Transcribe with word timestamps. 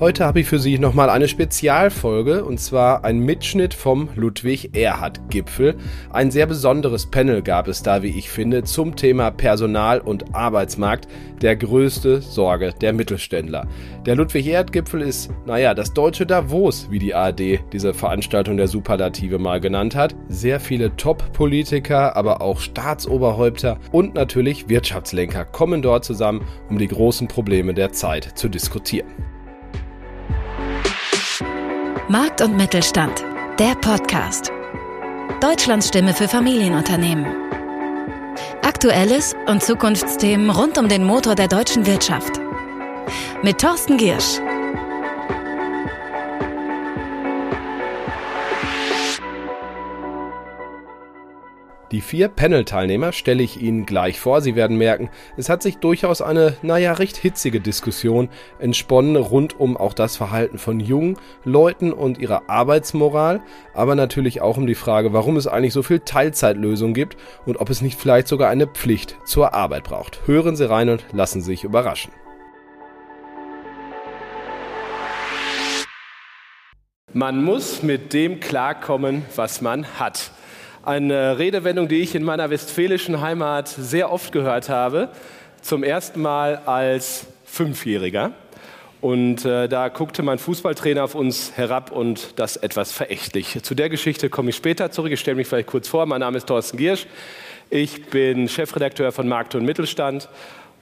Heute 0.00 0.24
habe 0.24 0.40
ich 0.40 0.46
für 0.46 0.58
Sie 0.58 0.78
nochmal 0.78 1.10
eine 1.10 1.28
Spezialfolge 1.28 2.42
und 2.46 2.58
zwar 2.58 3.04
ein 3.04 3.18
Mitschnitt 3.18 3.74
vom 3.74 4.08
Ludwig-Erhard-Gipfel. 4.16 5.74
Ein 6.10 6.30
sehr 6.30 6.46
besonderes 6.46 7.04
Panel 7.04 7.42
gab 7.42 7.68
es 7.68 7.82
da, 7.82 8.02
wie 8.02 8.18
ich 8.18 8.30
finde, 8.30 8.64
zum 8.64 8.96
Thema 8.96 9.30
Personal- 9.30 10.00
und 10.00 10.34
Arbeitsmarkt, 10.34 11.06
der 11.42 11.54
größte 11.54 12.22
Sorge 12.22 12.72
der 12.80 12.94
Mittelständler. 12.94 13.68
Der 14.06 14.16
Ludwig-Erhard-Gipfel 14.16 15.02
ist, 15.02 15.28
naja, 15.44 15.74
das 15.74 15.92
deutsche 15.92 16.24
Davos, 16.24 16.90
wie 16.90 16.98
die 16.98 17.14
ARD 17.14 17.60
diese 17.70 17.92
Veranstaltung 17.92 18.56
der 18.56 18.68
Superlative 18.68 19.38
mal 19.38 19.60
genannt 19.60 19.94
hat. 19.94 20.16
Sehr 20.30 20.60
viele 20.60 20.96
Top-Politiker, 20.96 22.16
aber 22.16 22.40
auch 22.40 22.60
Staatsoberhäupter 22.60 23.78
und 23.92 24.14
natürlich 24.14 24.66
Wirtschaftslenker 24.70 25.44
kommen 25.44 25.82
dort 25.82 26.06
zusammen, 26.06 26.46
um 26.70 26.78
die 26.78 26.88
großen 26.88 27.28
Probleme 27.28 27.74
der 27.74 27.92
Zeit 27.92 28.38
zu 28.38 28.48
diskutieren. 28.48 29.29
Markt 32.10 32.42
und 32.42 32.56
Mittelstand, 32.56 33.24
der 33.60 33.76
Podcast. 33.76 34.50
Deutschlands 35.40 35.86
Stimme 35.86 36.12
für 36.12 36.26
Familienunternehmen. 36.26 37.24
Aktuelles 38.62 39.36
und 39.46 39.62
Zukunftsthemen 39.62 40.50
rund 40.50 40.76
um 40.76 40.88
den 40.88 41.04
Motor 41.04 41.36
der 41.36 41.46
deutschen 41.46 41.86
Wirtschaft. 41.86 42.40
Mit 43.44 43.60
Thorsten 43.60 43.96
Giersch. 43.96 44.40
Die 51.90 52.02
vier 52.02 52.28
Panel-Teilnehmer 52.28 53.10
stelle 53.10 53.42
ich 53.42 53.60
Ihnen 53.60 53.84
gleich 53.84 54.20
vor. 54.20 54.42
Sie 54.42 54.54
werden 54.54 54.78
merken, 54.78 55.10
es 55.36 55.48
hat 55.48 55.60
sich 55.60 55.78
durchaus 55.78 56.22
eine, 56.22 56.54
naja, 56.62 56.92
recht 56.92 57.16
hitzige 57.16 57.60
Diskussion 57.60 58.28
entsponnen 58.60 59.16
rund 59.16 59.58
um 59.58 59.76
auch 59.76 59.92
das 59.92 60.16
Verhalten 60.16 60.58
von 60.58 60.78
jungen 60.78 61.16
Leuten 61.42 61.92
und 61.92 62.18
ihrer 62.18 62.48
Arbeitsmoral, 62.48 63.40
aber 63.74 63.96
natürlich 63.96 64.40
auch 64.40 64.56
um 64.56 64.68
die 64.68 64.76
Frage, 64.76 65.12
warum 65.12 65.36
es 65.36 65.48
eigentlich 65.48 65.72
so 65.72 65.82
viel 65.82 65.98
Teilzeitlösungen 65.98 66.94
gibt 66.94 67.16
und 67.44 67.56
ob 67.56 67.70
es 67.70 67.82
nicht 67.82 67.98
vielleicht 67.98 68.28
sogar 68.28 68.50
eine 68.50 68.68
Pflicht 68.68 69.16
zur 69.24 69.52
Arbeit 69.52 69.82
braucht. 69.82 70.20
Hören 70.26 70.54
Sie 70.54 70.70
rein 70.70 70.90
und 70.90 71.04
lassen 71.12 71.40
Sie 71.40 71.46
sich 71.46 71.64
überraschen. 71.64 72.12
Man 77.12 77.42
muss 77.42 77.82
mit 77.82 78.12
dem 78.12 78.38
klarkommen, 78.38 79.24
was 79.34 79.60
man 79.60 79.84
hat. 79.98 80.30
Eine 80.82 81.38
Redewendung, 81.38 81.88
die 81.88 82.00
ich 82.00 82.14
in 82.14 82.22
meiner 82.22 82.48
westfälischen 82.48 83.20
Heimat 83.20 83.68
sehr 83.68 84.10
oft 84.10 84.32
gehört 84.32 84.70
habe, 84.70 85.10
zum 85.60 85.82
ersten 85.84 86.22
Mal 86.22 86.62
als 86.64 87.26
Fünfjähriger. 87.44 88.32
Und 89.02 89.44
äh, 89.44 89.68
da 89.68 89.88
guckte 89.88 90.22
mein 90.22 90.38
Fußballtrainer 90.38 91.04
auf 91.04 91.14
uns 91.14 91.52
herab 91.54 91.92
und 91.92 92.38
das 92.38 92.56
etwas 92.56 92.92
verächtlich. 92.92 93.62
Zu 93.62 93.74
der 93.74 93.90
Geschichte 93.90 94.30
komme 94.30 94.50
ich 94.50 94.56
später 94.56 94.90
zurück. 94.90 95.12
Ich 95.12 95.20
stelle 95.20 95.36
mich 95.36 95.48
vielleicht 95.48 95.68
kurz 95.68 95.86
vor. 95.86 96.06
Mein 96.06 96.20
Name 96.20 96.38
ist 96.38 96.46
Thorsten 96.46 96.78
Giersch. 96.78 97.06
Ich 97.68 98.06
bin 98.06 98.48
Chefredakteur 98.48 99.12
von 99.12 99.28
Markt 99.28 99.54
und 99.54 99.66
Mittelstand 99.66 100.30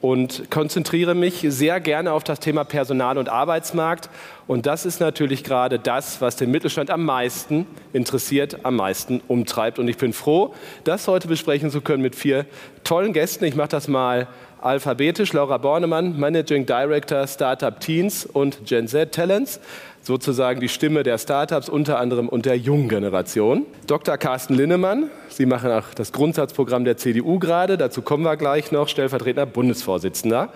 und 0.00 0.50
konzentriere 0.50 1.14
mich 1.14 1.44
sehr 1.48 1.80
gerne 1.80 2.12
auf 2.12 2.22
das 2.22 2.40
Thema 2.40 2.64
Personal- 2.64 3.18
und 3.18 3.28
Arbeitsmarkt. 3.28 4.08
Und 4.46 4.66
das 4.66 4.86
ist 4.86 5.00
natürlich 5.00 5.44
gerade 5.44 5.78
das, 5.78 6.20
was 6.20 6.36
den 6.36 6.50
Mittelstand 6.50 6.90
am 6.90 7.04
meisten 7.04 7.66
interessiert, 7.92 8.64
am 8.64 8.76
meisten 8.76 9.20
umtreibt. 9.26 9.78
Und 9.78 9.88
ich 9.88 9.96
bin 9.96 10.12
froh, 10.12 10.54
das 10.84 11.08
heute 11.08 11.26
besprechen 11.26 11.70
zu 11.70 11.80
können 11.80 12.02
mit 12.02 12.14
vier 12.14 12.46
tollen 12.84 13.12
Gästen. 13.12 13.44
Ich 13.44 13.56
mache 13.56 13.68
das 13.68 13.88
mal 13.88 14.28
alphabetisch. 14.60 15.32
Laura 15.32 15.58
Bornemann, 15.58 16.18
Managing 16.18 16.66
Director 16.66 17.26
Startup 17.26 17.78
Teens 17.78 18.24
und 18.24 18.66
Gen 18.66 18.88
Z 18.88 19.12
Talents 19.12 19.60
sozusagen 20.02 20.60
die 20.60 20.68
Stimme 20.68 21.02
der 21.02 21.18
Startups, 21.18 21.68
unter 21.68 21.98
anderem 21.98 22.28
und 22.28 22.46
der 22.46 22.56
jungen 22.56 22.88
Generation. 22.88 23.66
Dr. 23.86 24.16
Carsten 24.16 24.54
Linnemann, 24.54 25.10
Sie 25.28 25.46
machen 25.46 25.70
auch 25.70 25.94
das 25.94 26.12
Grundsatzprogramm 26.12 26.84
der 26.84 26.96
CDU 26.96 27.38
gerade, 27.38 27.76
dazu 27.76 28.02
kommen 28.02 28.24
wir 28.24 28.36
gleich 28.36 28.72
noch, 28.72 28.88
stellvertretender 28.88 29.46
Bundesvorsitzender. 29.46 30.50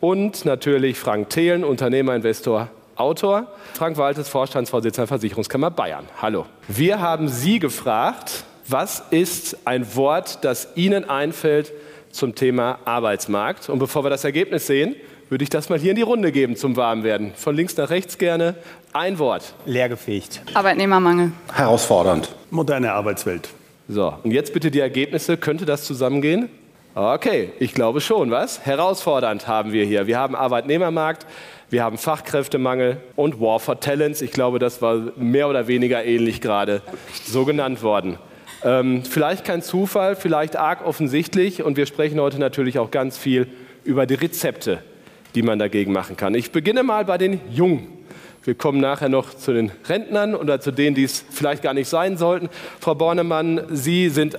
Und 0.00 0.44
natürlich 0.44 0.98
Frank 0.98 1.30
Thelen, 1.30 1.64
Unternehmer, 1.64 2.14
Investor, 2.16 2.68
Autor. 2.96 3.46
Frank 3.74 3.96
Waltes, 3.96 4.28
Vorstandsvorsitzender 4.28 5.06
Versicherungskammer 5.06 5.70
Bayern. 5.70 6.06
Hallo. 6.20 6.46
Wir 6.68 7.00
haben 7.00 7.28
Sie 7.28 7.58
gefragt, 7.58 8.44
was 8.68 9.02
ist 9.10 9.66
ein 9.66 9.96
Wort, 9.96 10.44
das 10.44 10.68
Ihnen 10.76 11.08
einfällt 11.08 11.72
zum 12.10 12.34
Thema 12.34 12.78
Arbeitsmarkt? 12.84 13.68
Und 13.68 13.78
bevor 13.78 14.04
wir 14.04 14.10
das 14.10 14.24
Ergebnis 14.24 14.66
sehen, 14.66 14.94
würde 15.32 15.44
ich 15.44 15.48
das 15.48 15.70
mal 15.70 15.78
hier 15.78 15.92
in 15.92 15.96
die 15.96 16.02
Runde 16.02 16.30
geben 16.30 16.56
zum 16.56 16.76
Warmwerden. 16.76 17.32
Von 17.34 17.56
links 17.56 17.74
nach 17.78 17.88
rechts 17.88 18.18
gerne. 18.18 18.54
Ein 18.92 19.18
Wort. 19.18 19.54
Leergefegt. 19.64 20.42
Arbeitnehmermangel. 20.52 21.32
Herausfordernd. 21.54 22.34
Moderne 22.50 22.92
Arbeitswelt. 22.92 23.48
So, 23.88 24.12
und 24.22 24.32
jetzt 24.32 24.52
bitte 24.52 24.70
die 24.70 24.80
Ergebnisse. 24.80 25.38
Könnte 25.38 25.64
das 25.64 25.84
zusammengehen? 25.84 26.50
Okay, 26.94 27.50
ich 27.58 27.72
glaube 27.72 28.02
schon, 28.02 28.30
was? 28.30 28.66
Herausfordernd 28.66 29.48
haben 29.48 29.72
wir 29.72 29.86
hier. 29.86 30.06
Wir 30.06 30.18
haben 30.18 30.34
Arbeitnehmermarkt, 30.34 31.24
wir 31.70 31.82
haben 31.82 31.96
Fachkräftemangel 31.96 32.98
und 33.16 33.40
War 33.40 33.58
for 33.58 33.80
Talents. 33.80 34.20
Ich 34.20 34.32
glaube, 34.32 34.58
das 34.58 34.82
war 34.82 35.12
mehr 35.16 35.48
oder 35.48 35.66
weniger 35.66 36.04
ähnlich 36.04 36.42
gerade 36.42 36.82
so 37.24 37.46
genannt 37.46 37.82
worden. 37.82 38.18
Ähm, 38.62 39.02
vielleicht 39.02 39.46
kein 39.46 39.62
Zufall, 39.62 40.14
vielleicht 40.14 40.56
arg 40.56 40.84
offensichtlich. 40.84 41.62
Und 41.62 41.78
wir 41.78 41.86
sprechen 41.86 42.20
heute 42.20 42.38
natürlich 42.38 42.78
auch 42.78 42.90
ganz 42.90 43.16
viel 43.16 43.46
über 43.84 44.04
die 44.04 44.14
Rezepte, 44.14 44.82
die 45.34 45.42
man 45.42 45.58
dagegen 45.58 45.92
machen 45.92 46.16
kann. 46.16 46.34
Ich 46.34 46.50
beginne 46.52 46.82
mal 46.82 47.04
bei 47.04 47.18
den 47.18 47.40
Jungen. 47.50 47.86
Wir 48.44 48.54
kommen 48.54 48.80
nachher 48.80 49.08
noch 49.08 49.34
zu 49.34 49.52
den 49.52 49.70
Rentnern 49.88 50.34
oder 50.34 50.60
zu 50.60 50.72
denen, 50.72 50.96
die 50.96 51.04
es 51.04 51.24
vielleicht 51.30 51.62
gar 51.62 51.74
nicht 51.74 51.88
sein 51.88 52.16
sollten. 52.16 52.48
Frau 52.80 52.94
Bornemann, 52.94 53.62
Sie 53.70 54.08
sind 54.08 54.36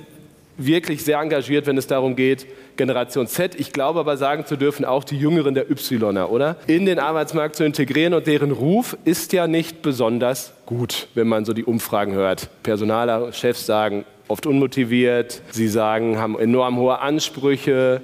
wirklich 0.58 1.04
sehr 1.04 1.20
engagiert, 1.20 1.66
wenn 1.68 1.78
es 1.78 1.88
darum 1.88 2.16
geht, 2.16 2.46
Generation 2.76 3.28
Z, 3.28 3.56
ich 3.56 3.72
glaube 3.72 4.00
aber 4.00 4.18
sagen 4.18 4.46
zu 4.46 4.56
dürfen, 4.56 4.86
auch 4.86 5.04
die 5.04 5.18
Jüngeren 5.18 5.54
der 5.54 5.66
Yler, 5.70 6.32
oder? 6.32 6.58
In 6.68 6.86
den 6.86 7.00
Arbeitsmarkt 7.00 7.56
zu 7.56 7.64
integrieren 7.64 8.14
und 8.14 8.28
deren 8.28 8.52
Ruf 8.52 8.98
ist 9.06 9.34
ja 9.34 9.48
nicht 9.48 9.82
besonders 9.82 10.54
gut, 10.66 11.08
wenn 11.14 11.28
man 11.28 11.46
so 11.46 11.54
die 11.54 11.64
Umfragen 11.64 12.14
hört. 12.14 12.50
Personaler, 12.64 13.32
Chefs 13.32 13.66
sagen, 13.66 14.06
oft 14.28 14.46
unmotiviert, 14.46 15.42
sie 15.52 15.68
sagen, 15.68 16.18
haben 16.18 16.38
enorm 16.38 16.78
hohe 16.78 17.00
Ansprüche. 17.00 18.02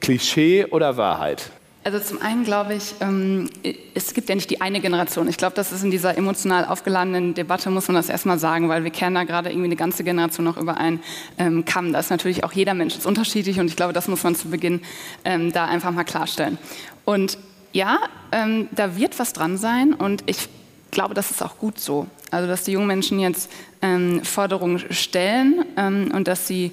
Klischee 0.00 0.64
oder 0.64 0.96
Wahrheit? 0.96 1.50
Also 1.82 1.98
zum 1.98 2.20
einen 2.20 2.44
glaube 2.44 2.74
ich, 2.74 2.94
ähm, 3.00 3.48
es 3.94 4.12
gibt 4.12 4.28
ja 4.28 4.34
nicht 4.34 4.50
die 4.50 4.60
eine 4.60 4.80
Generation. 4.80 5.28
Ich 5.28 5.38
glaube, 5.38 5.56
das 5.56 5.72
ist 5.72 5.82
in 5.82 5.90
dieser 5.90 6.18
emotional 6.18 6.66
aufgeladenen 6.66 7.32
Debatte, 7.32 7.70
muss 7.70 7.88
man 7.88 7.94
das 7.94 8.10
erstmal 8.10 8.38
sagen, 8.38 8.68
weil 8.68 8.84
wir 8.84 8.90
kehren 8.90 9.14
da 9.14 9.24
gerade 9.24 9.48
irgendwie 9.48 9.66
eine 9.66 9.76
ganze 9.76 10.04
Generation 10.04 10.44
noch 10.44 10.58
über 10.58 10.76
einen 10.76 11.02
ähm, 11.38 11.64
Kamm. 11.64 11.94
Da 11.94 12.00
ist 12.00 12.10
natürlich 12.10 12.44
auch 12.44 12.52
jeder 12.52 12.74
Mensch 12.74 12.98
ist 12.98 13.06
unterschiedlich 13.06 13.58
und 13.60 13.66
ich 13.66 13.76
glaube, 13.76 13.94
das 13.94 14.08
muss 14.08 14.22
man 14.22 14.34
zu 14.34 14.50
Beginn 14.50 14.82
ähm, 15.24 15.52
da 15.52 15.64
einfach 15.64 15.90
mal 15.90 16.04
klarstellen. 16.04 16.58
Und 17.06 17.38
ja, 17.72 17.98
da 18.32 18.96
wird 18.96 19.18
was 19.18 19.32
dran 19.32 19.56
sein 19.56 19.94
und 19.94 20.24
ich 20.26 20.48
glaube, 20.90 21.14
das 21.14 21.30
ist 21.30 21.42
auch 21.42 21.58
gut 21.58 21.78
so. 21.78 22.06
Also, 22.30 22.46
dass 22.46 22.64
die 22.64 22.72
jungen 22.72 22.86
Menschen 22.86 23.18
jetzt 23.18 23.50
ähm, 23.82 24.22
Forderungen 24.24 24.78
stellen 24.92 25.64
ähm, 25.76 26.12
und 26.14 26.28
dass 26.28 26.46
sie, 26.46 26.72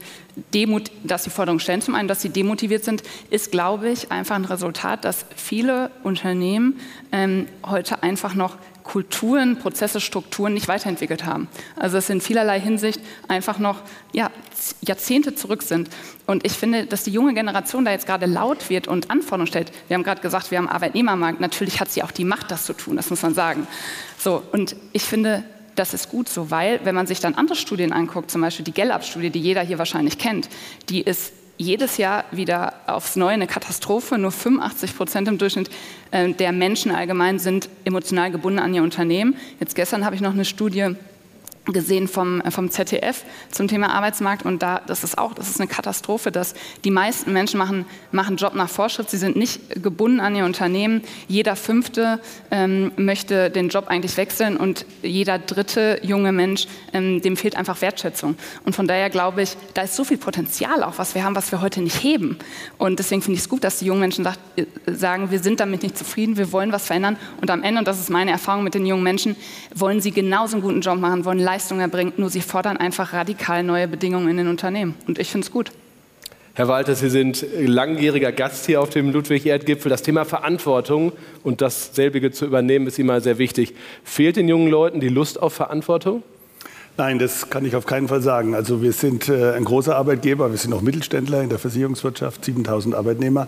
demut 0.54 0.92
dass 1.04 1.24
sie 1.24 1.30
Forderungen 1.30 1.60
stellen, 1.60 1.82
zum 1.82 1.96
einen, 1.96 2.08
dass 2.08 2.22
sie 2.22 2.30
demotiviert 2.30 2.84
sind, 2.84 3.04
ist, 3.30 3.52
glaube 3.52 3.90
ich, 3.90 4.12
einfach 4.12 4.36
ein 4.36 4.46
Resultat, 4.46 5.04
dass 5.04 5.26
viele 5.36 5.90
Unternehmen 6.04 6.80
ähm, 7.12 7.48
heute 7.66 8.04
einfach 8.04 8.36
noch 8.36 8.58
Kulturen, 8.88 9.58
Prozesse, 9.58 10.00
Strukturen 10.00 10.54
nicht 10.54 10.70
weiterentwickelt 10.70 11.26
haben. 11.26 11.50
Also 11.76 11.98
es 11.98 12.10
in 12.10 12.22
vielerlei 12.22 12.58
Hinsicht 12.58 13.02
einfach 13.28 13.60
noch 13.60 13.82
ja, 14.14 14.32
Jahrzehnte 14.80 15.36
zurück 15.36 15.62
sind. 15.62 15.90
Und 16.26 16.46
ich 16.46 16.54
finde, 16.54 16.86
dass 16.86 17.04
die 17.04 17.12
junge 17.12 17.34
Generation 17.34 17.84
da 17.84 17.92
jetzt 17.92 18.08
gerade 18.08 18.28
laut 18.28 18.70
wird 18.70 18.88
und 18.88 19.12
Anforderungen 19.12 19.48
stellt. 19.48 19.74
Wir 19.90 19.96
haben 19.96 20.04
gerade 20.04 20.22
gesagt, 20.22 20.52
wir 20.52 20.58
haben 20.58 20.70
Arbeitnehmermarkt. 20.70 21.42
Natürlich 21.42 21.82
hat 21.82 21.92
sie 21.92 22.02
auch 22.02 22.12
die 22.12 22.24
Macht, 22.24 22.50
das 22.50 22.66
zu 22.66 22.72
tun, 22.72 22.96
das 22.96 23.10
muss 23.10 23.22
man 23.22 23.34
sagen. 23.34 23.68
So, 24.18 24.42
und 24.54 24.78
ich 24.94 25.04
finde, 25.04 25.44
das 25.76 25.94
ist 25.94 26.10
gut 26.10 26.30
so, 26.30 26.50
weil 26.50 26.80
wenn 26.86 26.96
man 26.96 27.08
sich 27.08 27.20
dann 27.20 27.36
andere 27.36 27.58
Studien 27.58 27.92
anguckt, 27.92 28.32
zum 28.32 28.40
Beispiel 28.40 28.64
die 28.64 28.74
Gallup-Studie, 28.74 29.32
die 29.32 29.42
jeder 29.42 29.62
hier 29.62 29.80
wahrscheinlich 29.80 30.18
kennt, 30.18 30.48
die 30.88 31.02
ist 31.02 31.34
jedes 31.58 31.98
Jahr 31.98 32.26
wieder 32.32 32.74
aufs 32.86 33.16
Neue 33.16 33.34
eine 33.34 33.48
Katastrophe. 33.48 34.18
Nur 34.18 34.32
85 34.32 34.96
Prozent 34.96 35.28
im 35.28 35.38
Durchschnitt 35.38 35.70
äh, 36.12 36.32
der 36.34 36.52
Menschen 36.52 36.92
allgemein 36.92 37.40
sind 37.40 37.70
emotional 37.86 38.32
gebunden 38.32 38.60
an 38.60 38.74
ihr 38.74 38.84
Unternehmen. 38.84 39.36
Jetzt 39.60 39.76
gestern 39.76 40.06
habe 40.06 40.16
ich 40.16 40.22
noch 40.22 40.34
eine 40.34 40.46
Studie 40.46 40.96
gesehen 41.68 42.08
vom, 42.08 42.42
äh, 42.42 42.52
vom 42.52 42.70
ZDF 42.70 43.24
zum 43.52 43.68
Thema 43.68 43.94
Arbeitsmarkt 43.94 44.46
und 44.46 44.62
da 44.64 44.82
das 44.86 45.04
ist 45.04 45.18
auch 45.18 45.34
das 45.34 45.50
ist 45.50 45.60
eine 45.60 45.68
Katastrophe, 45.68 46.32
dass 46.32 46.54
die 46.84 46.92
meisten 46.92 47.34
Menschen 47.34 47.58
machen 47.58 47.86
machen 48.12 48.38
Job 48.38 48.56
nach 48.56 48.70
Vorschrift. 48.70 49.10
Sie 49.10 49.18
sind 49.18 49.36
nicht 49.36 49.82
gebunden 49.82 50.20
an 50.20 50.36
ihr 50.36 50.46
Unternehmen. 50.46 51.04
Jeder 51.28 51.56
fünfte 51.56 52.20
ähm, 52.52 52.92
möchte 52.96 53.50
den 53.50 53.70
Job 53.70 53.88
eigentlich 53.88 54.18
wechseln 54.18 54.58
und 54.58 54.86
jeder 55.02 55.40
dritte 55.40 56.00
junge 56.04 56.32
Mensch 56.32 56.68
ähm, 56.94 57.22
dem 57.22 57.38
fehlt 57.38 57.56
einfach 57.56 57.82
Wertschätzung. 57.82 58.36
Und 58.66 58.76
von 58.76 58.88
daher 58.88 59.10
glaube 59.10 59.42
ich, 59.42 59.56
da 59.74 59.84
ist 59.84 59.96
so 59.96 60.04
viel 60.04 60.18
Potenzial 60.18 60.84
auch, 60.84 60.98
was 60.98 61.16
wir 61.16 61.24
haben, 61.24 61.36
was 61.36 61.52
wir 61.52 61.62
heute 61.62 61.82
nicht 61.82 62.04
heben. 62.04 62.38
Und 62.78 63.00
deswegen 63.00 63.22
finde 63.22 63.36
ich 63.36 63.42
es 63.42 63.50
gut, 63.50 63.64
dass 63.64 63.80
die 63.80 63.86
jungen 63.86 64.02
Menschen 64.02 64.24
sagt, 64.24 64.40
äh, 64.56 64.66
sagen, 64.88 65.32
wir 65.32 65.40
sind 65.40 65.60
damit 65.60 65.84
nicht 65.84 65.98
zufrieden, 65.98 66.38
wir 66.38 66.52
wollen 66.52 66.72
was 66.72 66.88
verändern. 66.88 67.18
Und 67.42 67.52
am 67.52 67.64
Ende 67.64 67.80
und 67.80 67.88
das 67.88 68.00
ist 68.00 68.10
meine 68.10 68.32
Erfahrung 68.32 68.64
mit 68.64 68.74
den 68.74 68.86
jungen 68.86 69.04
Menschen, 69.04 69.36
wollen 69.74 70.02
sie 70.02 70.12
genauso 70.12 70.56
einen 70.56 70.64
guten 70.64 70.82
Job 70.82 71.00
machen, 71.00 71.26
wollen 71.26 71.40
Leistung 71.58 71.80
erbringt, 71.80 72.20
nur 72.20 72.30
sie 72.30 72.42
fordern 72.42 72.78
einfach 72.78 73.14
radikal 73.14 73.64
neue 73.64 73.88
Bedingungen 73.88 74.30
in 74.30 74.38
den 74.38 74.48
Unternehmen. 74.48 74.94
Und 75.08 75.18
ich 75.18 75.32
finde 75.32 75.44
es 75.44 75.52
gut. 75.52 75.72
Herr 76.54 76.68
Walter, 76.68 76.94
Sie 76.94 77.10
sind 77.10 77.44
langjähriger 77.60 78.32
Gast 78.32 78.68
hier 78.68 78.80
auf 78.80 78.92
dem 78.92 79.12
Ludwig-Erd-Gipfel. 79.12 79.90
Das 79.90 80.04
Thema 80.04 80.24
Verantwortung 80.24 81.14
und 81.44 81.62
dasselbige 81.62 82.30
zu 82.30 82.46
übernehmen 82.46 82.86
ist 82.86 83.00
immer 83.00 83.22
sehr 83.22 83.40
wichtig. 83.40 83.74
Fehlt 84.04 84.36
den 84.36 84.48
jungen 84.48 84.68
Leuten 84.68 85.00
die 85.00 85.10
Lust 85.10 85.42
auf 85.42 85.52
Verantwortung? 85.52 86.22
Nein, 87.00 87.20
das 87.20 87.52
kann 87.52 87.64
ich 87.64 87.76
auf 87.76 87.86
keinen 87.86 88.08
Fall 88.08 88.22
sagen. 88.24 88.56
Also 88.56 88.82
wir 88.82 88.92
sind 88.92 89.30
äh, 89.30 89.52
ein 89.52 89.66
großer 89.66 89.96
Arbeitgeber, 89.96 90.50
wir 90.50 90.58
sind 90.58 90.74
auch 90.74 90.82
Mittelständler 90.82 91.44
in 91.44 91.50
der 91.50 91.60
Versicherungswirtschaft, 91.60 92.44
7000 92.44 92.96
Arbeitnehmer. 92.96 93.48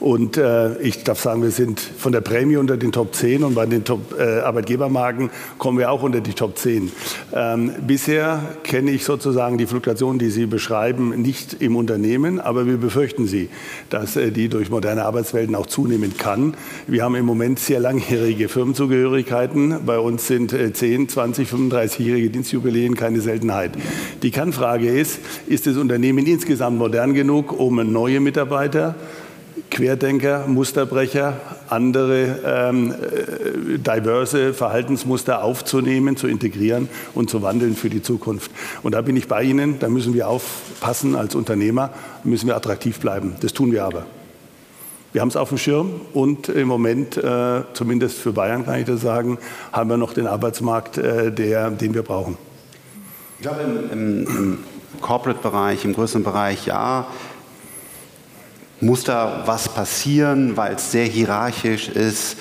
Und 0.00 0.36
äh, 0.36 0.76
ich 0.80 1.04
darf 1.04 1.20
sagen, 1.20 1.44
wir 1.44 1.52
sind 1.52 1.78
von 1.78 2.10
der 2.10 2.22
Prämie 2.22 2.56
unter 2.56 2.76
den 2.76 2.90
Top 2.90 3.14
10 3.14 3.44
und 3.44 3.54
bei 3.54 3.66
den 3.66 3.84
Top 3.84 4.18
äh, 4.18 4.40
Arbeitgebermarken 4.40 5.30
kommen 5.58 5.78
wir 5.78 5.92
auch 5.92 6.02
unter 6.02 6.20
die 6.20 6.32
Top 6.32 6.58
10. 6.58 6.90
Ähm, 7.32 7.72
bisher 7.86 8.42
kenne 8.64 8.90
ich 8.90 9.04
sozusagen 9.04 9.58
die 9.58 9.66
Fluktuation, 9.66 10.18
die 10.18 10.30
Sie 10.30 10.46
beschreiben, 10.46 11.10
nicht 11.22 11.62
im 11.62 11.76
Unternehmen, 11.76 12.40
aber 12.40 12.66
wir 12.66 12.78
befürchten 12.78 13.28
sie, 13.28 13.48
dass 13.90 14.16
äh, 14.16 14.32
die 14.32 14.48
durch 14.48 14.70
moderne 14.70 15.04
Arbeitswelten 15.04 15.54
auch 15.54 15.66
zunehmen 15.66 16.16
kann. 16.18 16.54
Wir 16.88 17.04
haben 17.04 17.14
im 17.14 17.26
Moment 17.26 17.60
sehr 17.60 17.78
langjährige 17.78 18.48
Firmenzugehörigkeiten. 18.48 19.86
Bei 19.86 20.00
uns 20.00 20.26
sind 20.26 20.52
äh, 20.52 20.72
10, 20.72 21.08
20, 21.08 21.48
35-jährige 21.48 22.30
Dienstjubiläen 22.30 22.87
Medien 22.88 22.94
keine 22.94 23.20
Seltenheit. 23.20 23.72
Die 24.22 24.30
Kernfrage 24.30 24.88
ist, 24.88 25.18
ist 25.46 25.66
das 25.66 25.76
Unternehmen 25.76 26.26
insgesamt 26.26 26.78
modern 26.78 27.14
genug, 27.14 27.58
um 27.58 27.76
neue 27.92 28.20
Mitarbeiter, 28.20 28.94
Querdenker, 29.70 30.46
Musterbrecher, 30.46 31.34
andere 31.68 32.38
ähm, 32.44 32.92
äh, 32.92 33.78
diverse 33.78 34.54
Verhaltensmuster 34.54 35.42
aufzunehmen, 35.42 36.16
zu 36.16 36.26
integrieren 36.26 36.88
und 37.14 37.28
zu 37.28 37.42
wandeln 37.42 37.74
für 37.74 37.90
die 37.90 38.02
Zukunft. 38.02 38.50
Und 38.82 38.92
da 38.94 39.02
bin 39.02 39.16
ich 39.16 39.28
bei 39.28 39.42
Ihnen, 39.42 39.78
da 39.78 39.88
müssen 39.88 40.14
wir 40.14 40.28
aufpassen 40.28 41.16
als 41.16 41.34
Unternehmer, 41.34 41.90
müssen 42.24 42.46
wir 42.46 42.56
attraktiv 42.56 42.98
bleiben. 43.00 43.34
Das 43.40 43.52
tun 43.52 43.72
wir 43.72 43.84
aber. 43.84 44.06
Wir 45.12 45.22
haben 45.22 45.28
es 45.28 45.36
auf 45.36 45.48
dem 45.48 45.58
Schirm 45.58 46.00
und 46.12 46.48
im 46.48 46.68
Moment, 46.68 47.16
äh, 47.16 47.62
zumindest 47.72 48.18
für 48.18 48.32
Bayern 48.32 48.64
kann 48.64 48.78
ich 48.78 48.86
das 48.86 49.00
sagen, 49.00 49.38
haben 49.72 49.90
wir 49.90 49.96
noch 49.96 50.12
den 50.12 50.26
Arbeitsmarkt, 50.26 50.98
äh, 50.98 51.32
der, 51.32 51.70
den 51.70 51.94
wir 51.94 52.02
brauchen. 52.02 52.36
Ich 53.40 53.42
glaube, 53.42 53.60
im, 53.62 53.90
im, 53.92 54.26
im 54.26 54.58
Corporate-Bereich, 55.00 55.84
im 55.84 55.92
größeren 55.92 56.24
Bereich, 56.24 56.66
ja, 56.66 57.06
muss 58.80 59.04
da 59.04 59.44
was 59.46 59.68
passieren, 59.68 60.56
weil 60.56 60.74
es 60.74 60.90
sehr 60.90 61.04
hierarchisch 61.04 61.88
ist 61.88 62.36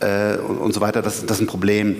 äh, 0.00 0.38
und, 0.38 0.58
und, 0.58 0.72
so 0.72 0.80
weiter. 0.80 1.02
Das, 1.02 1.24
das 1.24 1.36
ist 1.36 1.42
ein 1.42 1.46
Problem. 1.46 1.98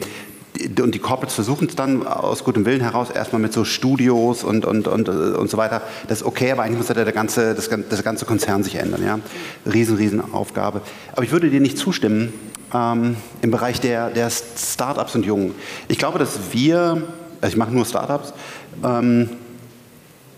Und 0.83 0.97
die 0.97 0.99
Corporates 0.99 1.37
versuchen 1.37 1.69
es 1.69 1.77
dann 1.77 2.05
aus 2.05 2.43
gutem 2.43 2.65
Willen 2.65 2.81
heraus 2.81 3.11
erstmal 3.11 3.41
mit 3.41 3.53
so 3.53 3.65
Studios 3.65 4.43
und, 4.43 4.65
und, 4.65 4.89
und, 4.89 5.09
und 5.09 5.49
so 5.49 5.57
weiter. 5.57 5.81
Das 6.09 6.23
ist 6.23 6.27
okay, 6.27 6.51
aber 6.51 6.65
eigentlich 6.65 6.79
muss 6.79 6.89
der 6.89 7.13
ganze, 7.13 7.55
das, 7.55 7.71
das 7.89 8.03
ganze 8.03 8.25
Konzern 8.25 8.65
sich 8.65 8.75
ändern. 8.75 9.05
Ja? 9.05 9.21
Riesen, 9.73 9.97
riesen 9.97 10.35
Aufgabe. 10.35 10.81
Aber 11.13 11.23
ich 11.23 11.31
würde 11.31 11.51
dir 11.51 11.61
nicht 11.61 11.79
zustimmen 11.79 12.33
ähm, 12.75 13.15
im 13.43 13.53
Bereich 13.53 13.81
der, 13.81 14.11
der 14.11 14.29
Startups 14.29 15.15
und 15.15 15.25
Jungen. 15.25 15.55
Ich 15.87 15.99
glaube, 15.99 16.19
dass 16.19 16.37
wir 16.51 17.05
also 17.41 17.53
ich 17.53 17.57
mache 17.57 17.71
nur 17.71 17.85
Startups, 17.85 18.33
ähm, 18.85 19.31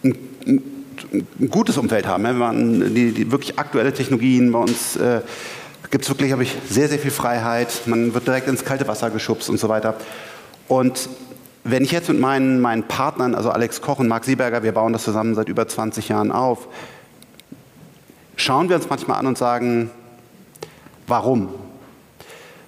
ein, 0.04 0.19
ein, 0.46 1.50
gutes 1.50 1.78
Umfeld 1.78 2.06
haben. 2.06 2.25
Ja. 2.25 2.32
Man, 2.32 2.94
die, 2.94 3.12
die, 3.12 3.31
wirklich 3.31 3.58
aktuelle 3.58 3.93
Technologien 3.93 4.52
bei 4.52 4.58
uns 4.58 4.96
äh, 4.96 5.20
gibt 5.90 6.04
es 6.04 6.10
wirklich, 6.10 6.32
habe 6.32 6.43
ich, 6.43 6.56
sehr, 6.69 6.88
sehr 6.88 6.99
viel 6.99 7.10
Freiheit. 7.10 7.82
Man 7.87 8.14
wird 8.14 8.26
direkt 8.26 8.49
ins 8.49 8.64
kalte 8.64 8.87
Wasser 8.88 9.10
geschubst 9.10 9.50
und 9.50 9.58
so 9.58 9.69
weiter. 9.69 9.94
Und 10.69 11.08
wenn 11.64 11.84
ich 11.84 11.93
jetzt 11.93 12.08
mit 12.08 12.19
meinen, 12.19 12.60
meinen 12.60 12.84
Partnern, 12.84 13.34
also 13.34 13.50
Alex 13.50 13.81
Koch 13.81 13.98
und 13.98 14.08
Marc 14.08 14.25
Sieberger, 14.25 14.62
wir 14.62 14.72
bauen 14.72 14.93
das 14.93 15.05
zusammen 15.05 15.34
seit 15.34 15.48
über 15.48 15.69
20 15.69 16.08
Jahren 16.08 16.32
auf, 16.32 16.69
schauen 18.37 18.69
wir 18.69 18.76
uns 18.76 18.88
manchmal 18.88 19.19
an 19.19 19.26
und 19.26 19.38
sagen, 19.38 19.90
warum? 21.06 21.48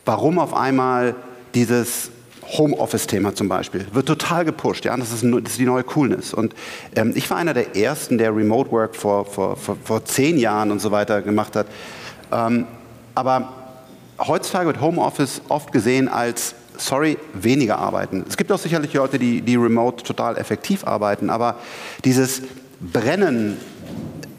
Warum 0.04 0.38
auf 0.38 0.54
einmal 0.54 1.14
dieses 1.54 2.10
Homeoffice-Thema 2.48 3.34
zum 3.34 3.48
Beispiel 3.48 3.86
wird 3.92 4.06
total 4.06 4.44
gepusht. 4.44 4.84
Ja? 4.84 4.96
Das, 4.96 5.12
ist, 5.12 5.24
das 5.24 5.52
ist 5.52 5.58
die 5.58 5.66
neue 5.66 5.84
Coolness. 5.84 6.34
Und 6.34 6.54
ähm, 6.94 7.12
ich 7.14 7.28
war 7.30 7.36
einer 7.36 7.54
der 7.54 7.76
ersten, 7.76 8.18
der 8.18 8.34
Remote 8.34 8.70
Work 8.70 8.96
vor, 8.96 9.24
vor, 9.24 9.56
vor, 9.56 9.76
vor 9.82 10.04
zehn 10.04 10.38
Jahren 10.38 10.70
und 10.70 10.80
so 10.80 10.90
weiter 10.90 11.22
gemacht 11.22 11.56
hat. 11.56 11.66
Ähm, 12.32 12.66
aber 13.14 13.52
heutzutage 14.18 14.66
wird 14.66 14.80
Homeoffice 14.80 15.42
oft 15.48 15.72
gesehen 15.72 16.08
als 16.08 16.54
sorry, 16.76 17.18
weniger 17.34 17.78
arbeiten. 17.78 18.24
Es 18.28 18.36
gibt 18.36 18.50
auch 18.50 18.58
sicherlich 18.58 18.92
Leute, 18.94 19.18
die, 19.18 19.40
die 19.40 19.56
remote 19.56 20.02
total 20.02 20.36
effektiv 20.36 20.84
arbeiten, 20.84 21.30
aber 21.30 21.60
dieses 22.04 22.42
Brennen 22.80 23.56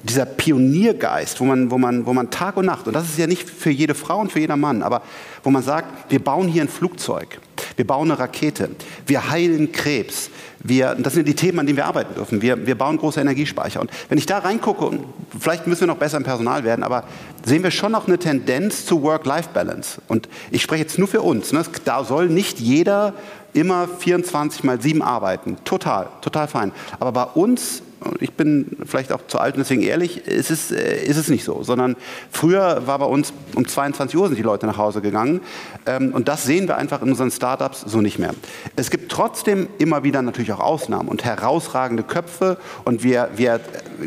dieser 0.03 0.25
Pioniergeist, 0.25 1.39
wo 1.39 1.45
man, 1.45 1.71
wo, 1.71 1.77
man, 1.77 2.05
wo 2.05 2.13
man 2.13 2.29
Tag 2.29 2.57
und 2.57 2.65
Nacht, 2.65 2.87
und 2.87 2.93
das 2.93 3.05
ist 3.05 3.17
ja 3.17 3.25
nicht 3.27 3.49
für 3.49 3.71
jede 3.71 3.95
Frau 3.95 4.19
und 4.19 4.31
für 4.31 4.39
jeder 4.39 4.57
Mann, 4.57 4.83
aber 4.83 5.01
wo 5.43 5.49
man 5.49 5.63
sagt, 5.63 6.11
wir 6.11 6.23
bauen 6.23 6.47
hier 6.47 6.61
ein 6.61 6.67
Flugzeug, 6.67 7.39
wir 7.75 7.87
bauen 7.87 8.09
eine 8.09 8.19
Rakete, 8.19 8.69
wir 9.05 9.29
heilen 9.29 9.71
Krebs, 9.71 10.29
wir, 10.67 10.95
das 10.95 11.13
sind 11.13 11.27
die 11.27 11.35
Themen, 11.35 11.59
an 11.59 11.67
denen 11.67 11.77
wir 11.77 11.85
arbeiten 11.85 12.15
dürfen. 12.15 12.41
Wir, 12.41 12.65
wir 12.65 12.75
bauen 12.75 12.97
große 12.97 13.21
Energiespeicher. 13.21 13.81
Und 13.81 13.91
wenn 14.09 14.17
ich 14.17 14.25
da 14.25 14.39
reingucke, 14.39 14.99
vielleicht 15.39 15.67
müssen 15.67 15.81
wir 15.81 15.87
noch 15.87 15.97
besser 15.97 16.17
im 16.17 16.23
Personal 16.23 16.63
werden, 16.63 16.83
aber 16.83 17.03
sehen 17.43 17.61
wir 17.61 17.69
schon 17.69 17.91
noch 17.91 18.07
eine 18.07 18.17
Tendenz 18.17 18.85
zu 18.85 19.03
Work-Life-Balance. 19.03 20.01
Und 20.07 20.27
ich 20.49 20.63
spreche 20.63 20.83
jetzt 20.83 20.97
nur 20.97 21.07
für 21.07 21.21
uns. 21.21 21.53
Ne? 21.53 21.63
Da 21.83 22.03
soll 22.03 22.29
nicht 22.29 22.59
jeder 22.59 23.13
immer 23.53 23.87
24 23.87 24.63
mal 24.63 24.81
7 24.81 25.01
arbeiten. 25.01 25.57
Total, 25.65 26.07
total 26.21 26.47
fein. 26.47 26.71
Aber 26.99 27.11
bei 27.11 27.23
uns 27.23 27.83
ich 28.19 28.33
bin 28.33 28.77
vielleicht 28.85 29.11
auch 29.11 29.27
zu 29.27 29.39
alt 29.39 29.55
und 29.55 29.59
deswegen 29.59 29.81
ehrlich, 29.81 30.25
ist 30.27 30.51
es, 30.51 30.71
äh, 30.71 31.03
ist 31.03 31.17
es 31.17 31.29
nicht 31.29 31.43
so, 31.43 31.63
sondern 31.63 31.95
früher 32.31 32.87
war 32.87 32.99
bei 32.99 33.05
uns 33.05 33.33
um 33.55 33.67
22 33.67 34.17
Uhr 34.17 34.27
sind 34.27 34.37
die 34.37 34.43
Leute 34.43 34.65
nach 34.65 34.77
Hause 34.77 35.01
gegangen 35.01 35.41
ähm, 35.85 36.13
und 36.13 36.27
das 36.27 36.43
sehen 36.43 36.67
wir 36.67 36.77
einfach 36.77 37.01
in 37.01 37.09
unseren 37.09 37.31
Startups 37.31 37.81
so 37.81 38.01
nicht 38.01 38.19
mehr. 38.19 38.33
Es 38.75 38.89
gibt 38.89 39.11
trotzdem 39.11 39.67
immer 39.77 40.03
wieder 40.03 40.21
natürlich 40.21 40.51
auch 40.51 40.59
Ausnahmen 40.59 41.09
und 41.09 41.23
herausragende 41.23 42.03
Köpfe 42.03 42.57
und 42.83 43.03
wir, 43.03 43.29
wir 43.35 43.59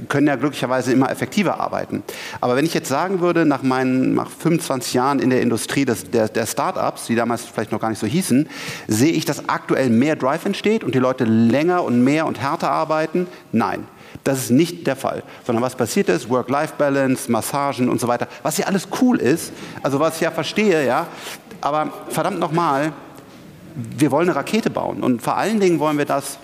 können 0.09 0.27
ja 0.27 0.37
glücklicherweise 0.37 0.93
immer 0.93 1.11
effektiver 1.11 1.61
arbeiten. 1.61 2.03
Aber 2.41 2.57
wenn 2.57 2.65
ich 2.65 2.75
jetzt 2.75 2.89
sagen 2.89 3.21
würde, 3.21 3.47
nach 3.47 3.63
meinen 3.63 4.15
nach 4.15 4.31
25 4.31 4.95
Jahren 4.95 5.19
in 5.19 5.31
der 5.31 5.43
Industrie 5.43 5.85
des, 5.85 6.11
der, 6.11 6.29
der 6.29 6.47
Startups, 6.47 7.07
die 7.07 7.15
damals 7.15 7.45
vielleicht 7.45 7.73
noch 7.73 7.81
gar 7.81 7.91
nicht 7.91 7.99
so 7.99 8.07
hießen, 8.07 8.49
sehe 8.87 9.13
ich, 9.13 9.25
dass 9.25 9.49
aktuell 9.49 9.91
mehr 9.91 10.17
Drive 10.17 10.45
entsteht 10.45 10.85
und 10.85 10.95
die 10.95 10.99
Leute 10.99 11.25
länger 11.25 11.85
und 11.85 12.05
mehr 12.05 12.27
und 12.27 12.41
härter 12.41 12.71
arbeiten? 12.71 13.27
Nein. 13.53 13.87
Das 14.25 14.39
ist 14.39 14.51
nicht 14.51 14.87
der 14.87 14.97
Fall. 14.97 15.23
Sondern 15.47 15.63
was 15.63 15.75
passiert 15.75 16.09
ist, 16.09 16.29
Work-Life-Balance, 16.29 17.31
Massagen 17.31 17.89
und 17.89 18.01
so 18.01 18.09
weiter, 18.09 18.29
was 18.43 18.59
ja 18.59 18.67
alles 18.67 18.89
cool 19.01 19.19
ist, 19.19 19.53
also 19.83 20.01
was 20.01 20.17
ich 20.17 20.23
ja 20.23 20.31
verstehe, 20.31 20.87
ja, 20.87 21.07
aber 21.61 21.93
verdammt 22.09 22.39
nochmal, 22.39 22.93
wir 23.75 24.11
wollen 24.11 24.29
eine 24.29 24.37
Rakete 24.37 24.71
bauen 24.71 25.03
und 25.03 25.23
vor 25.23 25.37
allen 25.37 25.61
Dingen 25.61 25.79
wollen 25.79 25.99
wir 25.99 26.05
das 26.05 26.39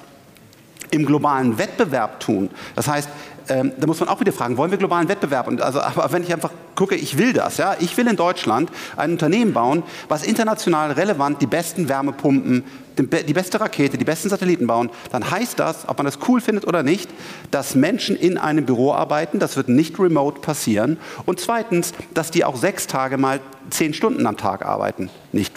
im 0.91 1.05
globalen 1.05 1.59
Wettbewerb 1.59 2.21
tun. 2.21 2.51
Das 2.77 2.89
heißt, 2.89 3.09
ähm, 3.49 3.73
da 3.79 3.87
muss 3.87 4.01
man 4.01 4.09
auch 4.09 4.21
wieder 4.21 4.33
fragen, 4.33 4.57
wollen 4.57 4.71
wir 4.71 4.79
globalen 4.79 5.09
Wettbewerb? 5.09 5.49
Und 5.49 5.61
also, 5.61 5.81
aber 5.81 6.11
wenn 6.13 6.23
ich 6.23 6.33
einfach 6.33 6.51
gucke, 6.75 6.95
ich 6.95 7.19
will 7.19 7.33
das, 7.33 7.59
ja, 7.59 7.77
ich 7.79 7.97
will 7.97 8.07
in 8.07 8.17
Deutschland 8.17 8.71
ein 8.97 9.13
Unternehmen 9.13 9.53
bauen, 9.53 9.83
was 10.09 10.25
international 10.25 10.93
relevant 10.93 11.41
die 11.41 11.47
besten 11.47 11.89
Wärmepumpen, 11.89 12.65
die 12.97 13.33
beste 13.33 13.61
Rakete, 13.61 13.99
die 13.99 14.05
besten 14.05 14.29
Satelliten 14.29 14.67
bauen, 14.67 14.91
dann 15.11 15.31
heißt 15.31 15.59
das, 15.59 15.89
ob 15.89 15.99
man 15.99 16.07
das 16.07 16.19
cool 16.29 16.41
findet 16.41 16.67
oder 16.67 16.83
nicht, 16.83 17.11
dass 17.51 17.75
Menschen 17.75 18.17
in 18.17 18.39
einem 18.39 18.67
Büro 18.67 18.93
arbeiten, 18.93 19.39
das 19.39 19.57
wird 19.57 19.69
nicht 19.69 19.99
remote 19.99 20.41
passieren. 20.41 20.99
Und 21.27 21.41
zweitens, 21.41 21.93
dass 22.15 22.31
die 22.31 22.45
auch 22.45 22.57
sechs 22.57 22.87
Tage 22.87 23.19
mal 23.19 23.41
zehn 23.71 23.95
Stunden 23.95 24.27
am 24.27 24.37
Tag 24.37 24.65
arbeiten. 24.65 25.11
Nicht, 25.33 25.53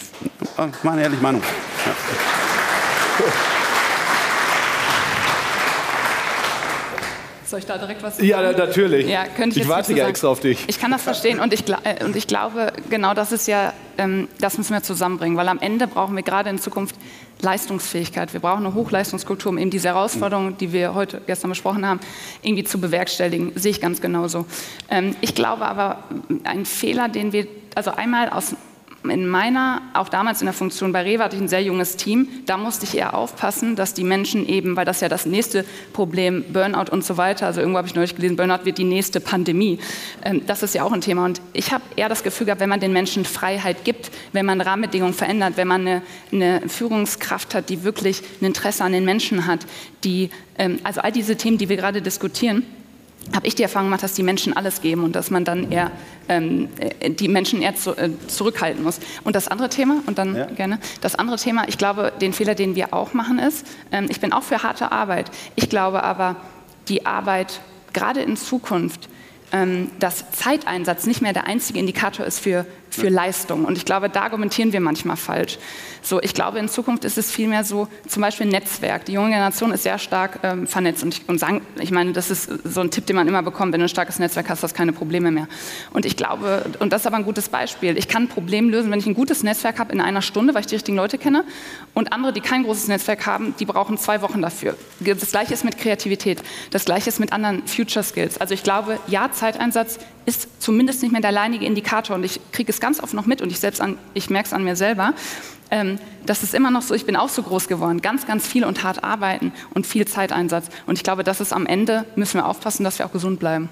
äh, 0.56 0.66
meine 0.82 1.02
ehrliche 1.02 1.22
Meinung. 1.22 1.42
Ja. 1.86 1.94
Soll 7.48 7.60
ich 7.60 7.66
da 7.66 7.78
direkt 7.78 8.02
was 8.02 8.16
sagen? 8.16 8.28
Ja, 8.28 8.52
natürlich. 8.52 9.08
Ja, 9.08 9.24
könnte 9.24 9.56
ich, 9.58 9.62
ich 9.62 9.68
warte 9.70 9.94
ja 9.94 10.06
extra 10.06 10.28
auf 10.28 10.40
dich. 10.40 10.64
Ich 10.66 10.78
kann 10.78 10.90
das 10.90 11.02
verstehen 11.02 11.40
und 11.40 11.54
ich, 11.54 11.64
äh, 11.66 12.04
und 12.04 12.14
ich 12.14 12.26
glaube, 12.26 12.74
genau 12.90 13.14
das 13.14 13.32
ist 13.32 13.48
ja, 13.48 13.72
ähm, 13.96 14.28
das 14.38 14.58
müssen 14.58 14.74
wir 14.74 14.82
zusammenbringen, 14.82 15.38
weil 15.38 15.48
am 15.48 15.58
Ende 15.58 15.86
brauchen 15.86 16.14
wir 16.14 16.22
gerade 16.22 16.50
in 16.50 16.58
Zukunft 16.58 16.94
Leistungsfähigkeit. 17.40 18.34
Wir 18.34 18.40
brauchen 18.40 18.66
eine 18.66 18.74
Hochleistungskultur, 18.74 19.50
um 19.52 19.56
eben 19.56 19.70
diese 19.70 19.88
Herausforderungen, 19.88 20.58
die 20.58 20.74
wir 20.74 20.92
heute 20.94 21.22
gestern 21.26 21.48
besprochen 21.48 21.86
haben, 21.86 22.00
irgendwie 22.42 22.64
zu 22.64 22.80
bewerkstelligen. 22.80 23.52
Sehe 23.54 23.70
ich 23.70 23.80
ganz 23.80 24.02
genauso. 24.02 24.44
Ähm, 24.90 25.16
ich 25.22 25.34
glaube 25.34 25.64
aber, 25.64 26.04
ein 26.44 26.66
Fehler, 26.66 27.08
den 27.08 27.32
wir, 27.32 27.46
also 27.74 27.92
einmal 27.92 28.28
aus 28.28 28.56
in 29.10 29.26
meiner, 29.26 29.82
auch 29.94 30.08
damals 30.08 30.40
in 30.40 30.46
der 30.46 30.54
Funktion 30.54 30.92
bei 30.92 31.02
Rewe 31.02 31.22
hatte 31.22 31.36
ich 31.36 31.42
ein 31.42 31.48
sehr 31.48 31.62
junges 31.62 31.96
Team. 31.96 32.28
Da 32.46 32.56
musste 32.56 32.84
ich 32.84 32.96
eher 32.96 33.14
aufpassen, 33.14 33.76
dass 33.76 33.94
die 33.94 34.04
Menschen 34.04 34.46
eben, 34.48 34.76
weil 34.76 34.84
das 34.84 35.00
ja 35.00 35.08
das 35.08 35.26
nächste 35.26 35.64
Problem, 35.92 36.44
Burnout 36.52 36.90
und 36.90 37.04
so 37.04 37.16
weiter, 37.16 37.46
also 37.46 37.60
irgendwo 37.60 37.78
habe 37.78 37.88
ich 37.88 37.94
neulich 37.94 38.14
gelesen, 38.14 38.36
Burnout 38.36 38.64
wird 38.64 38.78
die 38.78 38.84
nächste 38.84 39.20
Pandemie. 39.20 39.78
Ähm, 40.24 40.42
das 40.46 40.62
ist 40.62 40.74
ja 40.74 40.82
auch 40.82 40.92
ein 40.92 41.00
Thema. 41.00 41.24
Und 41.24 41.40
ich 41.52 41.72
habe 41.72 41.84
eher 41.96 42.08
das 42.08 42.22
Gefühl 42.22 42.46
gehabt, 42.46 42.60
wenn 42.60 42.68
man 42.68 42.80
den 42.80 42.92
Menschen 42.92 43.24
Freiheit 43.24 43.84
gibt, 43.84 44.10
wenn 44.32 44.46
man 44.46 44.60
Rahmenbedingungen 44.60 45.14
verändert, 45.14 45.56
wenn 45.56 45.68
man 45.68 45.80
eine, 45.82 46.02
eine 46.32 46.68
Führungskraft 46.68 47.54
hat, 47.54 47.68
die 47.68 47.84
wirklich 47.84 48.22
ein 48.40 48.46
Interesse 48.46 48.84
an 48.84 48.92
den 48.92 49.04
Menschen 49.04 49.46
hat, 49.46 49.66
die, 50.04 50.30
ähm, 50.58 50.78
also 50.84 51.00
all 51.00 51.12
diese 51.12 51.36
Themen, 51.36 51.58
die 51.58 51.68
wir 51.68 51.76
gerade 51.76 52.02
diskutieren, 52.02 52.64
habe 53.34 53.46
ich 53.46 53.54
die 53.54 53.62
Erfahrung 53.62 53.88
gemacht, 53.88 54.02
dass 54.02 54.14
die 54.14 54.22
Menschen 54.22 54.56
alles 54.56 54.80
geben 54.80 55.04
und 55.04 55.14
dass 55.14 55.30
man 55.30 55.44
dann 55.44 55.70
eher 55.70 55.90
ähm, 56.28 56.68
äh, 56.78 57.10
die 57.10 57.28
Menschen 57.28 57.60
eher 57.60 57.74
zu, 57.74 57.96
äh, 57.96 58.10
zurückhalten 58.26 58.82
muss. 58.82 59.00
Und 59.24 59.36
das 59.36 59.48
andere 59.48 59.68
Thema, 59.68 60.02
und 60.06 60.18
dann 60.18 60.34
ja. 60.34 60.46
gerne, 60.46 60.78
das 61.00 61.14
andere 61.14 61.36
Thema, 61.36 61.68
ich 61.68 61.78
glaube, 61.78 62.12
den 62.20 62.32
Fehler, 62.32 62.54
den 62.54 62.74
wir 62.74 62.94
auch 62.94 63.12
machen, 63.12 63.38
ist, 63.38 63.66
ähm, 63.92 64.06
ich 64.08 64.20
bin 64.20 64.32
auch 64.32 64.42
für 64.42 64.62
harte 64.62 64.92
Arbeit. 64.92 65.30
Ich 65.56 65.68
glaube 65.68 66.02
aber, 66.02 66.36
die 66.88 67.04
Arbeit 67.04 67.60
gerade 67.92 68.20
in 68.20 68.36
Zukunft 68.36 69.08
ähm, 69.52 69.90
dass 69.98 70.30
Zeiteinsatz 70.32 71.06
nicht 71.06 71.22
mehr 71.22 71.32
der 71.32 71.46
einzige 71.46 71.78
Indikator 71.78 72.26
ist 72.26 72.38
für, 72.38 72.66
für 72.98 73.08
Leistung. 73.08 73.64
Und 73.64 73.78
ich 73.78 73.84
glaube, 73.84 74.08
da 74.08 74.22
argumentieren 74.22 74.72
wir 74.72 74.80
manchmal 74.80 75.16
falsch. 75.16 75.58
So, 76.02 76.22
ich 76.22 76.34
glaube, 76.34 76.58
in 76.58 76.68
Zukunft 76.68 77.04
ist 77.04 77.18
es 77.18 77.30
vielmehr 77.30 77.64
so, 77.64 77.88
zum 78.06 78.22
Beispiel 78.22 78.46
Netzwerk. 78.46 79.04
Die 79.04 79.12
junge 79.12 79.30
Generation 79.30 79.72
ist 79.72 79.82
sehr 79.82 79.98
stark 79.98 80.40
ähm, 80.42 80.66
vernetzt. 80.66 81.02
Und 81.02 81.14
ich, 81.14 81.28
und 81.28 81.38
sagen, 81.38 81.62
ich 81.80 81.90
meine, 81.90 82.12
das 82.12 82.30
ist 82.30 82.50
so 82.64 82.80
ein 82.80 82.90
Tipp, 82.90 83.06
den 83.06 83.16
man 83.16 83.28
immer 83.28 83.42
bekommt. 83.42 83.72
Wenn 83.72 83.80
du 83.80 83.86
ein 83.86 83.90
starkes 83.90 84.18
Netzwerk 84.18 84.48
hast, 84.48 84.62
hast 84.62 84.72
du 84.72 84.76
keine 84.76 84.92
Probleme 84.92 85.30
mehr. 85.30 85.48
Und 85.92 86.06
ich 86.06 86.16
glaube, 86.16 86.64
und 86.78 86.92
das 86.92 87.02
ist 87.02 87.06
aber 87.06 87.16
ein 87.16 87.24
gutes 87.24 87.48
Beispiel, 87.48 87.96
ich 87.98 88.08
kann 88.08 88.24
ein 88.24 88.28
Problem 88.28 88.70
lösen, 88.70 88.90
wenn 88.90 88.98
ich 88.98 89.06
ein 89.06 89.14
gutes 89.14 89.42
Netzwerk 89.42 89.78
habe 89.78 89.92
in 89.92 90.00
einer 90.00 90.22
Stunde, 90.22 90.54
weil 90.54 90.60
ich 90.62 90.66
die 90.66 90.76
richtigen 90.76 90.96
Leute 90.96 91.18
kenne. 91.18 91.44
Und 91.94 92.12
andere, 92.12 92.32
die 92.32 92.40
kein 92.40 92.62
großes 92.64 92.88
Netzwerk 92.88 93.26
haben, 93.26 93.54
die 93.58 93.64
brauchen 93.64 93.98
zwei 93.98 94.22
Wochen 94.22 94.40
dafür. 94.40 94.76
Das 95.00 95.30
Gleiche 95.30 95.54
ist 95.54 95.64
mit 95.64 95.78
Kreativität. 95.78 96.42
Das 96.70 96.84
Gleiche 96.84 97.08
ist 97.08 97.20
mit 97.20 97.32
anderen 97.32 97.66
Future 97.66 98.04
Skills. 98.04 98.38
Also 98.38 98.54
ich 98.54 98.62
glaube, 98.62 98.98
ja, 99.08 99.30
Zeiteinsatz 99.32 99.98
ist 100.28 100.62
zumindest 100.62 101.02
nicht 101.02 101.10
mehr 101.10 101.22
der 101.22 101.30
alleinige 101.30 101.64
Indikator. 101.64 102.16
Und 102.16 102.24
ich 102.24 102.40
kriege 102.52 102.70
es 102.70 102.80
ganz 102.88 103.02
oft 103.02 103.12
noch 103.12 103.26
mit 103.26 103.42
und 103.42 103.52
ich, 103.52 103.58
ich 104.14 104.30
merke 104.30 104.46
es 104.46 104.54
an 104.54 104.64
mir 104.64 104.74
selber. 104.74 105.12
Ähm, 105.70 105.98
das 106.24 106.42
ist 106.42 106.54
immer 106.54 106.70
noch 106.70 106.80
so, 106.80 106.94
ich 106.94 107.04
bin 107.04 107.16
auch 107.16 107.28
so 107.28 107.42
groß 107.42 107.68
geworden, 107.68 108.00
ganz, 108.00 108.26
ganz 108.26 108.46
viel 108.46 108.64
und 108.64 108.82
hart 108.82 109.04
arbeiten 109.04 109.52
und 109.74 109.86
viel 109.86 110.08
Zeiteinsatz. 110.08 110.68
Und 110.86 110.96
ich 110.96 111.04
glaube, 111.04 111.22
das 111.22 111.42
ist 111.42 111.52
am 111.52 111.66
Ende, 111.66 112.06
müssen 112.16 112.38
wir 112.38 112.46
aufpassen, 112.46 112.84
dass 112.84 112.98
wir 112.98 113.04
auch 113.04 113.12
gesund 113.12 113.40
bleiben. 113.40 113.68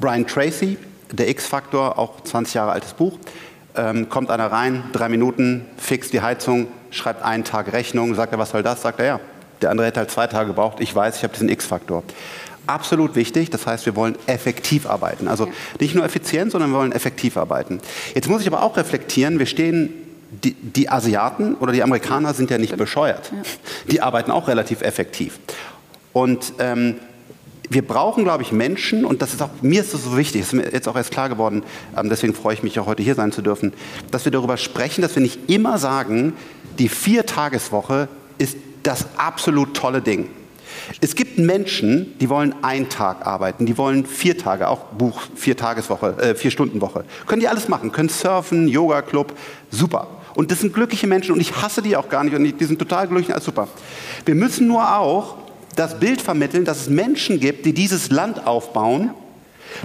Brian 0.00 0.26
Tracy, 0.26 0.78
der 1.12 1.28
X-Faktor, 1.28 1.98
auch 1.98 2.22
20 2.22 2.54
Jahre 2.54 2.72
altes 2.72 2.94
Buch, 2.94 3.18
ähm, 3.76 4.08
kommt 4.08 4.30
einer 4.30 4.50
rein, 4.50 4.84
drei 4.94 5.10
Minuten, 5.10 5.66
fixt 5.76 6.14
die 6.14 6.22
Heizung, 6.22 6.68
schreibt 6.90 7.22
einen 7.22 7.44
Tag 7.44 7.70
Rechnung, 7.74 8.14
sagt 8.14 8.32
er, 8.32 8.38
was 8.38 8.48
soll 8.48 8.62
das? 8.62 8.80
Sagt 8.80 9.00
er, 9.00 9.04
ja. 9.04 9.20
Der 9.60 9.70
andere 9.70 9.88
hätte 9.88 10.00
halt 10.00 10.10
zwei 10.10 10.26
Tage 10.26 10.46
gebraucht, 10.46 10.78
ich 10.80 10.94
weiß, 10.94 11.18
ich 11.18 11.22
habe 11.22 11.34
diesen 11.34 11.50
X-Faktor 11.50 12.02
absolut 12.68 13.14
wichtig. 13.14 13.50
Das 13.50 13.66
heißt, 13.66 13.86
wir 13.86 13.96
wollen 13.96 14.16
effektiv 14.26 14.86
arbeiten. 14.86 15.28
Also 15.28 15.48
nicht 15.80 15.94
nur 15.94 16.04
effizient, 16.04 16.52
sondern 16.52 16.70
wir 16.70 16.78
wollen 16.78 16.92
effektiv 16.92 17.36
arbeiten. 17.36 17.80
Jetzt 18.14 18.28
muss 18.28 18.42
ich 18.42 18.46
aber 18.46 18.62
auch 18.62 18.76
reflektieren, 18.76 19.38
wir 19.38 19.46
stehen 19.46 19.92
die, 20.30 20.54
die, 20.54 20.90
Asiaten 20.90 21.54
oder 21.54 21.72
die 21.72 21.82
Amerikaner 21.82 22.34
sind 22.34 22.50
ja 22.50 22.58
nicht 22.58 22.76
bescheuert. 22.76 23.32
Die 23.90 24.00
arbeiten 24.00 24.30
auch 24.30 24.48
relativ 24.48 24.82
effektiv. 24.82 25.38
Und 26.12 26.52
ähm, 26.58 26.96
wir 27.70 27.86
brauchen, 27.86 28.24
glaube 28.24 28.42
ich, 28.42 28.52
Menschen, 28.52 29.04
und 29.04 29.22
das 29.22 29.32
ist 29.32 29.42
auch, 29.42 29.50
mir 29.62 29.80
ist 29.80 29.94
das 29.94 30.04
so 30.04 30.16
wichtig, 30.16 30.42
das 30.42 30.48
ist 30.48 30.54
mir 30.54 30.72
jetzt 30.72 30.88
auch 30.88 30.96
erst 30.96 31.10
klar 31.10 31.28
geworden, 31.28 31.62
ähm, 31.96 32.08
deswegen 32.08 32.34
freue 32.34 32.54
ich 32.54 32.62
mich 32.62 32.78
auch 32.78 32.86
heute 32.86 33.02
hier 33.02 33.14
sein 33.14 33.32
zu 33.32 33.42
dürfen, 33.42 33.72
dass 34.10 34.24
wir 34.24 34.32
darüber 34.32 34.56
sprechen, 34.56 35.02
dass 35.02 35.14
wir 35.14 35.22
nicht 35.22 35.50
immer 35.50 35.78
sagen, 35.78 36.34
die 36.78 36.88
Viertageswoche 36.88 38.08
ist 38.38 38.56
das 38.82 39.06
absolut 39.16 39.74
tolle 39.74 40.00
Ding. 40.00 40.28
Es 41.00 41.14
gibt 41.14 41.38
Menschen, 41.38 42.18
die 42.18 42.28
wollen 42.28 42.54
einen 42.62 42.88
Tag 42.88 43.26
arbeiten, 43.26 43.66
die 43.66 43.78
wollen 43.78 44.06
vier 44.06 44.36
Tage, 44.36 44.68
auch 44.68 44.84
Buch, 44.96 45.20
vier 45.34 45.56
Tageswoche, 45.56 46.16
äh, 46.18 46.34
vier 46.34 46.50
Stunden 46.50 46.80
Woche. 46.80 47.04
Können 47.26 47.40
die 47.40 47.48
alles 47.48 47.68
machen, 47.68 47.92
können 47.92 48.08
surfen, 48.08 48.68
Yoga 48.68 49.02
Club, 49.02 49.32
super. 49.70 50.08
Und 50.34 50.50
das 50.50 50.60
sind 50.60 50.72
glückliche 50.72 51.06
Menschen 51.06 51.32
und 51.32 51.40
ich 51.40 51.60
hasse 51.60 51.82
die 51.82 51.96
auch 51.96 52.08
gar 52.08 52.22
nicht 52.24 52.34
und 52.34 52.44
die 52.44 52.64
sind 52.64 52.78
total 52.78 53.08
glücklich, 53.08 53.32
alles 53.32 53.44
super. 53.44 53.68
Wir 54.24 54.34
müssen 54.34 54.68
nur 54.68 54.96
auch 54.96 55.36
das 55.74 55.98
Bild 55.98 56.20
vermitteln, 56.20 56.64
dass 56.64 56.82
es 56.82 56.88
Menschen 56.88 57.40
gibt, 57.40 57.66
die 57.66 57.72
dieses 57.72 58.10
Land 58.10 58.46
aufbauen, 58.46 59.10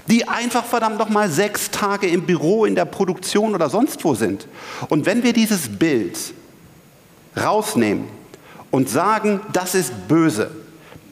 die 0.07 0.27
einfach 0.27 0.65
verdammt 0.65 0.97
noch 0.97 1.09
mal 1.09 1.29
sechs 1.29 1.71
Tage 1.71 2.07
im 2.07 2.25
Büro, 2.25 2.65
in 2.65 2.75
der 2.75 2.85
Produktion 2.85 3.53
oder 3.53 3.69
sonst 3.69 4.03
wo 4.03 4.15
sind. 4.15 4.47
Und 4.89 5.05
wenn 5.05 5.23
wir 5.23 5.33
dieses 5.33 5.69
Bild 5.69 6.17
rausnehmen 7.37 8.05
und 8.71 8.89
sagen, 8.89 9.41
das 9.51 9.75
ist 9.75 10.07
böse, 10.07 10.51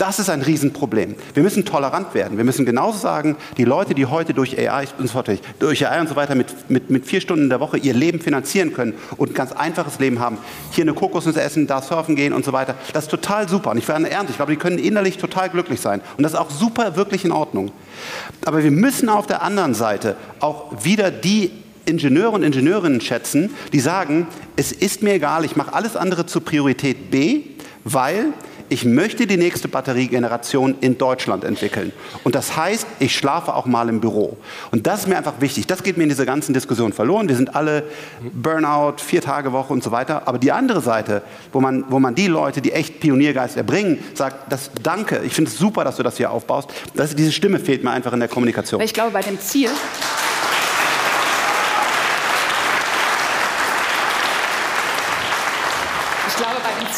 das 0.01 0.17
ist 0.17 0.31
ein 0.31 0.41
Riesenproblem. 0.41 1.15
Wir 1.35 1.43
müssen 1.43 1.63
tolerant 1.63 2.15
werden. 2.15 2.35
Wir 2.35 2.43
müssen 2.43 2.65
genauso 2.65 2.97
sagen, 2.97 3.35
die 3.57 3.65
Leute, 3.65 3.93
die 3.93 4.07
heute 4.07 4.33
durch 4.33 4.57
AI 4.57 4.85
und 4.97 5.07
so, 5.07 5.13
weiter, 5.13 5.35
durch 5.59 5.87
AI 5.87 6.01
und 6.01 6.09
so 6.09 6.15
weiter 6.15 6.33
mit, 6.33 6.71
mit, 6.71 6.89
mit 6.89 7.05
vier 7.05 7.21
Stunden 7.21 7.43
in 7.43 7.49
der 7.49 7.59
Woche 7.59 7.77
ihr 7.77 7.93
Leben 7.93 8.19
finanzieren 8.19 8.73
können 8.73 8.95
und 9.17 9.29
ein 9.29 9.33
ganz 9.35 9.51
einfaches 9.51 9.99
Leben 9.99 10.19
haben, 10.19 10.39
hier 10.71 10.85
eine 10.85 10.95
Kokosnuss 10.95 11.35
essen, 11.35 11.67
da 11.67 11.83
surfen 11.83 12.15
gehen 12.15 12.33
und 12.33 12.43
so 12.43 12.51
weiter, 12.51 12.73
das 12.93 13.03
ist 13.03 13.11
total 13.11 13.47
super. 13.47 13.69
Und 13.69 13.77
ich 13.77 13.87
werde 13.87 14.09
ernst. 14.09 14.31
Ich 14.31 14.37
glaube, 14.37 14.51
die 14.51 14.57
können 14.57 14.79
innerlich 14.79 15.19
total 15.19 15.49
glücklich 15.49 15.79
sein. 15.79 16.01
Und 16.17 16.23
das 16.23 16.33
ist 16.33 16.39
auch 16.39 16.49
super, 16.49 16.95
wirklich 16.95 17.23
in 17.23 17.31
Ordnung. 17.31 17.71
Aber 18.43 18.63
wir 18.63 18.71
müssen 18.71 19.07
auf 19.07 19.27
der 19.27 19.43
anderen 19.43 19.75
Seite 19.75 20.15
auch 20.39 20.83
wieder 20.83 21.11
die 21.11 21.51
Ingenieure 21.85 22.31
und 22.31 22.41
Ingenieurinnen 22.41 23.01
schätzen, 23.01 23.51
die 23.71 23.79
sagen, 23.79 24.25
es 24.55 24.71
ist 24.71 25.03
mir 25.03 25.13
egal, 25.13 25.45
ich 25.45 25.55
mache 25.55 25.73
alles 25.73 25.95
andere 25.95 26.25
zur 26.25 26.43
Priorität 26.43 27.11
B, 27.11 27.41
weil 27.83 28.33
ich 28.71 28.85
möchte 28.85 29.27
die 29.27 29.35
nächste 29.35 29.67
Batteriegeneration 29.67 30.77
in 30.79 30.97
Deutschland 30.97 31.43
entwickeln. 31.43 31.91
Und 32.23 32.35
das 32.35 32.55
heißt, 32.55 32.87
ich 32.99 33.13
schlafe 33.13 33.53
auch 33.53 33.65
mal 33.65 33.89
im 33.89 33.99
Büro. 33.99 34.37
Und 34.71 34.87
das 34.87 35.01
ist 35.01 35.07
mir 35.09 35.17
einfach 35.17 35.41
wichtig. 35.41 35.67
Das 35.67 35.83
geht 35.83 35.97
mir 35.97 36.03
in 36.03 36.09
dieser 36.09 36.25
ganzen 36.25 36.53
Diskussion 36.53 36.93
verloren. 36.93 37.27
Wir 37.27 37.35
sind 37.35 37.53
alle 37.53 37.83
Burnout, 38.31 38.95
vier 38.99 39.21
Tage 39.21 39.51
Woche 39.51 39.73
und 39.73 39.83
so 39.83 39.91
weiter. 39.91 40.25
Aber 40.25 40.39
die 40.39 40.53
andere 40.53 40.79
Seite, 40.79 41.21
wo 41.51 41.59
man, 41.59 41.83
wo 41.89 41.99
man 41.99 42.15
die 42.15 42.27
Leute, 42.27 42.61
die 42.61 42.71
echt 42.71 43.01
Pioniergeist 43.01 43.57
erbringen, 43.57 43.99
sagt, 44.13 44.49
das 44.49 44.71
danke, 44.81 45.21
ich 45.25 45.33
finde 45.33 45.51
es 45.51 45.57
super, 45.57 45.83
dass 45.83 45.97
du 45.97 46.03
das 46.03 46.15
hier 46.15 46.31
aufbaust. 46.31 46.69
Das, 46.95 47.13
diese 47.13 47.33
Stimme 47.33 47.59
fehlt 47.59 47.83
mir 47.83 47.91
einfach 47.91 48.13
in 48.13 48.21
der 48.21 48.29
Kommunikation. 48.29 48.79
Ich 48.79 48.93
glaube, 48.93 49.11
bei 49.11 49.21
dem 49.21 49.37
Ziel, 49.37 49.69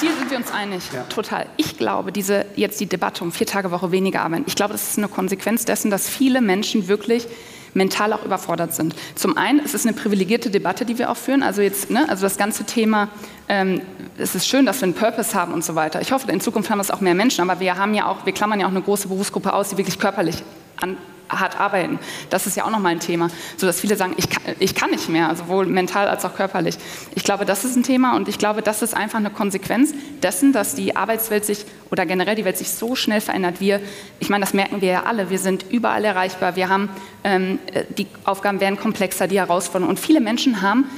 Ziel 0.03 0.11
sind 0.17 0.29
wir 0.29 0.37
uns 0.37 0.42
einig, 0.53 0.83
ja. 0.93 1.03
total. 1.03 1.47
Ich 1.57 1.77
glaube, 1.77 2.11
diese 2.11 2.45
jetzt 2.55 2.79
die 2.79 2.85
Debatte 2.85 3.23
um 3.23 3.31
vier 3.31 3.47
Tage 3.47 3.71
Woche 3.71 3.91
weniger 3.91 4.21
arbeiten, 4.21 4.43
ich 4.47 4.55
glaube, 4.55 4.73
das 4.73 4.89
ist 4.89 4.97
eine 4.97 5.07
Konsequenz 5.07 5.65
dessen, 5.65 5.91
dass 5.91 6.09
viele 6.09 6.41
Menschen 6.41 6.87
wirklich 6.87 7.27
mental 7.73 8.13
auch 8.13 8.23
überfordert 8.23 8.73
sind. 8.73 8.95
Zum 9.15 9.37
einen 9.37 9.59
ist 9.59 9.73
es 9.73 9.85
eine 9.85 9.95
privilegierte 9.95 10.49
Debatte, 10.49 10.85
die 10.85 10.97
wir 10.97 11.09
auch 11.09 11.17
führen. 11.17 11.43
Also 11.43 11.61
jetzt, 11.61 11.89
ne, 11.89 12.07
also 12.07 12.23
das 12.23 12.37
ganze 12.37 12.65
Thema, 12.65 13.09
ähm, 13.49 13.81
es 14.17 14.35
ist 14.35 14.47
schön, 14.47 14.65
dass 14.65 14.81
wir 14.81 14.85
einen 14.85 14.93
Purpose 14.93 15.33
haben 15.33 15.53
und 15.53 15.63
so 15.63 15.75
weiter. 15.75 16.01
Ich 16.01 16.11
hoffe, 16.11 16.31
in 16.31 16.39
Zukunft 16.39 16.69
haben 16.69 16.77
das 16.77 16.91
auch 16.91 17.01
mehr 17.01 17.15
Menschen, 17.15 17.41
aber 17.41 17.59
wir 17.59 17.75
haben 17.77 17.93
ja 17.93 18.07
auch, 18.07 18.25
wir 18.25 18.33
klammern 18.33 18.59
ja 18.59 18.67
auch 18.67 18.71
eine 18.71 18.81
große 18.81 19.07
Berufsgruppe 19.07 19.53
aus, 19.53 19.69
die 19.69 19.77
wirklich 19.77 19.99
körperlich 19.99 20.43
an, 20.79 20.97
hart 21.29 21.59
arbeiten. 21.59 21.99
Das 22.29 22.47
ist 22.47 22.57
ja 22.57 22.65
auch 22.65 22.71
nochmal 22.71 22.93
ein 22.93 22.99
Thema, 22.99 23.29
so 23.57 23.65
dass 23.65 23.79
viele 23.79 23.95
sagen, 23.95 24.13
ich 24.17 24.29
kann, 24.29 24.55
ich 24.59 24.75
kann 24.75 24.91
nicht 24.91 25.09
mehr, 25.09 25.35
sowohl 25.35 25.65
mental 25.65 26.07
als 26.07 26.25
auch 26.25 26.35
körperlich. 26.35 26.77
Ich 27.15 27.23
glaube, 27.23 27.45
das 27.45 27.65
ist 27.65 27.75
ein 27.75 27.83
Thema 27.83 28.15
und 28.15 28.27
ich 28.27 28.37
glaube, 28.37 28.61
das 28.61 28.81
ist 28.81 28.95
einfach 28.95 29.19
eine 29.19 29.29
Konsequenz 29.29 29.93
dessen, 30.21 30.53
dass 30.53 30.75
die 30.75 30.95
Arbeitswelt 30.95 31.45
sich 31.45 31.65
oder 31.91 32.05
generell 32.05 32.35
die 32.35 32.45
Welt 32.45 32.57
sich 32.57 32.69
so 32.69 32.95
schnell 32.95 33.21
verändert. 33.21 33.59
Wir, 33.59 33.79
ich 34.19 34.29
meine, 34.29 34.43
das 34.43 34.53
merken 34.53 34.81
wir 34.81 34.89
ja 34.89 35.03
alle. 35.03 35.29
Wir 35.29 35.39
sind 35.39 35.65
überall 35.69 36.03
erreichbar. 36.05 36.55
Wir 36.55 36.69
haben 36.69 36.89
ähm, 37.23 37.59
die 37.97 38.07
Aufgaben 38.23 38.59
werden 38.59 38.79
komplexer, 38.79 39.27
die 39.27 39.39
Herausforderungen 39.39 39.89
und 39.89 39.99
viele 39.99 40.21
Menschen 40.21 40.61
haben 40.61 40.89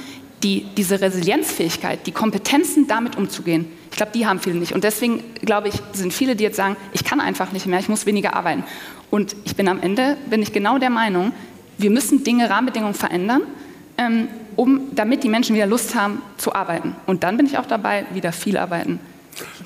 die, 0.42 0.66
diese 0.76 1.00
Resilienzfähigkeit, 1.00 2.06
die 2.06 2.12
Kompetenzen, 2.12 2.86
damit 2.86 3.16
umzugehen. 3.16 3.66
Ich 3.90 3.96
glaube, 3.96 4.12
die 4.12 4.26
haben 4.26 4.38
viele 4.38 4.56
nicht. 4.56 4.72
Und 4.72 4.84
deswegen, 4.84 5.24
glaube 5.40 5.68
ich, 5.68 5.74
sind 5.92 6.12
viele, 6.12 6.36
die 6.36 6.44
jetzt 6.44 6.56
sagen, 6.56 6.76
ich 6.92 7.04
kann 7.04 7.20
einfach 7.20 7.52
nicht 7.52 7.66
mehr, 7.66 7.78
ich 7.78 7.88
muss 7.88 8.04
weniger 8.04 8.34
arbeiten. 8.34 8.64
Und 9.10 9.36
ich 9.44 9.56
bin 9.56 9.68
am 9.68 9.80
Ende, 9.80 10.16
bin 10.28 10.42
ich 10.42 10.52
genau 10.52 10.78
der 10.78 10.90
Meinung, 10.90 11.32
wir 11.78 11.90
müssen 11.90 12.24
Dinge, 12.24 12.48
Rahmenbedingungen 12.48 12.94
verändern, 12.94 13.42
ähm, 13.98 14.28
um, 14.56 14.94
damit 14.94 15.22
die 15.24 15.28
Menschen 15.28 15.54
wieder 15.54 15.66
Lust 15.66 15.94
haben 15.94 16.22
zu 16.38 16.54
arbeiten. 16.54 16.96
Und 17.06 17.22
dann 17.22 17.36
bin 17.36 17.46
ich 17.46 17.58
auch 17.58 17.66
dabei, 17.66 18.06
wieder 18.14 18.32
viel 18.32 18.56
arbeiten. 18.56 18.98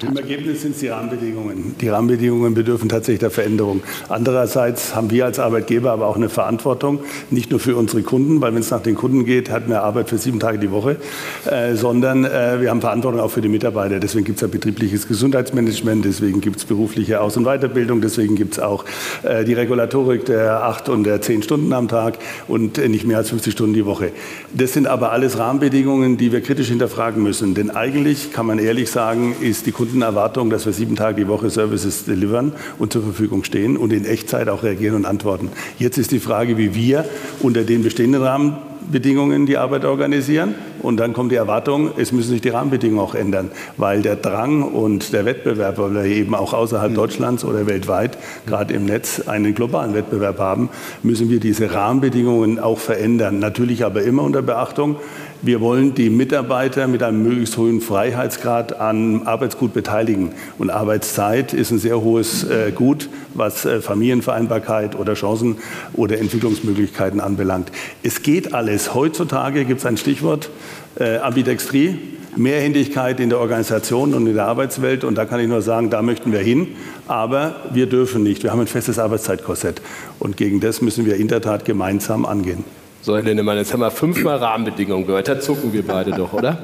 Im 0.03 0.17
Ergebnis 0.17 0.63
sind 0.63 0.73
es 0.73 0.81
die 0.81 0.89
Rahmenbedingungen. 0.89 1.77
Die 1.81 1.89
Rahmenbedingungen 1.89 2.55
bedürfen 2.55 2.89
tatsächlich 2.89 3.21
der 3.21 3.31
Veränderung. 3.31 3.83
Andererseits 4.09 4.95
haben 4.95 5.11
wir 5.11 5.27
als 5.27 5.39
Arbeitgeber 5.39 5.93
aber 5.93 6.07
auch 6.07 6.17
eine 6.17 6.29
Verantwortung, 6.29 7.01
nicht 7.31 7.51
nur 7.51 7.61
für 7.61 7.77
unsere 7.77 8.03
Kunden, 8.03 8.41
weil 8.41 8.55
wenn 8.55 8.61
es 8.61 8.71
nach 8.71 8.83
den 8.83 8.95
Kunden 8.95 9.25
geht, 9.25 9.51
hat 9.51 9.69
wir 9.69 9.83
Arbeit 9.83 10.09
für 10.09 10.19
sieben 10.19 10.41
Tage 10.41 10.59
die 10.59 10.71
Woche, 10.71 10.97
äh, 11.45 11.75
sondern 11.75 12.25
äh, 12.25 12.61
wir 12.61 12.71
haben 12.71 12.81
Verantwortung 12.81 13.21
auch 13.21 13.31
für 13.31 13.41
die 13.41 13.49
Mitarbeiter. 13.49 14.01
Deswegen 14.01 14.25
gibt 14.25 14.37
es 14.37 14.43
ja 14.43 14.49
betriebliches 14.49 15.07
Gesundheitsmanagement, 15.07 16.05
deswegen 16.05 16.41
gibt 16.41 16.57
es 16.57 16.65
berufliche 16.65 17.21
Aus- 17.21 17.37
und 17.37 17.45
Weiterbildung, 17.45 18.01
deswegen 18.01 18.37
gibt 18.37 18.55
es 18.55 18.59
auch 18.59 18.85
äh, 19.23 19.45
die 19.45 19.55
Regulatorik 19.55 20.25
der 20.25 20.65
acht 20.65 20.89
und 20.89 21.05
der 21.05 21.21
zehn 21.21 21.43
Stunden 21.43 21.73
am 21.73 21.89
Tag 21.89 22.19
und 22.49 22.79
äh, 22.79 22.89
nicht 22.89 23.07
mehr 23.07 23.19
als 23.19 23.31
50 23.31 23.53
Stunden 23.53 23.75
die 23.75 23.87
Woche. 23.87 24.13
Das 24.53 24.73
sind 24.73 24.87
aber 24.87 25.13
alles 25.13 25.39
Rahmenbedingungen, 25.39 26.17
die 26.17 26.33
wir 26.33 26.41
kritisch 26.41 26.69
hinterfragen 26.69 27.23
müssen. 27.23 27.55
Denn 27.55 27.71
eigentlich 27.71 28.33
kann 28.33 28.47
man 28.47 28.59
ehrlich 28.59 28.91
sagen, 28.91 29.35
ist 29.41 29.60
die 29.67 29.73
Kundenerwartung, 29.73 30.51
dass 30.51 30.67
wir 30.67 30.73
sieben 30.73 30.97
Tage 30.97 31.17
die 31.17 31.29
Woche 31.29 31.51
Services 31.51 32.05
delivern 32.05 32.53
und 32.79 32.93
zur 32.93 33.03
Verfügung 33.03 33.45
stehen 33.45 33.77
und 33.77 33.93
in 33.93 34.05
Echtzeit 34.05 34.49
auch 34.49 34.63
reagieren 34.63 34.97
und 34.97 35.07
antworten. 35.07 35.51
Jetzt 35.79 35.99
ist 35.99 36.13
die 36.13 36.21
Frage, 36.21 36.59
wie 36.59 36.75
wir 36.75 37.05
unter 37.41 37.63
den 37.63 37.83
bestehenden 37.83 38.23
Rahmenbedingungen 38.23 39.47
die 39.47 39.57
Arbeit 39.57 39.85
organisieren. 39.85 40.55
Und 40.83 40.97
dann 40.99 41.13
kommt 41.13 41.31
die 41.31 41.37
Erwartung, 41.37 41.91
es 41.99 42.11
müssen 42.11 42.31
sich 42.31 42.41
die 42.41 42.49
Rahmenbedingungen 42.49 43.05
auch 43.05 43.15
ändern, 43.15 43.51
weil 43.77 44.01
der 44.03 44.17
Drang 44.17 44.63
und 44.63 45.13
der 45.13 45.27
Wettbewerb, 45.27 45.79
weil 45.79 45.95
wir 45.95 46.05
eben 46.05 46.35
auch 46.35 46.55
außerhalb 46.55 46.95
Deutschlands 46.95 47.45
oder 47.45 47.67
weltweit, 47.67 48.17
gerade 48.47 48.73
im 48.73 48.87
Netz, 48.87 49.21
einen 49.27 49.55
globalen 49.55 49.95
Wettbewerb 49.95 50.39
haben, 50.39 50.71
müssen 51.03 51.29
wir 51.29 51.39
diese 51.39 51.75
Rahmenbedingungen 51.75 52.59
auch 52.59 52.79
verändern. 52.79 53.39
Natürlich 53.39 53.85
aber 53.85 54.03
immer 54.03 54.23
unter 54.23 54.43
Beachtung, 54.43 54.97
wir 55.43 55.61
wollen 55.61 55.95
die 55.95 56.11
Mitarbeiter 56.11 56.87
mit 56.87 57.03
einem 57.03 57.23
möglichst 57.23 57.57
hohen 57.57 57.81
Freiheitsgrad 57.81 58.79
an 58.79 59.27
Arbeitsgut 59.27 59.73
beteiligen. 59.73 60.33
Und 60.59 60.71
Arbeitszeit 60.71 61.55
ist 61.55 61.71
ein 61.71 61.79
sehr 61.79 62.03
hohes 62.03 62.45
äh, 62.45 62.73
Gut, 62.73 63.09
was 63.35 63.65
äh, 63.65 63.81
Familienvereinbarkeit 63.81 64.99
oder 64.99 65.15
Chancen 65.15 65.57
oder 65.95 66.19
Entwicklungsmöglichkeiten 66.19 67.21
anbelangt. 67.21 67.73
Es 68.03 68.23
geht 68.23 68.53
alles. 68.53 68.95
Heutzutage 68.95 69.65
gibt 69.65 69.81
es 69.81 69.87
ein 69.87 69.97
Stichwort, 69.97 70.51
äh, 70.99 71.19
Ambidextrie. 71.19 71.99
Mehrhändigkeit 72.37 73.19
in 73.19 73.29
der 73.29 73.41
Organisation 73.41 74.15
und 74.15 74.25
in 74.27 74.35
der 74.35 74.47
Arbeitswelt. 74.47 75.03
Und 75.03 75.17
da 75.17 75.25
kann 75.25 75.41
ich 75.41 75.49
nur 75.49 75.63
sagen, 75.63 75.91
da 75.91 76.01
möchten 76.01 76.33
wir 76.33 76.39
hin. 76.39 76.69
Aber 77.09 77.57
wir 77.73 77.87
dürfen 77.87 78.23
nicht. 78.23 78.45
Wir 78.45 78.53
haben 78.53 78.61
ein 78.61 78.69
festes 78.69 79.01
Arbeitszeitkorsett. 79.01 79.83
Und 80.21 80.37
gegen 80.37 80.61
das 80.61 80.81
müssen 80.81 81.07
wir 81.07 81.17
in 81.17 81.27
der 81.27 81.41
Tat 81.41 81.65
gemeinsam 81.65 82.25
angehen. 82.25 82.65
So, 83.03 83.17
Herr 83.17 83.23
Lindemann, 83.23 83.57
jetzt 83.57 83.73
haben 83.73 83.81
wir 83.81 83.91
fünfmal 83.91 84.37
Rahmenbedingungen 84.37 85.07
gehört. 85.07 85.27
Da 85.27 85.41
zucken 85.41 85.73
wir 85.73 85.87
beide 85.87 86.11
doch, 86.11 86.35
oder? 86.35 86.59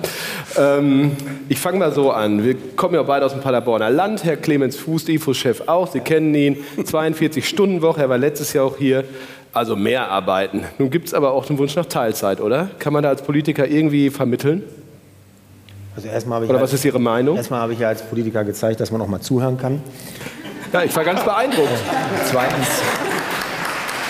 Ähm, 0.59 1.13
ich 1.49 1.59
fange 1.59 1.79
mal 1.79 1.93
so 1.93 2.11
an. 2.11 2.45
Wir 2.45 2.57
kommen 2.77 2.95
ja 2.95 3.03
beide 3.05 3.25
aus 3.25 3.33
dem 3.33 3.41
Paderborner 3.41 3.89
Land. 3.89 4.23
Herr 4.23 4.37
Clemens 4.37 4.77
Fuß, 4.77 5.09
IFO-Chef 5.09 5.63
auch. 5.67 5.91
Sie 5.91 6.01
kennen 6.01 6.35
ihn. 6.35 6.59
42-Stunden-Woche. 6.77 8.03
Er 8.03 8.11
war 8.11 8.19
letztes 8.19 8.53
Jahr 8.53 8.67
auch 8.67 8.77
hier. 8.77 9.05
Also 9.55 9.77
mehr 9.77 10.11
arbeiten. 10.11 10.65
Nun 10.77 10.91
gibt 10.91 11.09
es 11.09 11.15
aber 11.15 11.33
auch 11.33 11.47
den 11.47 11.57
Wunsch 11.57 11.75
nach 11.75 11.87
Teilzeit, 11.87 12.43
oder? 12.43 12.69
Kann 12.79 12.93
man 12.93 13.03
da 13.03 13.09
als 13.09 13.23
Politiker 13.23 13.67
irgendwie 13.67 14.11
vermitteln? 14.11 14.63
Also 15.97 16.09
erstmal 16.09 16.45
ich 16.45 16.51
oder 16.51 16.61
was 16.61 16.75
ist 16.75 16.85
Ihre 16.85 17.01
Meinung? 17.01 17.39
Erstmal 17.39 17.61
habe 17.61 17.73
ich 17.73 17.79
ja 17.79 17.89
als 17.89 18.03
Politiker 18.03 18.45
gezeigt, 18.45 18.81
dass 18.81 18.91
man 18.91 19.01
auch 19.01 19.09
mal 19.09 19.23
zuhören 19.23 19.57
kann. 19.57 19.81
Ja, 20.71 20.83
ich 20.83 20.95
war 20.95 21.05
ganz 21.05 21.25
beeindruckt. 21.25 21.71
Zweitens, 22.27 22.83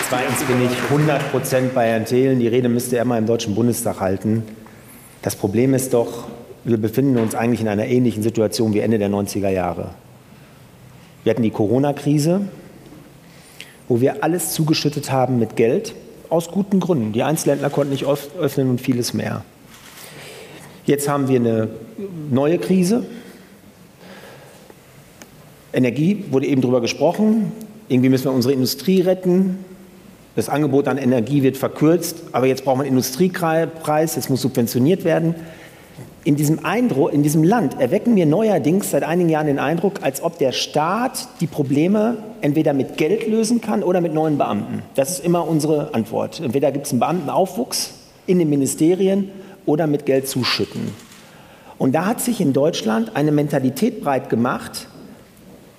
Zweitens 0.09 0.41
bin 0.45 0.65
ich 0.65 0.71
100 0.83 1.31
Prozent 1.31 1.75
bei 1.75 1.87
Herrn 1.87 2.05
Thelen. 2.05 2.39
Die 2.39 2.47
Rede 2.47 2.69
müsste 2.69 2.95
er 2.95 3.03
mal 3.03 3.17
im 3.17 3.25
Deutschen 3.25 3.55
Bundestag 3.55 3.99
halten. 3.99 4.41
Das 5.21 5.35
Problem 5.35 5.73
ist 5.73 5.93
doch, 5.93 6.29
wir 6.63 6.77
befinden 6.77 7.17
uns 7.17 7.35
eigentlich 7.35 7.59
in 7.59 7.67
einer 7.67 7.87
ähnlichen 7.87 8.23
Situation 8.23 8.73
wie 8.73 8.79
Ende 8.79 8.99
der 8.99 9.09
90er 9.09 9.49
Jahre. 9.49 9.89
Wir 11.25 11.31
hatten 11.31 11.43
die 11.43 11.51
Corona-Krise, 11.51 12.47
wo 13.89 13.99
wir 13.99 14.23
alles 14.23 14.53
zugeschüttet 14.53 15.11
haben 15.11 15.39
mit 15.39 15.57
Geld, 15.57 15.93
aus 16.29 16.51
guten 16.51 16.79
Gründen. 16.79 17.11
Die 17.11 17.23
Einzelhändler 17.23 17.69
konnten 17.69 17.91
nicht 17.91 18.05
öffnen 18.05 18.69
und 18.69 18.79
vieles 18.79 19.13
mehr. 19.13 19.43
Jetzt 20.85 21.09
haben 21.09 21.27
wir 21.27 21.37
eine 21.37 21.67
neue 22.31 22.59
Krise. 22.59 23.05
Energie 25.73 26.23
wurde 26.31 26.45
eben 26.45 26.61
darüber 26.61 26.79
gesprochen. 26.79 27.51
Irgendwie 27.89 28.07
müssen 28.07 28.23
wir 28.23 28.31
unsere 28.31 28.53
Industrie 28.53 29.01
retten. 29.01 29.65
Das 30.37 30.49
Angebot 30.49 30.87
an 30.87 30.99
Energie 30.99 31.41
wird 31.41 31.57
verkürzt, 31.57 32.17
aber 32.31 32.45
jetzt 32.45 32.63
braucht 32.63 32.77
man 32.77 32.85
Industriepreis, 32.85 34.17
es 34.17 34.29
muss 34.29 34.43
subventioniert 34.43 35.03
werden. 35.03 35.33
In 36.25 36.35
diesem, 36.35 36.63
Eindruck, 36.63 37.11
in 37.11 37.23
diesem 37.23 37.43
Land 37.43 37.81
erwecken 37.81 38.15
wir 38.15 38.27
neuerdings 38.27 38.91
seit 38.91 39.01
einigen 39.01 39.29
Jahren 39.29 39.47
den 39.47 39.57
Eindruck, 39.57 40.03
als 40.03 40.21
ob 40.21 40.37
der 40.37 40.51
Staat 40.51 41.27
die 41.41 41.47
Probleme 41.47 42.17
entweder 42.41 42.73
mit 42.73 42.97
Geld 42.97 43.27
lösen 43.27 43.61
kann 43.61 43.81
oder 43.81 43.99
mit 43.99 44.13
neuen 44.13 44.37
Beamten. 44.37 44.83
Das 44.93 45.09
ist 45.09 45.25
immer 45.25 45.47
unsere 45.47 45.95
Antwort. 45.95 46.39
Entweder 46.39 46.71
gibt 46.71 46.85
es 46.85 46.91
einen 46.91 46.99
Beamtenaufwuchs 46.99 47.95
in 48.27 48.37
den 48.37 48.47
Ministerien 48.51 49.31
oder 49.65 49.87
mit 49.87 50.05
Geld 50.05 50.27
zuschütten. 50.27 50.91
Und 51.79 51.95
da 51.95 52.05
hat 52.05 52.21
sich 52.21 52.41
in 52.41 52.53
Deutschland 52.53 53.15
eine 53.15 53.31
Mentalität 53.31 54.01
breit 54.01 54.29
gemacht, 54.29 54.87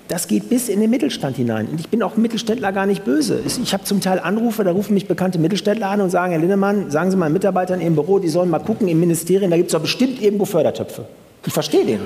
das 0.09 0.27
geht 0.27 0.49
bis 0.49 0.71
in 0.71 0.81
den 0.81 0.89
Mittelstand 0.89 1.37
hinein. 1.37 1.69
Und 1.69 1.81
ich 1.81 1.89
bin 1.89 2.03
auch 2.03 2.17
Mittelständler 2.17 2.73
gar 2.73 2.87
nicht 2.87 3.05
böse. 3.05 3.41
Ich 3.45 3.73
habe 3.75 3.85
zum 3.85 4.01
Teil 4.01 4.19
Anrufe, 4.19 4.65
da 4.65 4.73
rufen 4.73 4.95
mich 4.95 5.07
bekannte 5.07 5.39
Mittelständler 5.39 5.91
an 5.91 6.01
und 6.01 6.09
sagen, 6.09 6.33
Herr 6.33 6.41
Lindemann, 6.41 6.91
sagen 6.91 7.11
Sie 7.11 7.17
meinen 7.17 7.35
Mitarbeitern 7.35 7.81
im 7.83 7.95
Büro, 7.95 8.19
die 8.19 8.29
sollen 8.29 8.49
mal 8.49 8.59
gucken 8.59 8.89
im 8.89 8.99
Ministerium, 9.01 9.51
da 9.51 9.57
gibt 9.59 9.69
es 9.69 9.73
doch 9.73 9.83
bestimmt 9.83 10.21
irgendwo 10.23 10.47
Fördertöpfe. 10.47 11.05
Ich 11.47 11.53
verstehe 11.53 11.85
den. 11.85 12.01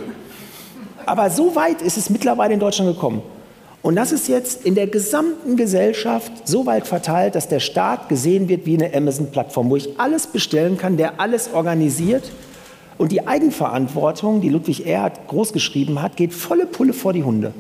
Aber 1.07 1.31
so 1.31 1.55
weit 1.55 1.81
ist 1.81 1.97
es 1.97 2.11
mittlerweile 2.11 2.55
in 2.55 2.61
Deutschland 2.61 2.93
gekommen. 2.93 3.23
Und 3.83 3.97
das 3.97 4.13
ist 4.13 4.29
jetzt 4.29 4.65
in 4.65 4.75
der 4.75 4.87
gesamten 4.87 5.57
Gesellschaft 5.57 6.33
so 6.45 6.67
weit 6.67 6.87
verteilt, 6.87 7.35
dass 7.35 7.49
der 7.49 7.61
Staat 7.61 8.09
gesehen 8.09 8.49
wird 8.49 8.67
wie 8.67 8.75
eine 8.75 8.95
Amazon-Plattform, 8.95 9.71
wo 9.71 9.77
ich 9.77 9.99
alles 9.99 10.29
bestellen 10.29 10.77
kann, 10.77 10.97
der 10.97 11.21
alles 11.21 11.51
organisiert. 11.53 12.31
Und 12.99 13.11
die 13.11 13.27
Eigenverantwortung, 13.27 14.41
die 14.41 14.49
Ludwig 14.49 14.87
Erhard 14.87 15.27
großgeschrieben 15.27 16.03
hat, 16.03 16.17
geht 16.17 16.33
volle 16.33 16.67
Pulle 16.67 16.93
vor 16.93 17.13
die 17.13 17.25
Hunde. 17.25 17.53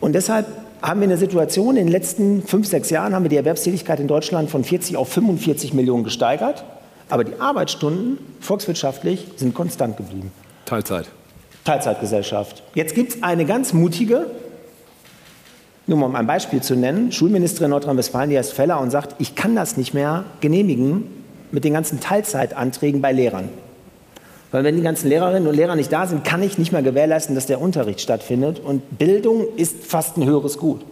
Und 0.00 0.14
deshalb 0.14 0.46
haben 0.82 1.00
wir 1.00 1.08
eine 1.08 1.18
Situation, 1.18 1.76
in 1.76 1.86
den 1.86 1.92
letzten 1.92 2.42
fünf, 2.42 2.66
sechs 2.66 2.90
Jahren 2.90 3.14
haben 3.14 3.22
wir 3.22 3.28
die 3.28 3.36
Erwerbstätigkeit 3.36 4.00
in 4.00 4.08
Deutschland 4.08 4.50
von 4.50 4.64
40 4.64 4.96
auf 4.96 5.08
45 5.10 5.74
Millionen 5.74 6.04
gesteigert. 6.04 6.64
Aber 7.08 7.24
die 7.24 7.38
Arbeitsstunden 7.40 8.18
volkswirtschaftlich 8.40 9.26
sind 9.36 9.54
konstant 9.54 9.96
geblieben. 9.96 10.32
Teilzeit. 10.64 11.08
Teilzeitgesellschaft. 11.64 12.62
Jetzt 12.74 12.94
gibt 12.94 13.14
es 13.14 13.22
eine 13.22 13.44
ganz 13.44 13.72
mutige, 13.72 14.26
nur 15.86 15.98
mal 15.98 16.06
um 16.06 16.14
ein 16.14 16.26
Beispiel 16.26 16.62
zu 16.62 16.76
nennen, 16.76 17.12
Schulministerin 17.12 17.70
Nordrhein-Westfalen, 17.70 18.30
die 18.30 18.38
heißt 18.38 18.52
Feller 18.52 18.80
und 18.80 18.90
sagt, 18.90 19.16
ich 19.18 19.34
kann 19.34 19.56
das 19.56 19.76
nicht 19.76 19.92
mehr 19.92 20.24
genehmigen 20.40 21.04
mit 21.50 21.64
den 21.64 21.74
ganzen 21.74 22.00
Teilzeitanträgen 22.00 23.02
bei 23.02 23.12
Lehrern. 23.12 23.48
Weil 24.50 24.64
wenn 24.64 24.76
die 24.76 24.82
ganzen 24.82 25.08
Lehrerinnen 25.08 25.46
und 25.46 25.54
Lehrer 25.54 25.76
nicht 25.76 25.92
da 25.92 26.06
sind, 26.06 26.24
kann 26.24 26.42
ich 26.42 26.58
nicht 26.58 26.72
mehr 26.72 26.82
gewährleisten, 26.82 27.34
dass 27.34 27.46
der 27.46 27.60
Unterricht 27.60 28.00
stattfindet. 28.00 28.58
Und 28.58 28.98
Bildung 28.98 29.46
ist 29.56 29.84
fast 29.84 30.16
ein 30.16 30.24
höheres 30.24 30.58
Gut. 30.58 30.84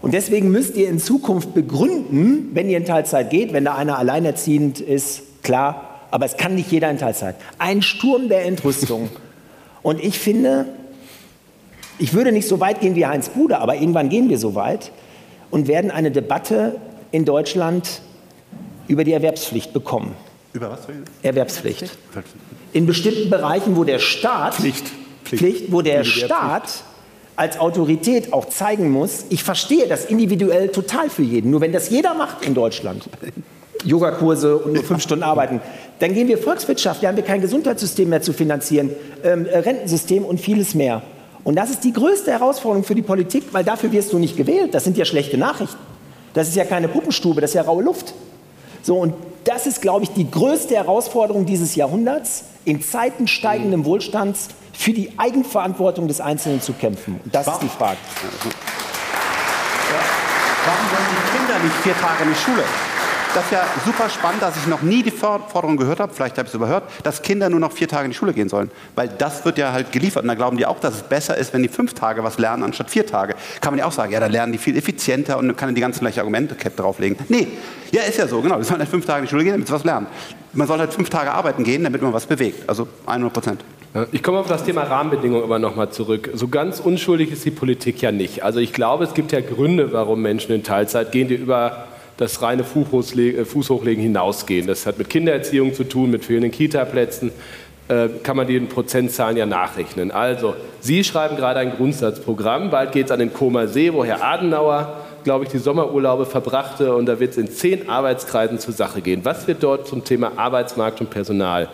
Und 0.00 0.14
deswegen 0.14 0.50
müsst 0.50 0.76
ihr 0.76 0.88
in 0.88 0.98
Zukunft 0.98 1.54
begründen, 1.54 2.50
wenn 2.54 2.70
ihr 2.70 2.78
in 2.78 2.84
Teilzeit 2.84 3.30
geht, 3.30 3.52
wenn 3.52 3.64
da 3.64 3.74
einer 3.74 3.98
alleinerziehend 3.98 4.80
ist, 4.80 5.42
klar, 5.42 6.06
aber 6.10 6.24
es 6.24 6.36
kann 6.36 6.54
nicht 6.54 6.70
jeder 6.70 6.90
in 6.90 6.98
Teilzeit. 6.98 7.34
Ein 7.58 7.82
Sturm 7.82 8.28
der 8.28 8.46
Entrüstung. 8.46 9.10
Und 9.82 10.02
ich 10.02 10.18
finde, 10.18 10.66
ich 11.98 12.14
würde 12.14 12.32
nicht 12.32 12.48
so 12.48 12.60
weit 12.60 12.80
gehen 12.80 12.94
wie 12.94 13.06
Heinz 13.06 13.28
Bude, 13.28 13.58
aber 13.58 13.74
irgendwann 13.74 14.08
gehen 14.08 14.28
wir 14.28 14.38
so 14.38 14.54
weit 14.54 14.92
und 15.50 15.66
werden 15.66 15.90
eine 15.90 16.10
Debatte 16.10 16.76
in 17.10 17.24
Deutschland 17.24 18.02
über 18.86 19.04
die 19.04 19.12
Erwerbspflicht 19.12 19.72
bekommen. 19.72 20.14
Über 20.52 20.70
was? 20.70 20.80
Erwerbspflicht 21.22 21.96
in 22.72 22.86
bestimmten 22.86 23.30
Bereichen, 23.30 23.76
wo 23.76 23.84
der 23.84 23.98
Staat, 23.98 24.54
Pflicht, 24.54 24.86
Pflicht. 25.24 25.42
Pflicht 25.42 25.72
wo 25.72 25.82
der 25.82 26.04
Staat 26.04 26.84
als 27.36 27.60
Autorität 27.60 28.32
auch 28.32 28.46
zeigen 28.46 28.90
muss, 28.90 29.26
ich 29.28 29.44
verstehe 29.44 29.86
das 29.86 30.06
individuell 30.06 30.68
total 30.68 31.08
für 31.08 31.22
jeden. 31.22 31.50
Nur 31.50 31.60
wenn 31.60 31.72
das 31.72 31.88
jeder 31.88 32.14
macht 32.14 32.44
in 32.44 32.54
Deutschland, 32.54 33.08
Yogakurse 33.84 34.56
und 34.56 34.72
nur 34.72 34.82
fünf 34.82 35.02
Stunden 35.02 35.22
arbeiten, 35.22 35.60
dann 36.00 36.14
gehen 36.14 36.26
wir 36.26 36.38
Volkswirtschaft, 36.38 37.02
dann 37.02 37.10
haben 37.10 37.16
wir 37.16 37.24
kein 37.24 37.40
Gesundheitssystem 37.40 38.08
mehr 38.08 38.22
zu 38.22 38.32
finanzieren, 38.32 38.90
ähm, 39.22 39.46
äh, 39.46 39.58
Rentensystem 39.58 40.24
und 40.24 40.40
vieles 40.40 40.74
mehr. 40.74 41.02
Und 41.44 41.54
das 41.54 41.70
ist 41.70 41.84
die 41.84 41.92
größte 41.92 42.32
Herausforderung 42.32 42.84
für 42.84 42.94
die 42.94 43.02
Politik, 43.02 43.44
weil 43.52 43.64
dafür 43.64 43.92
wirst 43.92 44.12
du 44.12 44.18
nicht 44.18 44.36
gewählt. 44.36 44.74
Das 44.74 44.84
sind 44.84 44.98
ja 44.98 45.04
schlechte 45.04 45.38
Nachrichten. 45.38 45.78
Das 46.34 46.48
ist 46.48 46.56
ja 46.56 46.64
keine 46.64 46.88
Puppenstube, 46.88 47.40
das 47.40 47.50
ist 47.50 47.54
ja 47.54 47.62
raue 47.62 47.84
Luft. 47.84 48.14
So, 48.82 48.96
und 48.96 49.14
das 49.44 49.66
ist, 49.66 49.80
glaube 49.80 50.04
ich, 50.04 50.10
die 50.10 50.30
größte 50.30 50.74
Herausforderung 50.74 51.46
dieses 51.46 51.74
Jahrhunderts, 51.74 52.44
in 52.64 52.82
Zeiten 52.82 53.26
steigenden 53.26 53.84
Wohlstands 53.84 54.48
für 54.72 54.92
die 54.92 55.18
Eigenverantwortung 55.18 56.06
des 56.06 56.20
Einzelnen 56.20 56.60
zu 56.60 56.72
kämpfen. 56.72 57.20
Und 57.24 57.34
das 57.34 57.46
Warum? 57.46 57.60
ist 57.60 57.72
die 57.72 57.76
Frage. 57.76 57.96
Warum 60.66 60.90
sollen 60.90 61.06
die 61.10 61.38
Kinder 61.38 61.58
nicht 61.64 61.76
vier 61.82 61.96
Tage 61.96 62.24
in 62.24 62.28
die 62.30 62.36
Schule? 62.36 62.64
Das 63.34 63.44
ist 63.44 63.52
ja 63.52 63.64
super 63.84 64.08
spannend, 64.08 64.42
dass 64.42 64.56
ich 64.56 64.66
noch 64.66 64.82
nie 64.82 65.02
die 65.02 65.10
Forderung 65.10 65.76
gehört 65.76 66.00
habe, 66.00 66.12
vielleicht 66.12 66.38
habe 66.38 66.46
ich 66.46 66.50
es 66.50 66.54
überhört, 66.54 66.84
dass 67.02 67.22
Kinder 67.22 67.50
nur 67.50 67.60
noch 67.60 67.72
vier 67.72 67.88
Tage 67.88 68.04
in 68.06 68.10
die 68.10 68.16
Schule 68.16 68.32
gehen 68.32 68.48
sollen. 68.48 68.70
Weil 68.94 69.08
das 69.08 69.44
wird 69.44 69.58
ja 69.58 69.72
halt 69.72 69.92
geliefert. 69.92 70.22
Und 70.22 70.28
da 70.28 70.34
glauben 70.34 70.56
die 70.56 70.66
auch, 70.66 70.80
dass 70.80 70.94
es 70.94 71.02
besser 71.02 71.36
ist, 71.36 71.52
wenn 71.52 71.62
die 71.62 71.68
fünf 71.68 71.94
Tage 71.94 72.24
was 72.24 72.38
lernen, 72.38 72.62
anstatt 72.62 72.90
vier 72.90 73.06
Tage. 73.06 73.34
Kann 73.60 73.72
man 73.72 73.78
ja 73.78 73.86
auch 73.86 73.92
sagen, 73.92 74.12
ja, 74.12 74.20
da 74.20 74.26
lernen 74.26 74.52
die 74.52 74.58
viel 74.58 74.76
effizienter 74.76 75.38
und 75.38 75.56
kann 75.56 75.74
die 75.74 75.80
ganzen 75.80 76.00
gleiche 76.00 76.20
Argumentekette 76.20 76.76
drauflegen. 76.76 77.18
Nee, 77.28 77.48
ja, 77.90 78.02
ist 78.02 78.18
ja 78.18 78.26
so, 78.26 78.40
genau. 78.40 78.58
Wir 78.58 78.64
sollen 78.64 78.80
halt 78.80 78.90
fünf 78.90 79.06
Tage 79.06 79.20
in 79.20 79.24
die 79.24 79.30
Schule 79.30 79.44
gehen, 79.44 79.52
damit 79.52 79.68
sie 79.68 79.74
was 79.74 79.84
lernen. 79.84 80.06
Man 80.52 80.66
soll 80.66 80.78
halt 80.78 80.92
fünf 80.92 81.10
Tage 81.10 81.30
arbeiten 81.32 81.64
gehen, 81.64 81.84
damit 81.84 82.02
man 82.02 82.12
was 82.12 82.26
bewegt. 82.26 82.68
Also 82.68 82.88
100 83.06 83.32
Prozent. 83.32 83.64
Ich 84.12 84.22
komme 84.22 84.38
auf 84.38 84.46
das 84.46 84.64
Thema 84.64 84.82
Rahmenbedingungen 84.82 85.42
aber 85.42 85.58
nochmal 85.58 85.90
zurück. 85.90 86.30
So 86.34 86.48
ganz 86.48 86.78
unschuldig 86.78 87.32
ist 87.32 87.44
die 87.44 87.50
Politik 87.50 88.02
ja 88.02 88.12
nicht. 88.12 88.44
Also 88.44 88.60
ich 88.60 88.72
glaube, 88.72 89.04
es 89.04 89.14
gibt 89.14 89.32
ja 89.32 89.40
Gründe, 89.40 89.92
warum 89.92 90.20
Menschen 90.20 90.54
in 90.54 90.62
Teilzeit 90.62 91.10
gehen, 91.10 91.28
die 91.28 91.34
über 91.34 91.87
das 92.18 92.42
reine 92.42 92.62
äh, 92.62 93.44
Fußhochlegen 93.44 94.02
hinausgehen. 94.02 94.66
Das 94.66 94.84
hat 94.84 94.98
mit 94.98 95.08
Kindererziehung 95.08 95.72
zu 95.72 95.84
tun, 95.84 96.10
mit 96.10 96.24
fehlenden 96.24 96.50
Kitaplätzen. 96.50 97.30
Äh, 97.88 98.08
kann 98.22 98.36
man 98.36 98.46
die 98.46 98.56
in 98.56 98.68
Prozentzahlen 98.68 99.38
ja 99.38 99.46
nachrechnen. 99.46 100.10
Also, 100.10 100.54
Sie 100.80 101.02
schreiben 101.04 101.36
gerade 101.36 101.60
ein 101.60 101.72
Grundsatzprogramm. 101.72 102.70
Bald 102.70 102.92
geht 102.92 103.06
es 103.06 103.12
an 103.12 103.20
den 103.20 103.32
Koma 103.32 103.66
See, 103.66 103.92
wo 103.94 104.04
Herr 104.04 104.22
Adenauer, 104.22 105.00
glaube 105.24 105.44
ich, 105.44 105.50
die 105.50 105.58
Sommerurlaube 105.58 106.26
verbrachte. 106.26 106.94
Und 106.94 107.06
da 107.06 107.18
wird 107.18 107.30
es 107.30 107.38
in 107.38 107.48
zehn 107.50 107.88
Arbeitskreisen 107.88 108.58
zur 108.58 108.74
Sache 108.74 109.00
gehen. 109.00 109.24
Was 109.24 109.46
wird 109.46 109.62
dort 109.62 109.86
zum 109.86 110.04
Thema 110.04 110.32
Arbeitsmarkt 110.36 111.00
und 111.00 111.08
Personal 111.08 111.68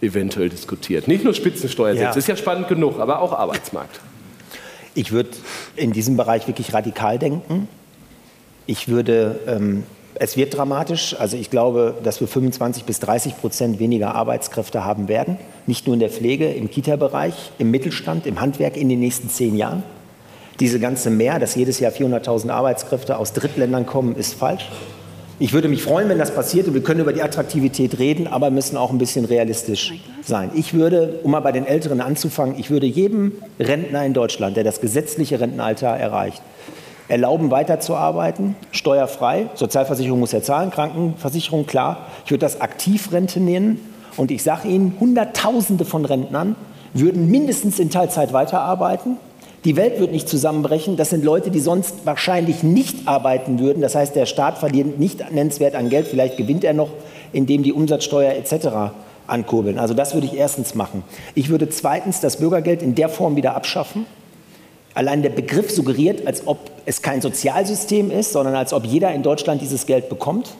eventuell 0.00 0.50
diskutiert? 0.50 1.08
Nicht 1.08 1.24
nur 1.24 1.34
Spitzensteuersätze, 1.34 2.04
ja. 2.04 2.16
ist 2.16 2.28
ja 2.28 2.36
spannend 2.36 2.68
genug, 2.68 3.00
aber 3.00 3.20
auch 3.20 3.32
Arbeitsmarkt. 3.32 3.98
Ich 4.94 5.10
würde 5.10 5.30
in 5.74 5.92
diesem 5.92 6.16
Bereich 6.16 6.46
wirklich 6.46 6.72
radikal 6.72 7.18
denken. 7.18 7.68
Ich 8.66 8.88
würde, 8.88 9.40
ähm, 9.46 9.84
es 10.16 10.36
wird 10.36 10.56
dramatisch. 10.56 11.14
Also 11.18 11.36
ich 11.36 11.50
glaube, 11.50 11.94
dass 12.02 12.20
wir 12.20 12.28
25 12.28 12.84
bis 12.84 13.00
30 13.00 13.38
Prozent 13.38 13.78
weniger 13.78 14.14
Arbeitskräfte 14.14 14.84
haben 14.84 15.08
werden. 15.08 15.38
Nicht 15.66 15.86
nur 15.86 15.94
in 15.94 16.00
der 16.00 16.10
Pflege, 16.10 16.50
im 16.52 16.70
Kita-Bereich, 16.70 17.52
im 17.58 17.70
Mittelstand, 17.70 18.26
im 18.26 18.40
Handwerk 18.40 18.76
in 18.76 18.88
den 18.88 19.00
nächsten 19.00 19.28
zehn 19.28 19.56
Jahren. 19.56 19.82
Diese 20.58 20.80
ganze 20.80 21.10
Mehr, 21.10 21.38
dass 21.38 21.54
jedes 21.54 21.80
Jahr 21.80 21.92
400.000 21.92 22.50
Arbeitskräfte 22.50 23.18
aus 23.18 23.34
Drittländern 23.34 23.86
kommen, 23.86 24.16
ist 24.16 24.34
falsch. 24.34 24.68
Ich 25.38 25.52
würde 25.52 25.68
mich 25.68 25.82
freuen, 25.82 26.08
wenn 26.08 26.18
das 26.18 26.34
passiert 26.34 26.66
und 26.66 26.72
wir 26.72 26.82
können 26.82 27.00
über 27.00 27.12
die 27.12 27.22
Attraktivität 27.22 27.98
reden, 27.98 28.26
aber 28.26 28.50
müssen 28.50 28.78
auch 28.78 28.90
ein 28.90 28.96
bisschen 28.96 29.26
realistisch 29.26 29.92
sein. 30.22 30.50
Ich 30.54 30.72
würde, 30.72 31.20
um 31.24 31.32
mal 31.32 31.40
bei 31.40 31.52
den 31.52 31.66
Älteren 31.66 32.00
anzufangen, 32.00 32.58
ich 32.58 32.70
würde 32.70 32.86
jedem 32.86 33.32
Rentner 33.60 34.06
in 34.06 34.14
Deutschland, 34.14 34.56
der 34.56 34.64
das 34.64 34.80
gesetzliche 34.80 35.38
Rentenalter 35.38 35.88
erreicht, 35.88 36.40
erlauben, 37.08 37.50
weiterzuarbeiten, 37.50 38.56
steuerfrei. 38.72 39.48
Sozialversicherung 39.54 40.20
muss 40.20 40.32
er 40.32 40.42
zahlen, 40.42 40.70
Krankenversicherung, 40.70 41.66
klar. 41.66 42.06
Ich 42.24 42.30
würde 42.30 42.44
das 42.44 42.60
Aktivrente 42.60 43.40
nennen. 43.40 43.80
Und 44.16 44.30
ich 44.30 44.42
sage 44.42 44.68
Ihnen, 44.68 44.96
Hunderttausende 44.98 45.84
von 45.84 46.04
Rentnern 46.04 46.56
würden 46.94 47.30
mindestens 47.30 47.78
in 47.78 47.90
Teilzeit 47.90 48.32
weiterarbeiten. 48.32 49.18
Die 49.64 49.76
Welt 49.76 49.98
wird 49.98 50.12
nicht 50.12 50.28
zusammenbrechen. 50.28 50.96
Das 50.96 51.10
sind 51.10 51.24
Leute, 51.24 51.50
die 51.50 51.60
sonst 51.60 52.06
wahrscheinlich 52.06 52.62
nicht 52.62 53.08
arbeiten 53.08 53.58
würden. 53.58 53.82
Das 53.82 53.94
heißt, 53.94 54.14
der 54.14 54.26
Staat 54.26 54.58
verliert 54.58 54.98
nicht 54.98 55.32
nennenswert 55.32 55.74
an 55.74 55.90
Geld. 55.90 56.06
Vielleicht 56.06 56.36
gewinnt 56.36 56.64
er 56.64 56.72
noch, 56.72 56.90
indem 57.32 57.62
die 57.62 57.72
Umsatzsteuer 57.72 58.32
etc. 58.32 58.94
ankurbeln. 59.26 59.78
Also 59.78 59.92
das 59.92 60.14
würde 60.14 60.26
ich 60.26 60.34
erstens 60.34 60.74
machen. 60.74 61.02
Ich 61.34 61.48
würde 61.48 61.68
zweitens 61.68 62.20
das 62.20 62.36
Bürgergeld 62.36 62.80
in 62.80 62.94
der 62.94 63.08
Form 63.08 63.36
wieder 63.36 63.56
abschaffen. 63.56 64.06
Allein 64.96 65.20
der 65.20 65.28
Begriff 65.28 65.70
suggeriert, 65.70 66.26
als 66.26 66.46
ob 66.46 66.70
es 66.86 67.02
kein 67.02 67.20
Sozialsystem 67.20 68.10
ist, 68.10 68.32
sondern 68.32 68.54
als 68.54 68.72
ob 68.72 68.86
jeder 68.86 69.12
in 69.12 69.22
Deutschland 69.22 69.60
dieses 69.60 69.84
Geld 69.84 70.08
bekommt. 70.08 70.54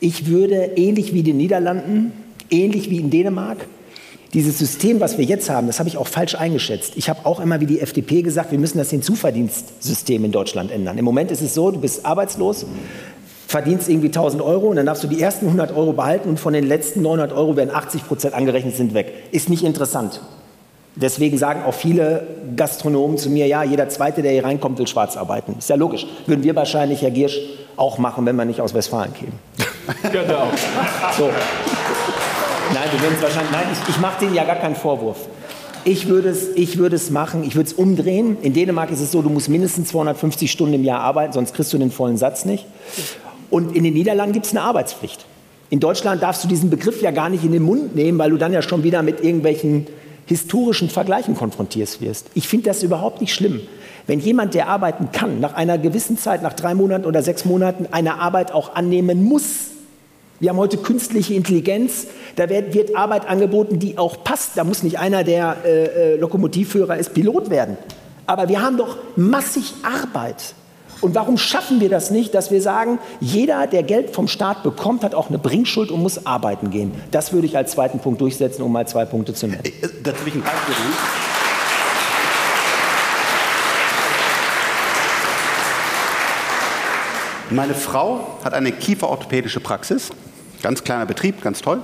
Ich 0.00 0.26
würde 0.26 0.70
ähnlich 0.76 1.12
wie 1.12 1.18
in 1.18 1.26
den 1.26 1.36
Niederlanden, 1.36 2.12
ähnlich 2.48 2.88
wie 2.88 2.96
in 2.96 3.10
Dänemark, 3.10 3.58
dieses 4.32 4.58
System, 4.58 5.00
was 5.00 5.18
wir 5.18 5.26
jetzt 5.26 5.50
haben, 5.50 5.66
das 5.66 5.80
habe 5.80 5.88
ich 5.90 5.98
auch 5.98 6.06
falsch 6.06 6.34
eingeschätzt. 6.34 6.94
Ich 6.96 7.10
habe 7.10 7.26
auch 7.26 7.40
immer 7.40 7.60
wie 7.60 7.66
die 7.66 7.80
FDP 7.80 8.22
gesagt, 8.22 8.52
wir 8.52 8.58
müssen 8.58 8.78
das 8.78 8.88
Hinzuverdienstsystem 8.88 10.24
in 10.24 10.32
Deutschland 10.32 10.70
ändern. 10.70 10.96
Im 10.96 11.04
Moment 11.04 11.30
ist 11.30 11.42
es 11.42 11.52
so, 11.52 11.70
du 11.70 11.78
bist 11.78 12.06
arbeitslos, 12.06 12.64
verdienst 13.48 13.90
irgendwie 13.90 14.06
1000 14.06 14.42
Euro 14.42 14.68
und 14.68 14.76
dann 14.76 14.86
darfst 14.86 15.04
du 15.04 15.08
die 15.08 15.20
ersten 15.20 15.44
100 15.44 15.76
Euro 15.76 15.92
behalten 15.92 16.30
und 16.30 16.40
von 16.40 16.54
den 16.54 16.66
letzten 16.66 17.02
900 17.02 17.34
Euro 17.34 17.54
werden 17.56 17.74
80 17.74 18.08
Prozent 18.08 18.32
angerechnet, 18.32 18.76
sind 18.76 18.94
weg. 18.94 19.12
Ist 19.30 19.50
nicht 19.50 19.62
interessant. 19.62 20.22
Deswegen 21.00 21.38
sagen 21.38 21.62
auch 21.64 21.74
viele 21.74 22.26
Gastronomen 22.56 23.18
zu 23.18 23.30
mir, 23.30 23.46
ja, 23.46 23.62
jeder 23.62 23.88
Zweite, 23.88 24.20
der 24.20 24.32
hier 24.32 24.44
reinkommt, 24.44 24.78
will 24.78 24.86
schwarz 24.88 25.16
arbeiten. 25.16 25.54
Ist 25.58 25.70
ja 25.70 25.76
logisch. 25.76 26.06
Würden 26.26 26.42
wir 26.42 26.56
wahrscheinlich, 26.56 27.02
Herr 27.02 27.12
Giersch, 27.12 27.38
auch 27.76 27.98
machen, 27.98 28.26
wenn 28.26 28.34
wir 28.34 28.44
nicht 28.44 28.60
aus 28.60 28.74
Westfalen 28.74 29.14
kämen. 29.14 29.38
genau. 30.12 30.48
So. 31.16 31.30
Nein, 32.74 32.88
es 32.92 33.22
wahrscheinlich, 33.22 33.52
nein, 33.52 33.66
ich, 33.72 33.88
ich 33.88 34.00
mache 34.00 34.20
denen 34.20 34.34
ja 34.34 34.44
gar 34.44 34.56
keinen 34.56 34.74
Vorwurf. 34.74 35.18
Ich 35.84 36.08
würde 36.08 36.30
es, 36.30 36.48
ich 36.56 36.78
würde 36.78 36.96
es 36.96 37.10
machen, 37.10 37.44
ich 37.44 37.54
würde 37.54 37.68
es 37.68 37.72
umdrehen. 37.72 38.36
In 38.42 38.52
Dänemark 38.52 38.90
ist 38.90 39.00
es 39.00 39.12
so, 39.12 39.22
du 39.22 39.30
musst 39.30 39.48
mindestens 39.48 39.88
250 39.88 40.50
Stunden 40.50 40.74
im 40.74 40.84
Jahr 40.84 41.00
arbeiten, 41.00 41.32
sonst 41.32 41.54
kriegst 41.54 41.72
du 41.72 41.78
den 41.78 41.92
vollen 41.92 42.16
Satz 42.16 42.44
nicht. 42.44 42.66
Und 43.50 43.74
in 43.74 43.84
den 43.84 43.94
Niederlanden 43.94 44.32
gibt 44.32 44.46
es 44.46 44.52
eine 44.52 44.62
Arbeitspflicht. 44.62 45.24
In 45.70 45.80
Deutschland 45.80 46.22
darfst 46.22 46.42
du 46.44 46.48
diesen 46.48 46.70
Begriff 46.70 47.00
ja 47.02 47.10
gar 47.10 47.28
nicht 47.28 47.44
in 47.44 47.52
den 47.52 47.62
Mund 47.62 47.94
nehmen, 47.94 48.18
weil 48.18 48.30
du 48.30 48.36
dann 48.36 48.52
ja 48.52 48.62
schon 48.62 48.82
wieder 48.82 49.02
mit 49.02 49.22
irgendwelchen 49.22 49.86
historischen 50.28 50.90
Vergleichen 50.90 51.34
konfrontiert 51.34 52.00
wirst. 52.00 52.26
Ich 52.34 52.48
finde 52.48 52.66
das 52.66 52.82
überhaupt 52.82 53.20
nicht 53.20 53.34
schlimm. 53.34 53.60
Wenn 54.06 54.20
jemand, 54.20 54.54
der 54.54 54.68
arbeiten 54.68 55.10
kann, 55.10 55.40
nach 55.40 55.54
einer 55.54 55.78
gewissen 55.78 56.18
Zeit, 56.18 56.42
nach 56.42 56.52
drei 56.52 56.74
Monaten 56.74 57.04
oder 57.04 57.22
sechs 57.22 57.44
Monaten, 57.44 57.86
eine 57.90 58.20
Arbeit 58.20 58.52
auch 58.52 58.74
annehmen 58.74 59.24
muss. 59.24 59.68
Wir 60.40 60.50
haben 60.50 60.56
heute 60.58 60.76
künstliche 60.76 61.34
Intelligenz, 61.34 62.06
da 62.36 62.48
wird, 62.48 62.72
wird 62.72 62.94
Arbeit 62.94 63.28
angeboten, 63.28 63.78
die 63.78 63.98
auch 63.98 64.22
passt. 64.22 64.52
Da 64.54 64.64
muss 64.64 64.82
nicht 64.82 64.98
einer, 64.98 65.24
der 65.24 65.56
äh, 65.64 66.14
äh 66.14 66.16
Lokomotivführer 66.16 66.96
ist, 66.96 67.12
Pilot 67.12 67.50
werden. 67.50 67.76
Aber 68.26 68.48
wir 68.48 68.62
haben 68.62 68.76
doch 68.76 68.96
massig 69.16 69.74
Arbeit. 69.82 70.54
Und 71.00 71.14
warum 71.14 71.38
schaffen 71.38 71.80
wir 71.80 71.88
das 71.88 72.10
nicht, 72.10 72.34
dass 72.34 72.50
wir 72.50 72.60
sagen, 72.60 72.98
jeder, 73.20 73.66
der 73.66 73.84
Geld 73.84 74.10
vom 74.10 74.26
Staat 74.26 74.62
bekommt, 74.62 75.04
hat 75.04 75.14
auch 75.14 75.28
eine 75.28 75.38
Bringschuld 75.38 75.90
und 75.90 76.02
muss 76.02 76.26
arbeiten 76.26 76.70
gehen? 76.70 76.92
Das 77.10 77.32
würde 77.32 77.46
ich 77.46 77.56
als 77.56 77.72
zweiten 77.72 78.00
Punkt 78.00 78.20
durchsetzen, 78.20 78.62
um 78.62 78.72
mal 78.72 78.86
zwei 78.86 79.04
Punkte 79.04 79.32
zu 79.32 79.46
nennen. 79.46 79.64
Äh, 79.64 79.70
dazu 80.02 80.20
will 80.22 80.28
ich 80.28 80.34
ein 80.34 80.42
Beispiel 80.42 80.74
nennen. 80.74 80.94
Meine 87.50 87.74
Frau 87.74 88.38
hat 88.44 88.52
eine 88.52 88.72
kieferorthopädische 88.72 89.60
Praxis, 89.60 90.10
ganz 90.62 90.84
kleiner 90.84 91.06
Betrieb, 91.06 91.40
ganz 91.40 91.62
toll, 91.62 91.80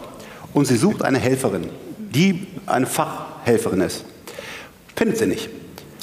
und 0.53 0.67
sie 0.67 0.77
sucht 0.77 1.03
eine 1.03 1.19
Helferin, 1.19 1.71
die 1.99 2.47
eine 2.67 2.85
Fachhelferin 2.85 3.81
ist. 3.81 4.05
Findet 4.95 5.19
sie 5.19 5.27
nicht. 5.27 5.49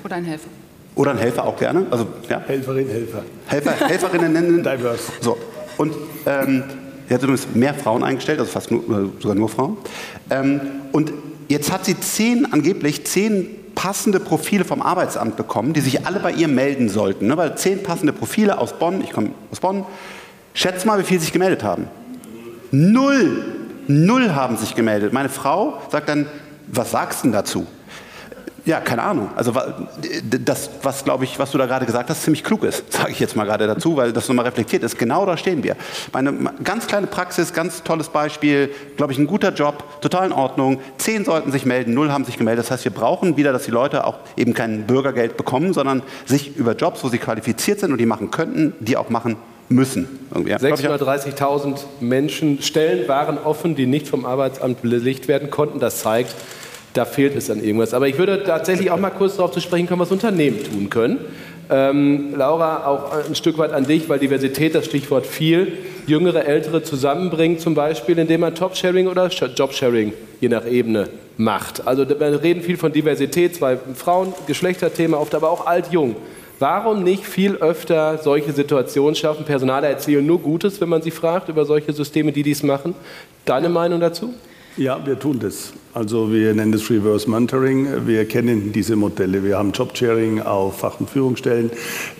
Oder 0.03 0.15
ein 0.15 0.25
Helfer. 0.25 0.49
Oder 0.95 1.11
ein 1.11 1.17
Helfer 1.17 1.45
auch 1.45 1.57
gerne. 1.57 1.85
Also, 1.89 2.07
ja. 2.29 2.41
Helferin, 2.45 2.87
Helfer. 2.87 3.23
Helfer, 3.47 3.71
Helferinnen 3.87 4.33
nennen. 4.33 4.57
Diverse. 4.63 5.11
So. 5.21 5.37
Und 5.77 5.93
ähm, 6.25 6.63
er 7.07 7.15
hat 7.15 7.23
übrigens 7.23 7.47
mehr 7.53 7.73
Frauen 7.73 8.03
eingestellt, 8.03 8.39
also 8.39 8.51
fast 8.51 8.71
nur, 8.71 9.11
sogar 9.19 9.35
nur 9.35 9.49
Frauen. 9.49 9.77
Ähm, 10.29 10.61
und 10.91 11.11
jetzt 11.47 11.71
hat 11.71 11.85
sie 11.85 11.99
zehn, 11.99 12.51
angeblich 12.51 13.05
zehn 13.05 13.47
passende 13.75 14.19
Profile 14.19 14.65
vom 14.65 14.81
Arbeitsamt 14.81 15.37
bekommen, 15.37 15.73
die 15.73 15.81
sich 15.81 16.05
alle 16.05 16.19
bei 16.19 16.31
ihr 16.31 16.47
melden 16.47 16.89
sollten. 16.89 17.27
Ne? 17.27 17.37
Weil 17.37 17.57
zehn 17.57 17.83
passende 17.83 18.13
Profile 18.13 18.59
aus 18.59 18.77
Bonn, 18.77 19.01
ich 19.01 19.11
komme 19.11 19.31
aus 19.51 19.59
Bonn. 19.59 19.85
Schätzt 20.53 20.85
mal, 20.85 20.99
wie 20.99 21.03
viele 21.03 21.19
sich 21.19 21.31
gemeldet 21.31 21.63
haben. 21.63 21.87
Null. 22.71 23.43
Null 23.87 24.31
haben 24.35 24.57
sich 24.57 24.75
gemeldet. 24.75 25.13
Meine 25.13 25.29
Frau 25.29 25.81
sagt 25.89 26.09
dann, 26.09 26.27
was 26.67 26.91
sagst 26.91 27.19
du 27.19 27.27
denn 27.27 27.33
dazu? 27.33 27.65
Ja, 28.65 28.79
keine 28.79 29.01
Ahnung. 29.01 29.29
Also 29.35 29.53
das, 30.23 30.69
was 30.83 31.03
glaube 31.03 31.23
ich, 31.23 31.39
was 31.39 31.51
du 31.51 31.57
da 31.57 31.65
gerade 31.65 31.85
gesagt 31.85 32.09
hast, 32.09 32.23
ziemlich 32.23 32.43
klug 32.43 32.63
ist, 32.63 32.91
sage 32.93 33.11
ich 33.11 33.19
jetzt 33.19 33.35
mal 33.35 33.45
gerade 33.45 33.67
dazu, 33.67 33.97
weil 33.97 34.13
das 34.13 34.27
nochmal 34.27 34.45
reflektiert 34.45 34.83
ist. 34.83 34.97
Genau 34.99 35.25
da 35.25 35.37
stehen 35.37 35.63
wir. 35.63 35.75
Meine 36.13 36.33
ganz 36.63 36.87
kleine 36.87 37.07
Praxis, 37.07 37.53
ganz 37.53 37.83
tolles 37.83 38.09
Beispiel, 38.09 38.69
glaube 38.97 39.13
ich, 39.13 39.19
ein 39.19 39.27
guter 39.27 39.51
Job, 39.51 39.83
total 40.01 40.27
in 40.27 40.33
Ordnung. 40.33 40.79
Zehn 40.97 41.25
sollten 41.25 41.51
sich 41.51 41.65
melden, 41.65 41.93
null 41.93 42.11
haben 42.11 42.25
sich 42.25 42.37
gemeldet. 42.37 42.65
Das 42.65 42.71
heißt, 42.71 42.83
wir 42.83 42.93
brauchen 42.93 43.37
wieder, 43.37 43.51
dass 43.51 43.63
die 43.63 43.71
Leute 43.71 44.05
auch 44.05 44.19
eben 44.37 44.53
kein 44.53 44.85
Bürgergeld 44.85 45.37
bekommen, 45.37 45.73
sondern 45.73 46.03
sich 46.25 46.55
über 46.55 46.73
Jobs, 46.75 47.03
wo 47.03 47.09
sie 47.09 47.17
qualifiziert 47.17 47.79
sind 47.79 47.91
und 47.91 47.97
die 47.97 48.05
machen 48.05 48.29
könnten, 48.29 48.73
die 48.79 48.97
auch 48.97 49.09
machen 49.09 49.37
müssen. 49.69 50.07
630.000 50.33 51.79
Menschen 51.99 52.61
Stellen 52.61 53.07
waren 53.07 53.37
offen, 53.37 53.75
die 53.75 53.87
nicht 53.87 54.07
vom 54.07 54.25
Arbeitsamt 54.25 54.81
belegt 54.81 55.27
werden 55.27 55.49
konnten. 55.49 55.79
Das 55.79 56.01
zeigt, 56.01 56.35
da 56.93 57.05
fehlt 57.05 57.35
es 57.35 57.49
an 57.49 57.63
irgendwas. 57.63 57.93
Aber 57.93 58.07
ich 58.07 58.17
würde 58.17 58.43
tatsächlich 58.43 58.91
auch 58.91 58.99
mal 58.99 59.09
kurz 59.09 59.37
darauf 59.37 59.51
zu 59.51 59.59
sprechen 59.59 59.87
kommen, 59.87 60.01
was 60.01 60.11
Unternehmen 60.11 60.63
tun 60.63 60.89
können. 60.89 61.19
Ähm, 61.69 62.33
Laura, 62.35 62.85
auch 62.85 63.25
ein 63.27 63.35
Stück 63.35 63.57
weit 63.57 63.71
an 63.71 63.85
dich, 63.85 64.09
weil 64.09 64.19
Diversität 64.19 64.75
das 64.75 64.85
Stichwort 64.85 65.25
viel. 65.25 65.73
Jüngere, 66.07 66.45
ältere 66.45 66.83
zusammenbringen, 66.83 67.59
zum 67.59 67.75
Beispiel, 67.75 68.17
indem 68.17 68.41
man 68.41 68.55
Top-Sharing 68.55 69.07
oder 69.07 69.27
Job-Sharing, 69.27 70.13
je 70.41 70.49
nach 70.49 70.65
Ebene, 70.65 71.09
macht. 71.37 71.87
Also 71.87 72.07
wir 72.09 72.43
reden 72.43 72.61
viel 72.61 72.75
von 72.75 72.91
Diversität, 72.91 73.55
zwei 73.55 73.77
Frauen, 73.95 74.33
Geschlechterthema 74.47 75.17
oft, 75.17 75.33
aber 75.35 75.49
auch 75.49 75.67
alt-jung 75.67 76.15
Warum 76.61 77.01
nicht 77.01 77.25
viel 77.25 77.55
öfter 77.55 78.19
solche 78.19 78.51
Situationen 78.51 79.15
schaffen? 79.15 79.45
Personale 79.45 79.87
erzählen 79.87 80.23
nur 80.23 80.39
Gutes, 80.39 80.79
wenn 80.79 80.89
man 80.89 81.01
sie 81.01 81.09
fragt 81.09 81.49
über 81.49 81.65
solche 81.65 81.91
Systeme, 81.91 82.31
die 82.31 82.43
dies 82.43 82.61
machen. 82.61 82.93
Deine 83.45 83.67
Meinung 83.67 83.99
dazu? 83.99 84.35
Ja, 84.77 85.03
wir 85.03 85.17
tun 85.17 85.39
das. 85.39 85.73
Also 85.93 86.31
wir 86.31 86.53
nennen 86.53 86.71
das 86.71 86.89
Reverse 86.89 87.29
Mentoring. 87.29 88.07
Wir 88.07 88.23
kennen 88.23 88.71
diese 88.71 88.95
Modelle. 88.95 89.43
Wir 89.43 89.57
haben 89.57 89.73
Jobsharing 89.73 90.41
auf 90.41 90.79
Fach- 90.79 91.01
und 91.01 91.09
Führungsstellen. 91.09 91.69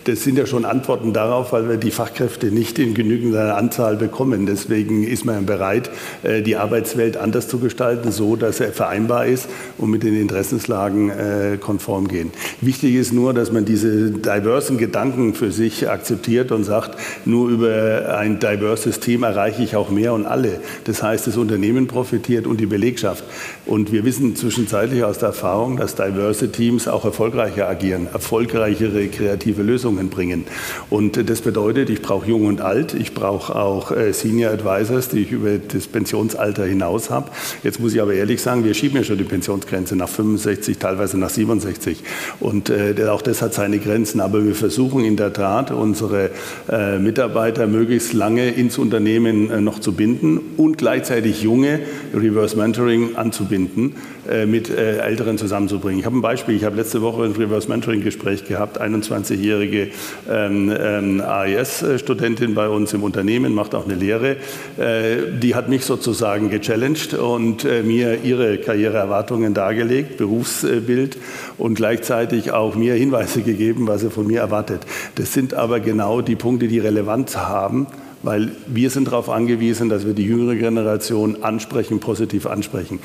Das 0.04 0.24
sind 0.24 0.38
ja 0.38 0.46
schon 0.46 0.66
Antworten 0.66 1.14
darauf, 1.14 1.54
weil 1.54 1.70
wir 1.70 1.78
die 1.78 1.92
Fachkräfte 1.92 2.48
nicht 2.48 2.80
in 2.80 2.94
genügender 2.94 3.56
Anzahl 3.56 3.96
bekommen. 3.96 4.46
Deswegen 4.46 5.06
ist 5.06 5.24
man 5.24 5.46
bereit, 5.46 5.90
äh, 6.24 6.42
die 6.42 6.58
Arbeitswelt 6.58 7.16
anders 7.16 7.48
zu 7.48 7.60
gestalten, 7.60 8.12
so 8.12 8.36
dass 8.36 8.60
er 8.60 8.74
vereinbar 8.74 9.26
ist 9.28 9.48
und 9.78 9.90
mit 9.90 10.04
den 10.04 10.20
Interessenslagen 10.20 11.10
äh, 11.10 11.58
konform 11.58 12.10
gehen. 12.10 12.32
Wichtig 12.60 12.96
ist 12.96 13.14
nur, 13.14 13.34
dass 13.34 13.54
man 13.54 13.64
diese 13.64 14.12
diversen 14.12 14.80
Gedanken 14.80 15.34
für 15.34 15.54
sich 15.54 15.90
akzeptiert 15.90 16.52
und 16.52 16.66
sagt, 16.66 16.98
nur 17.24 17.48
über 17.48 18.18
ein 18.18 18.40
diverses 18.40 19.00
Team 19.00 19.24
erreiche 19.24 19.64
ich 19.64 19.78
auch 19.78 19.92
mehr 19.92 20.12
und 20.12 20.26
alle. 20.26 20.60
Das 20.84 21.02
heißt, 21.02 21.26
das 21.26 21.38
Unternehmen 21.38 21.88
profitiert 21.88 22.48
und 22.48 22.60
die 22.60 22.66
Belegschaft. 22.66 23.24
Und 23.66 23.92
wir 23.92 24.04
wissen 24.04 24.36
zwischenzeitlich 24.36 25.04
aus 25.04 25.20
der 25.20 25.30
Erfahrung, 25.30 25.78
dass 25.78 25.96
diverse 25.96 26.52
Teams 26.52 26.88
auch 26.88 27.06
erfolgreicher 27.06 27.70
agieren, 27.70 28.08
erfolgreichere 28.12 29.08
kreative 29.08 29.62
Lösungen 29.62 30.10
bringen. 30.10 30.46
Und 30.90 31.30
das 31.30 31.42
bedeutet, 31.42 31.92
ich 31.92 32.02
brauche 32.02 32.28
Jung 32.28 32.46
und 32.46 32.60
Alt, 32.60 32.96
ich 32.96 33.14
brauche 33.14 33.56
auch 33.56 33.92
äh, 33.92 34.14
Senior 34.14 34.52
Advisors, 34.52 35.10
die 35.10 35.20
ich 35.20 35.32
über 35.32 35.60
das 35.60 35.88
Pensionsalter 35.88 36.66
hinaus 36.66 37.12
habe. 37.12 37.30
Jetzt 37.64 37.80
muss 37.80 37.94
ich 37.94 38.02
aber 38.02 38.16
ehrlich 38.16 38.42
sagen, 38.42 38.64
wir 38.64 38.74
schieben 38.74 38.98
ja 38.98 39.04
schon 39.04 39.20
die 39.20 39.24
Pensionsgrenze 39.26 39.96
nach 39.96 40.10
65, 40.10 40.80
teilweise 40.80 41.20
nach 41.20 41.30
67. 41.30 42.04
Und 42.40 42.72
äh, 42.72 42.96
auch 43.10 43.22
das 43.22 43.44
hat 43.44 43.54
seine 43.54 43.78
Grenzen. 43.78 44.22
Aber 44.22 44.44
wir 44.44 44.56
versuchen 44.56 45.06
in 45.06 45.18
der 45.18 45.34
Tat, 45.34 45.70
unsere 45.70 46.32
äh, 46.68 46.98
Mitarbeiter 46.98 47.68
möglichst 47.68 48.14
lange 48.14 48.50
ins 48.50 48.80
Unternehmen 48.80 49.64
noch 49.64 49.80
zu 49.80 49.94
binden 49.94 50.40
und 50.58 50.80
gleichzeitig 50.80 51.44
junge 51.44 51.80
Reverse 52.14 52.58
Mentoring 52.58 53.16
anzubieten 53.16 53.51
verbinden, 53.52 53.96
äh, 54.30 54.46
mit 54.46 54.70
äh, 54.70 55.00
Älteren 55.00 55.38
zusammenzubringen. 55.38 56.00
Ich 56.00 56.06
habe 56.06 56.18
ein 56.18 56.22
Beispiel. 56.22 56.56
Ich 56.56 56.64
habe 56.64 56.78
letzte 56.78 57.02
Woche 57.02 57.24
ein 57.24 57.34
Reverse 57.34 57.68
Mentoring 57.68 58.02
Gespräch 58.02 58.46
gehabt. 58.46 58.82
21-jährige 58.82 59.90
ähm, 60.30 60.74
ähm, 60.78 61.22
AES-Studentin 61.22 62.56
bei 62.56 62.70
uns 62.70 62.94
im 62.94 63.04
Unternehmen, 63.04 63.54
macht 63.54 63.76
auch 63.76 63.86
eine 63.86 63.96
Lehre. 63.96 64.38
Äh, 64.78 65.38
die 65.42 65.54
hat 65.54 65.68
mich 65.68 65.84
sozusagen 65.84 66.50
gechallenged 66.50 67.14
und 67.14 67.66
mir 67.84 68.24
ihre 68.24 68.58
Karriereerwartungen 68.58 69.54
dargelegt, 69.54 70.18
Berufsbild 70.18 71.18
und 71.58 71.76
gleichzeitig 71.76 72.52
auch 72.52 72.76
mir 72.76 72.94
Hinweise 72.94 73.42
gegeben, 73.42 73.88
was 73.88 74.02
sie 74.02 74.10
von 74.10 74.28
mir 74.28 74.40
erwartet. 74.40 74.82
Das 75.16 75.34
sind 75.34 75.54
aber 75.54 75.80
genau 75.80 76.22
die 76.22 76.36
Punkte, 76.36 76.68
die 76.68 76.80
Relevanz 76.80 77.36
haben 77.36 77.88
weil 78.24 78.52
wir 78.68 78.90
sind 78.90 79.08
darauf 79.08 79.30
angewiesen, 79.30 79.90
dass 79.90 80.06
wir 80.06 80.14
die 80.14 80.26
jüngere 80.26 80.56
Generation 80.56 81.44
ansprechen, 81.44 82.00
positiv 82.00 82.46
ansprechen. 82.46 83.00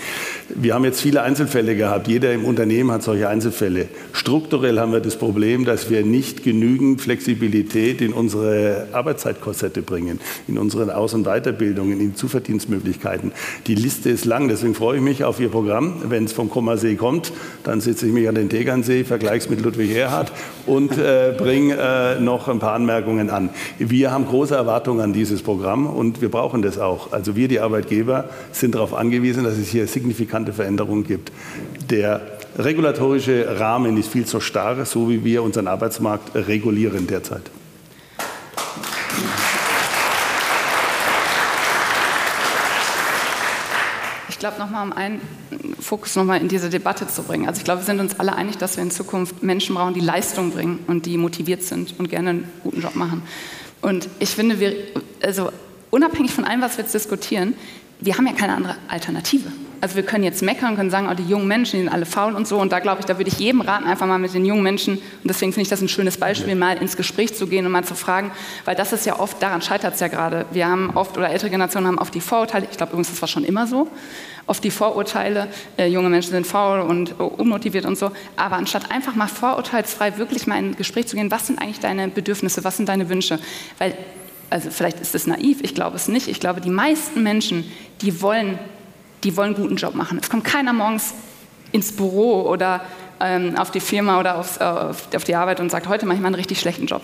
Wir 0.55 0.75
haben 0.75 0.85
jetzt 0.85 1.01
viele 1.01 1.23
Einzelfälle 1.23 1.77
gehabt. 1.77 2.09
Jeder 2.09 2.33
im 2.33 2.45
Unternehmen 2.45 2.91
hat 2.93 3.03
solche 3.03 3.29
Einzelfälle. 3.29 3.89
Strukturell 4.13 4.79
haben 4.79 4.93
wir 4.93 5.01
das 5.01 5.17
Problem, 5.17 5.65
dass 5.65 5.91
wir 5.91 6.05
nicht 6.05 6.43
genügend 6.43 7.01
Flexibilität 7.01 8.01
in 8.01 8.13
unsere 8.13 8.89
Arbeitszeitkorsette 8.93 9.83
bringen, 9.83 10.21
in 10.49 10.59
unsere 10.59 10.97
Aus- 10.97 11.15
und 11.15 11.25
Weiterbildungen, 11.25 12.01
in 12.01 12.15
Zuverdienstmöglichkeiten. 12.15 13.33
Die 13.67 13.75
Liste 13.75 14.11
ist 14.11 14.25
lang, 14.25 14.49
deswegen 14.49 14.75
freue 14.75 14.97
ich 14.97 15.03
mich 15.03 15.25
auf 15.25 15.41
Ihr 15.41 15.49
Programm. 15.49 15.95
Wenn 16.09 16.25
es 16.25 16.33
vom 16.33 16.51
Kommersee 16.51 16.97
kommt, 16.97 17.33
dann 17.65 17.81
setze 17.81 18.07
ich 18.07 18.13
mich 18.13 18.29
an 18.29 18.35
den 18.35 18.49
Tegernsee, 18.49 19.05
vergleiche 19.05 19.45
es 19.45 19.51
mit 19.51 19.63
Ludwig 19.63 19.95
Erhard 19.95 20.33
und 20.67 20.97
äh, 20.99 21.35
bringe 21.37 21.77
äh, 21.77 22.21
noch 22.21 22.49
ein 22.49 22.59
paar 22.59 22.75
Anmerkungen 22.75 23.31
an. 23.31 23.51
Wir 23.79 24.11
haben 24.11 24.27
große 24.27 24.55
Erwartungen 24.55 25.06
an 25.07 25.13
dieses 25.13 25.41
Programm 25.41 25.87
und 25.87 26.21
wir 26.21 26.29
brauchen 26.29 26.63
das 26.63 26.79
auch. 26.79 27.13
Also 27.13 27.37
wir, 27.37 27.47
die 27.47 27.61
Arbeitgeber, 27.61 28.29
sind 28.51 28.75
darauf 28.75 28.93
angewiesen, 28.93 29.45
dass 29.45 29.57
es 29.57 29.69
hier 29.69 29.87
signifikante 29.87 30.53
Veränderungen 30.53 31.05
gibt. 31.05 31.31
Der 31.91 32.21
regulatorische 32.59 33.61
Rahmen 33.61 33.97
ist 33.99 34.09
viel 34.09 34.27
zu 34.27 34.41
starr, 34.41 34.85
so 34.85 35.09
wie 35.09 35.25
wir 35.25 35.45
unseren 35.45 35.69
Arbeitsmarkt 35.69 36.35
regulieren 36.35 37.07
derzeit. 37.07 37.43
Ich 44.29 44.41
glaube, 44.41 44.59
nochmal 44.59 44.87
um 44.87 44.93
einen 44.93 45.21
Fokus 45.79 46.17
nochmal 46.17 46.41
in 46.41 46.49
diese 46.49 46.69
Debatte 46.69 47.07
zu 47.07 47.23
bringen. 47.23 47.47
Also 47.47 47.59
ich 47.59 47.65
glaube, 47.65 47.83
wir 47.83 47.87
sind 47.87 48.01
uns 48.01 48.19
alle 48.19 48.35
einig, 48.35 48.59
dass 48.59 48.77
wir 48.77 48.83
in 48.83 48.91
Zukunft 48.91 49.43
Menschen 49.45 49.77
brauchen, 49.77 49.95
die 49.95 50.01
Leistung 50.01 50.51
bringen 50.51 50.81
und 50.89 51.07
die 51.07 51.17
motiviert 51.17 51.63
sind 51.63 51.95
und 51.99 52.11
gerne 52.11 52.31
einen 52.31 52.53
guten 52.65 52.81
Job 52.81 52.97
machen. 52.97 53.23
Und 53.81 54.09
ich 54.19 54.31
finde, 54.31 54.61
wir, 54.61 54.75
also 55.23 55.51
unabhängig 55.91 56.33
von 56.33 56.45
allem, 56.45 56.61
was 56.61 56.77
wir 56.77 56.85
jetzt 56.85 56.95
diskutieren, 56.95 57.55
wir 58.01 58.17
haben 58.17 58.27
ja 58.27 58.33
keine 58.33 58.55
andere 58.55 58.77
Alternative. 58.89 59.51
Also 59.81 59.97
wir 59.97 60.03
können 60.03 60.25
jetzt 60.25 60.43
meckern, 60.43 60.77
können 60.77 60.91
sagen, 60.91 61.09
oh, 61.11 61.15
die 61.15 61.25
jungen 61.25 61.47
Menschen, 61.47 61.79
die 61.79 61.85
sind 61.85 61.93
alle 61.93 62.07
faul 62.07 62.35
und 62.35 62.47
so. 62.47 62.59
Und 62.59 62.73
da 62.73 62.81
glaube 62.81 63.01
ich, 63.01 63.07
da 63.07 63.19
würde 63.19 63.31
ich 63.31 63.39
jedem 63.39 63.61
raten, 63.61 63.85
einfach 63.85 64.07
mal 64.07 64.19
mit 64.19 64.33
den 64.33 64.45
jungen 64.45 64.63
Menschen, 64.63 64.95
und 64.95 65.25
deswegen 65.25 65.53
finde 65.53 65.63
ich 65.63 65.69
das 65.69 65.81
ein 65.81 65.89
schönes 65.89 66.17
Beispiel, 66.17 66.55
mal 66.55 66.77
ins 66.79 66.97
Gespräch 66.97 67.35
zu 67.35 67.47
gehen 67.47 67.67
und 67.67 67.73
mal 67.73 67.85
zu 67.85 67.95
fragen, 67.95 68.31
weil 68.65 68.75
das 68.75 68.93
ist 68.93 69.07
ja 69.07 69.19
oft, 69.19 69.43
daran 69.43 69.63
scheitert 69.63 69.95
es 69.95 70.01
ja 70.01 70.09
gerade. 70.09 70.47
Wir 70.51 70.67
haben 70.67 70.91
oft, 70.95 71.17
oder 71.17 71.31
ältere 71.31 71.51
Generationen 71.51 71.87
haben 71.87 71.99
oft 71.99 72.15
die 72.15 72.21
Vorurteile, 72.21 72.67
ich 72.71 72.77
glaube 72.77 72.93
übrigens, 72.93 73.11
das 73.11 73.21
war 73.21 73.29
schon 73.29 73.45
immer 73.45 73.67
so, 73.67 73.89
oft 74.47 74.63
die 74.63 74.71
Vorurteile, 74.71 75.49
äh, 75.77 75.87
junge 75.87 76.09
Menschen 76.09 76.31
sind 76.31 76.47
faul 76.47 76.81
und 76.81 77.13
äh, 77.13 77.23
unmotiviert 77.23 77.85
und 77.85 77.99
so. 77.99 78.13
Aber 78.37 78.57
anstatt 78.57 78.91
einfach 78.91 79.15
mal 79.15 79.29
vorurteilsfrei 79.29 80.19
wirklich 80.19 80.47
mal 80.47 80.59
in 80.59 80.71
ein 80.71 80.77
Gespräch 80.77 81.07
zu 81.09 81.17
gehen, 81.17 81.31
was 81.31 81.47
sind 81.47 81.61
eigentlich 81.61 81.81
deine 81.81 82.09
Bedürfnisse, 82.09 82.65
was 82.65 82.77
sind 82.77 82.89
deine 82.89 83.09
Wünsche? 83.09 83.39
Weil 83.79 83.97
also 84.49 84.71
vielleicht 84.71 85.01
ist 85.01 85.15
es 85.15 85.27
naiv, 85.27 85.59
ich 85.63 85.75
glaube 85.75 85.97
es 85.97 86.09
nicht. 86.09 86.29
Ich 86.29 86.41
glaube, 86.41 86.61
die 86.61 86.71
meisten 86.71 87.23
Menschen, 87.23 87.65
die 88.01 88.23
wollen, 88.23 88.59
die 89.25 89.37
wollen 89.37 89.55
einen 89.55 89.63
guten 89.63 89.77
Job 89.77 89.95
machen. 89.95 90.19
Es 90.21 90.31
kommt 90.31 90.45
keiner 90.45 90.73
morgens 90.73 91.15
ins 91.73 91.93
Büro 91.93 92.43
oder 92.43 92.83
ähm, 93.21 93.57
auf 93.57 93.71
die 93.71 93.81
Firma 93.81 94.21
oder 94.21 94.39
aufs, 94.39 94.59
äh, 94.59 94.65
auf, 94.65 95.09
auf, 95.15 95.25
die 95.25 95.35
Arbeit 95.35 95.61
und 95.61 95.71
sagt, 95.71 95.89
heute 95.89 96.07
mache 96.07 96.17
ich 96.17 96.21
mal 96.21 96.29
einen 96.29 96.35
richtig 96.37 96.61
schlechten 96.61 96.87
Job. 96.87 97.03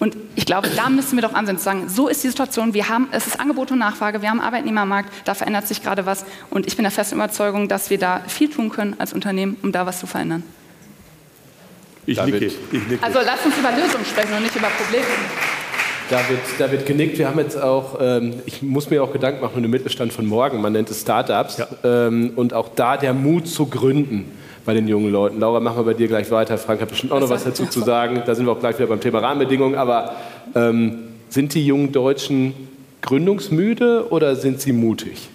Und 0.00 0.16
ich 0.34 0.44
glaube, 0.44 0.68
da 0.74 0.88
müssen 0.90 1.16
wir 1.16 1.22
doch 1.22 1.34
ansetzen, 1.34 1.62
sagen, 1.62 1.88
so 1.88 2.08
ist 2.08 2.24
die 2.24 2.28
Situation, 2.28 2.74
wir 2.74 2.88
haben, 2.88 3.08
es 3.12 3.28
ist 3.28 3.38
Angebot 3.38 3.70
und 3.70 3.78
Nachfrage, 3.78 4.22
wir 4.22 4.30
haben 4.30 4.40
einen 4.40 4.48
Arbeitnehmermarkt, 4.48 5.12
da 5.24 5.34
verändert 5.34 5.68
sich 5.68 5.82
gerade 5.82 6.04
was 6.04 6.24
und 6.50 6.66
ich 6.66 6.76
bin 6.76 6.82
der 6.82 6.90
festen 6.90 7.14
Überzeugung, 7.14 7.68
dass 7.68 7.90
wir 7.90 7.98
da 7.98 8.20
viel 8.26 8.50
tun 8.50 8.70
können 8.70 8.96
als 8.98 9.12
Unternehmen, 9.12 9.56
um 9.62 9.70
da 9.70 9.86
was 9.86 10.00
zu 10.00 10.08
verändern. 10.08 10.42
Ich 12.06 12.22
nicke. 12.22 12.46
ich 12.46 12.58
nicke. 12.72 12.98
Also 13.02 13.20
lasst 13.24 13.46
uns 13.46 13.56
über 13.56 13.70
Lösungen 13.70 14.04
sprechen 14.04 14.34
und 14.34 14.42
nicht 14.42 14.56
über 14.56 14.68
Probleme. 14.68 15.06
Da 16.10 16.18
wird, 16.28 16.40
da 16.58 16.70
wird 16.70 16.84
genickt. 16.84 17.16
Wir 17.16 17.28
haben 17.28 17.38
jetzt 17.38 17.60
auch, 17.60 17.98
ähm, 17.98 18.34
ich 18.44 18.62
muss 18.62 18.90
mir 18.90 19.02
auch 19.02 19.12
Gedanken 19.12 19.40
machen 19.40 19.56
um 19.56 19.62
den 19.62 19.70
Mittelstand 19.70 20.12
von 20.12 20.26
morgen. 20.26 20.60
Man 20.60 20.74
nennt 20.74 20.90
es 20.90 21.00
Startups. 21.00 21.58
Ja. 21.58 21.66
Ähm, 21.82 22.32
und 22.36 22.52
auch 22.52 22.68
da 22.74 22.96
der 22.98 23.14
Mut 23.14 23.48
zu 23.48 23.66
gründen 23.66 24.30
bei 24.66 24.74
den 24.74 24.86
jungen 24.86 25.10
Leuten. 25.10 25.40
Laura, 25.40 25.60
machen 25.60 25.78
wir 25.78 25.84
bei 25.84 25.94
dir 25.94 26.08
gleich 26.08 26.30
weiter. 26.30 26.58
Frank 26.58 26.82
hat 26.82 26.90
bestimmt 26.90 27.12
auch 27.12 27.20
noch 27.20 27.30
was 27.30 27.44
dazu 27.44 27.66
zu 27.66 27.80
sagen. 27.80 28.22
Da 28.26 28.34
sind 28.34 28.44
wir 28.44 28.52
auch 28.52 28.60
gleich 28.60 28.76
wieder 28.78 28.88
beim 28.88 29.00
Thema 29.00 29.20
Rahmenbedingungen. 29.20 29.76
Aber 29.76 30.14
ähm, 30.54 30.98
sind 31.30 31.54
die 31.54 31.66
jungen 31.66 31.92
Deutschen 31.92 32.54
gründungsmüde 33.00 34.08
oder 34.10 34.36
sind 34.36 34.60
sie 34.60 34.72
mutig? 34.72 35.30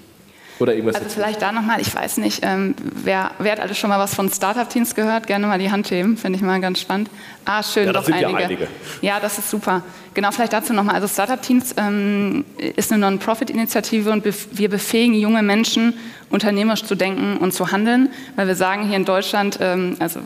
Oder 0.60 0.74
irgendwas 0.74 0.96
also 0.96 1.10
vielleicht 1.10 1.42
da 1.42 1.52
nochmal, 1.52 1.80
ich 1.80 1.94
weiß 1.94 2.18
nicht, 2.18 2.42
ähm, 2.44 2.76
wer, 2.80 3.32
wer 3.40 3.54
hat 3.54 3.60
alles 3.62 3.78
schon 3.78 3.90
mal 3.90 4.00
was 4.00 4.14
von 4.14 4.30
Startup-Teams 4.30 4.94
gehört? 4.94 5.26
Gerne 5.26 5.48
mal 5.48 5.58
die 5.58 5.72
Hand 5.72 5.90
heben, 5.90 6.18
finde 6.18 6.38
ich 6.38 6.44
mal 6.44 6.60
ganz 6.60 6.82
spannend. 6.82 7.10
Ah, 7.46 7.64
schön, 7.64 7.88
ja, 7.88 7.94
das 7.94 8.06
doch 8.06 8.14
einige. 8.14 8.32
Ja, 8.32 8.38
einige. 8.38 8.68
Ja, 9.02 9.20
das 9.20 9.38
ist 9.38 9.50
super. 9.50 9.84
Genau, 10.14 10.32
vielleicht 10.32 10.52
dazu 10.52 10.74
nochmal. 10.74 10.96
Also 10.96 11.08
Startup-Teams 11.08 11.76
ähm, 11.78 12.44
ist 12.76 12.92
eine 12.92 13.00
Non-Profit-Initiative 13.02 14.12
und 14.12 14.24
bef 14.24 14.48
wir 14.52 14.70
befähigen 14.70 15.14
junge 15.14 15.44
Menschen, 15.44 15.94
unternehmerisch 16.30 16.84
zu 16.84 16.96
denken 16.96 17.38
und 17.38 17.54
zu 17.54 17.72
handeln, 17.72 18.10
weil 18.36 18.48
wir 18.48 18.56
sagen 18.56 18.86
hier 18.86 18.98
in 18.98 19.06
Deutschland, 19.06 19.60
ähm, 19.62 19.96
also 20.00 20.20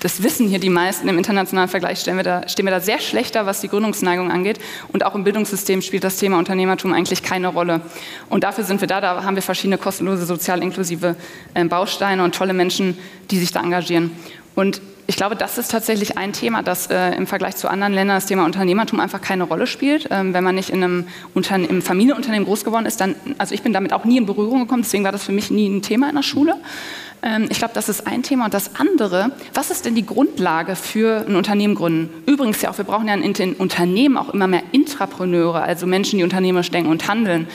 das 0.00 0.22
wissen 0.22 0.48
hier 0.48 0.58
die 0.58 0.68
meisten, 0.68 1.08
im 1.08 1.18
internationalen 1.18 1.68
Vergleich 1.68 2.00
stehen 2.00 2.16
wir, 2.16 2.24
da, 2.24 2.48
stehen 2.48 2.66
wir 2.66 2.70
da 2.70 2.80
sehr 2.80 2.98
schlechter, 2.98 3.46
was 3.46 3.60
die 3.60 3.68
Gründungsneigung 3.68 4.30
angeht. 4.30 4.58
Und 4.92 5.04
auch 5.04 5.14
im 5.14 5.24
Bildungssystem 5.24 5.82
spielt 5.82 6.04
das 6.04 6.16
Thema 6.16 6.38
Unternehmertum 6.38 6.92
eigentlich 6.92 7.22
keine 7.22 7.48
Rolle. 7.48 7.80
Und 8.28 8.44
dafür 8.44 8.64
sind 8.64 8.80
wir 8.80 8.88
da, 8.88 9.00
da 9.00 9.24
haben 9.24 9.36
wir 9.36 9.42
verschiedene 9.42 9.78
kostenlose, 9.78 10.26
sozial 10.26 10.62
inklusive 10.62 11.16
äh, 11.54 11.64
Bausteine 11.64 12.24
und 12.24 12.34
tolle 12.34 12.52
Menschen, 12.52 12.98
die 13.30 13.38
sich 13.38 13.52
da 13.52 13.60
engagieren. 13.60 14.10
Und 14.54 14.82
ich 15.06 15.16
glaube, 15.16 15.36
das 15.36 15.58
ist 15.58 15.70
tatsächlich 15.70 16.16
ein 16.16 16.32
Thema, 16.32 16.62
das 16.62 16.86
äh, 16.86 17.14
im 17.16 17.26
Vergleich 17.26 17.56
zu 17.56 17.68
anderen 17.68 17.92
Ländern 17.92 18.16
das 18.16 18.26
Thema 18.26 18.44
Unternehmertum 18.44 19.00
einfach 19.00 19.20
keine 19.20 19.44
Rolle 19.44 19.66
spielt. 19.66 20.08
Ähm, 20.10 20.32
wenn 20.32 20.44
man 20.44 20.54
nicht 20.54 20.70
in 20.70 20.82
einem 20.82 21.06
Unterne 21.34 21.66
im 21.66 21.82
Familienunternehmen 21.82 22.46
groß 22.46 22.64
geworden 22.64 22.86
ist, 22.86 23.00
dann, 23.00 23.16
also 23.38 23.54
ich 23.54 23.62
bin 23.62 23.72
damit 23.72 23.92
auch 23.92 24.04
nie 24.04 24.16
in 24.16 24.26
Berührung 24.26 24.60
gekommen, 24.60 24.82
deswegen 24.82 25.04
war 25.04 25.12
das 25.12 25.24
für 25.24 25.32
mich 25.32 25.50
nie 25.50 25.68
ein 25.68 25.82
Thema 25.82 26.08
in 26.08 26.16
der 26.16 26.22
Schule. 26.22 26.56
Ähm, 27.22 27.46
ich 27.50 27.58
glaube, 27.58 27.74
das 27.74 27.88
ist 27.88 28.06
ein 28.06 28.22
Thema. 28.22 28.46
Und 28.46 28.54
das 28.54 28.76
andere, 28.76 29.32
was 29.54 29.70
ist 29.70 29.84
denn 29.84 29.94
die 29.94 30.04
Grundlage 30.04 30.76
für 30.76 31.24
ein 31.26 31.36
Unternehmen 31.36 31.74
gründen? 31.74 32.10
Übrigens 32.26 32.60
ja 32.62 32.70
auch, 32.70 32.78
wir 32.78 32.84
brauchen 32.84 33.08
ja 33.08 33.14
in 33.14 33.32
den 33.32 33.54
Unternehmen 33.54 34.16
auch 34.16 34.30
immer 34.30 34.46
mehr 34.46 34.62
Intrapreneure, 34.72 35.62
also 35.62 35.86
Menschen, 35.86 36.18
die 36.18 36.24
unternehmerisch 36.24 36.70
denken 36.70 36.90
und 36.90 37.08
handeln. 37.08 37.46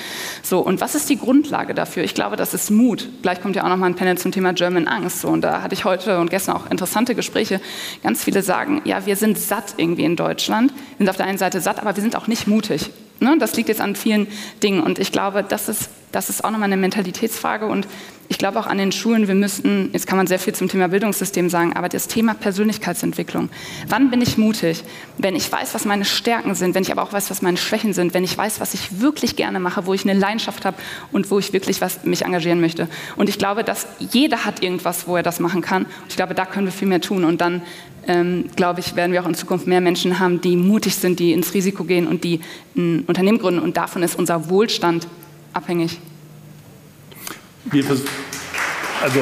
So, 0.42 0.60
und 0.60 0.82
was 0.82 0.96
ist 0.96 1.10
die 1.10 1.18
Grundlage 1.18 1.74
dafür? 1.74 2.04
Ich 2.04 2.14
glaube, 2.14 2.36
das 2.36 2.54
ist 2.54 2.72
Mut. 2.72 3.10
Gleich 3.22 3.42
kommt 3.42 3.56
ja 3.56 3.64
auch 3.64 3.70
noch 3.70 3.78
mal 3.78 3.88
ein 3.88 3.96
Panel 3.96 4.18
zum 4.18 4.32
Thema 4.32 4.54
German 4.54 4.88
Angst. 4.88 5.22
So, 5.22 5.28
und 5.28 5.42
da 5.42 5.62
hatte 5.62 5.74
ich 5.74 5.86
heute 5.86 6.20
und 6.20 6.30
gestern 6.30 6.56
auch 6.56 6.70
interessante 6.72 7.16
Gespräche 7.16 7.60
ganz 8.04 8.24
viele 8.24 8.42
sagen, 8.42 8.82
ja, 8.86 9.06
wir 9.06 9.16
sind 9.16 9.38
satt 9.38 9.76
irgendwie 9.78 10.06
in 10.06 10.16
Deutschland. 10.16 10.72
Sind 10.98 11.10
auf 11.10 11.18
der 11.18 11.26
einen 11.26 11.38
Seite 11.38 11.60
satt, 11.60 11.80
aber 11.80 11.96
wir 11.96 12.02
sind 12.02 12.16
auch 12.16 12.28
nicht 12.28 12.48
mutig. 12.48 12.90
Ne? 13.20 13.36
Das 13.40 13.56
liegt 13.56 13.70
jetzt 13.70 13.82
an 13.82 13.96
vielen 13.96 14.28
Dingen. 14.64 14.82
Und 14.82 15.00
ich 15.00 15.12
glaube, 15.12 15.44
das 15.44 15.70
ist, 15.70 15.90
das 16.12 16.30
ist 16.30 16.44
auch 16.44 16.52
nochmal 16.52 16.68
eine 16.68 16.78
Mentalitätsfrage. 16.78 17.66
Und 17.66 17.88
ich 18.30 18.38
glaube 18.38 18.60
auch 18.60 18.68
an 18.68 18.78
den 18.78 18.92
Schulen, 18.92 19.28
wir 19.28 19.36
müssten, 19.36 19.90
jetzt 19.94 20.08
kann 20.08 20.18
man 20.18 20.28
sehr 20.28 20.40
viel 20.40 20.54
zum 20.54 20.68
Thema 20.68 20.88
Bildungssystem 20.90 21.50
sagen, 21.50 21.74
aber 21.76 21.90
das 21.90 22.08
Thema 22.08 22.34
Persönlichkeitsentwicklung. 22.34 23.50
Wann 23.88 24.10
bin 24.10 24.22
ich 24.22 24.38
mutig? 24.38 24.84
Wenn 25.18 25.36
ich 25.36 25.50
weiß, 25.52 25.74
was 25.74 25.86
meine 25.86 26.06
Stärken 26.06 26.56
sind, 26.56 26.76
wenn 26.76 26.84
ich 26.84 26.92
aber 26.92 27.04
auch 27.04 27.14
weiß, 27.14 27.30
was 27.30 27.42
meine 27.42 27.58
Schwächen 27.58 27.94
sind, 27.94 28.14
wenn 28.14 28.24
ich 28.24 28.38
weiß, 28.38 28.60
was 28.60 28.74
ich 28.74 29.00
wirklich 29.00 29.36
gerne 29.36 29.60
mache, 29.60 29.86
wo 29.86 29.94
ich 29.94 30.08
eine 30.08 30.20
Leidenschaft 30.20 30.66
habe 30.66 30.78
und 31.12 31.32
wo 31.32 31.40
ich 31.40 31.54
wirklich 31.54 31.80
was 31.82 32.04
mich 32.04 32.26
engagieren 32.26 32.60
möchte. 32.60 32.88
Und 33.16 33.30
ich 33.30 33.38
glaube, 33.38 33.64
dass 33.64 33.88
jeder 34.00 34.46
hat 34.46 34.62
irgendwas, 34.62 35.08
wo 35.08 35.16
er 35.16 35.24
das 35.24 35.40
machen 35.40 35.62
kann. 35.62 35.84
Und 35.84 36.10
ich 36.10 36.16
glaube, 36.16 36.34
da 36.34 36.46
können 36.46 36.68
wir 36.68 36.74
viel 36.74 36.88
mehr 36.88 37.02
tun. 37.02 37.24
Und 37.24 37.40
dann 37.40 37.62
ähm, 38.08 38.46
glaube 38.56 38.80
ich, 38.80 38.96
werden 38.96 39.12
wir 39.12 39.22
auch 39.22 39.28
in 39.28 39.36
Zukunft 39.36 39.68
mehr 39.68 39.82
Menschen 39.82 40.20
haben, 40.20 40.42
die 40.42 40.56
mutig 40.56 40.96
sind, 40.96 41.20
die 41.20 41.34
ins 41.34 41.54
Risiko 41.54 41.84
gehen 41.84 42.08
und 42.08 42.24
die 42.24 42.42
ein 42.76 43.04
Unternehmen 43.08 43.38
gründen. 43.38 43.62
Und 43.62 43.78
davon 43.78 44.04
ist 44.04 44.18
unser 44.18 44.50
Wohlstand 44.50 45.08
abhängig. 45.58 46.00
also 49.02 49.20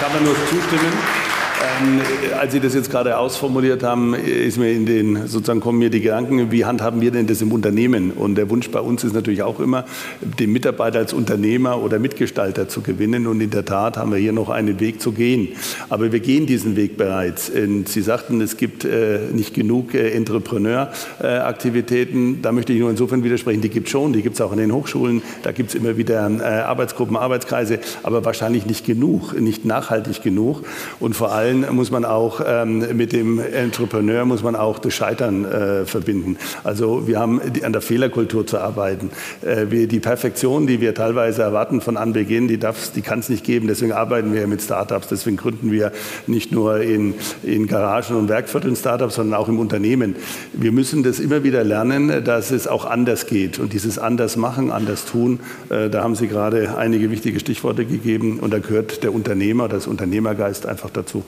kann 0.00 0.12
man 0.12 0.24
nur 0.24 0.34
zustimmen. 0.48 1.21
Ähm, 1.62 2.00
als 2.40 2.52
Sie 2.52 2.60
das 2.60 2.74
jetzt 2.74 2.90
gerade 2.90 3.18
ausformuliert 3.18 3.84
haben, 3.84 4.14
ist 4.14 4.58
mir 4.58 4.72
in 4.72 4.84
den, 4.84 5.28
sozusagen 5.28 5.60
kommen 5.60 5.78
mir 5.78 5.90
die 5.90 6.00
Gedanken, 6.00 6.50
wie 6.50 6.64
handhaben 6.64 7.00
wir 7.00 7.12
denn 7.12 7.28
das 7.28 7.40
im 7.40 7.52
Unternehmen? 7.52 8.10
Und 8.10 8.34
der 8.34 8.50
Wunsch 8.50 8.68
bei 8.70 8.80
uns 8.80 9.04
ist 9.04 9.14
natürlich 9.14 9.44
auch 9.44 9.60
immer, 9.60 9.84
den 10.20 10.50
Mitarbeiter 10.50 10.98
als 10.98 11.12
Unternehmer 11.12 11.80
oder 11.80 12.00
Mitgestalter 12.00 12.68
zu 12.68 12.80
gewinnen. 12.80 13.28
Und 13.28 13.40
in 13.40 13.50
der 13.50 13.64
Tat 13.64 13.96
haben 13.96 14.10
wir 14.10 14.18
hier 14.18 14.32
noch 14.32 14.48
einen 14.48 14.80
Weg 14.80 15.00
zu 15.00 15.12
gehen. 15.12 15.50
Aber 15.88 16.10
wir 16.10 16.18
gehen 16.20 16.46
diesen 16.46 16.74
Weg 16.74 16.96
bereits. 16.96 17.48
Und 17.50 17.88
Sie 17.88 18.02
sagten, 18.02 18.40
es 18.40 18.56
gibt 18.56 18.84
äh, 18.84 19.20
nicht 19.32 19.54
genug 19.54 19.94
äh, 19.94 20.10
Entrepreneur-Aktivitäten. 20.10 22.42
Da 22.42 22.50
möchte 22.50 22.72
ich 22.72 22.80
nur 22.80 22.90
insofern 22.90 23.22
widersprechen, 23.22 23.60
die 23.60 23.68
gibt 23.68 23.86
es 23.86 23.92
schon, 23.92 24.12
die 24.12 24.22
gibt 24.22 24.34
es 24.34 24.40
auch 24.40 24.50
in 24.52 24.58
den 24.58 24.72
Hochschulen. 24.72 25.22
Da 25.42 25.52
gibt 25.52 25.68
es 25.68 25.76
immer 25.76 25.96
wieder 25.96 26.28
äh, 26.28 26.42
Arbeitsgruppen, 26.42 27.16
Arbeitskreise, 27.16 27.78
aber 28.02 28.24
wahrscheinlich 28.24 28.66
nicht 28.66 28.84
genug, 28.84 29.40
nicht 29.40 29.64
nachhaltig 29.64 30.22
genug. 30.22 30.64
Und 30.98 31.14
vor 31.14 31.30
allem 31.32 31.51
Teilen 31.52 31.74
muss 31.74 31.90
man 31.90 32.04
auch 32.04 32.40
ähm, 32.46 32.96
mit 32.96 33.12
dem 33.12 33.38
Entrepreneur 33.38 34.24
muss 34.24 34.42
man 34.42 34.56
auch 34.56 34.78
das 34.78 34.94
Scheitern 34.94 35.44
äh, 35.44 35.84
verbinden. 35.84 36.38
Also 36.64 37.06
wir 37.06 37.18
haben 37.18 37.40
die, 37.54 37.64
an 37.64 37.72
der 37.72 37.82
Fehlerkultur 37.82 38.46
zu 38.46 38.58
arbeiten. 38.58 39.10
Äh, 39.42 39.66
wir, 39.68 39.86
die 39.86 40.00
Perfektion, 40.00 40.66
die 40.66 40.80
wir 40.80 40.94
teilweise 40.94 41.42
erwarten 41.42 41.80
von 41.80 41.96
Anbeginn, 41.96 42.48
die, 42.48 42.58
die 42.58 43.02
kann 43.02 43.18
es 43.18 43.28
nicht 43.28 43.44
geben. 43.44 43.66
Deswegen 43.66 43.92
arbeiten 43.92 44.32
wir 44.32 44.46
mit 44.46 44.62
Startups. 44.62 45.08
Deswegen 45.08 45.36
gründen 45.36 45.70
wir 45.70 45.92
nicht 46.26 46.52
nur 46.52 46.80
in, 46.80 47.14
in 47.42 47.66
Garagen 47.66 48.16
und 48.16 48.28
Werkvierteln 48.28 48.76
Startups, 48.76 49.16
sondern 49.16 49.38
auch 49.38 49.48
im 49.48 49.58
Unternehmen. 49.58 50.16
Wir 50.54 50.72
müssen 50.72 51.02
das 51.02 51.20
immer 51.20 51.44
wieder 51.44 51.64
lernen, 51.64 52.24
dass 52.24 52.50
es 52.50 52.66
auch 52.66 52.86
anders 52.86 53.26
geht. 53.26 53.58
Und 53.58 53.74
dieses 53.74 53.98
anders 53.98 54.36
machen, 54.36 54.70
anders 54.70 55.04
tun, 55.04 55.40
äh, 55.68 55.90
da 55.90 56.02
haben 56.02 56.14
Sie 56.14 56.28
gerade 56.28 56.78
einige 56.78 57.10
wichtige 57.10 57.38
Stichworte 57.40 57.84
gegeben. 57.84 58.38
Und 58.38 58.52
da 58.52 58.58
gehört 58.58 59.02
der 59.02 59.12
Unternehmer, 59.12 59.68
das 59.68 59.86
Unternehmergeist 59.86 60.64
einfach 60.66 60.88
dazu. 60.88 61.24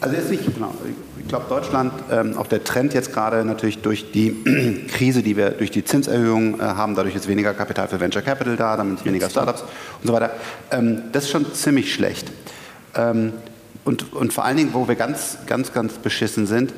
Also 0.00 0.14
jetzt 0.14 0.30
nicht, 0.30 0.44
genau. 0.54 0.72
Ich 1.18 1.28
glaube, 1.28 1.46
Deutschland, 1.48 1.92
ähm, 2.10 2.38
auch 2.38 2.46
der 2.46 2.62
Trend 2.62 2.94
jetzt 2.94 3.12
gerade 3.12 3.44
natürlich 3.44 3.78
durch 3.78 4.12
die 4.12 4.86
Krise, 4.88 5.22
die 5.22 5.36
wir 5.36 5.50
durch 5.50 5.70
die 5.70 5.84
Zinserhöhung 5.84 6.60
äh, 6.60 6.62
haben, 6.62 6.94
dadurch 6.94 7.16
ist 7.16 7.26
weniger 7.26 7.52
Kapital 7.52 7.88
für 7.88 7.98
Venture 7.98 8.22
Capital 8.22 8.56
da, 8.56 8.76
damit 8.76 9.04
weniger 9.04 9.28
Startups 9.28 9.62
und 9.62 10.06
so 10.06 10.12
weiter. 10.12 10.30
Ähm, 10.70 11.02
das 11.12 11.24
ist 11.24 11.30
schon 11.30 11.52
ziemlich 11.52 11.92
schlecht. 11.92 12.30
Ähm, 12.94 13.32
und, 13.84 14.12
und 14.12 14.32
vor 14.32 14.44
allen 14.44 14.56
Dingen, 14.56 14.74
wo 14.74 14.86
wir 14.86 14.94
ganz, 14.94 15.38
ganz, 15.46 15.72
ganz 15.72 15.94
beschissen 15.94 16.46
sind, 16.46 16.72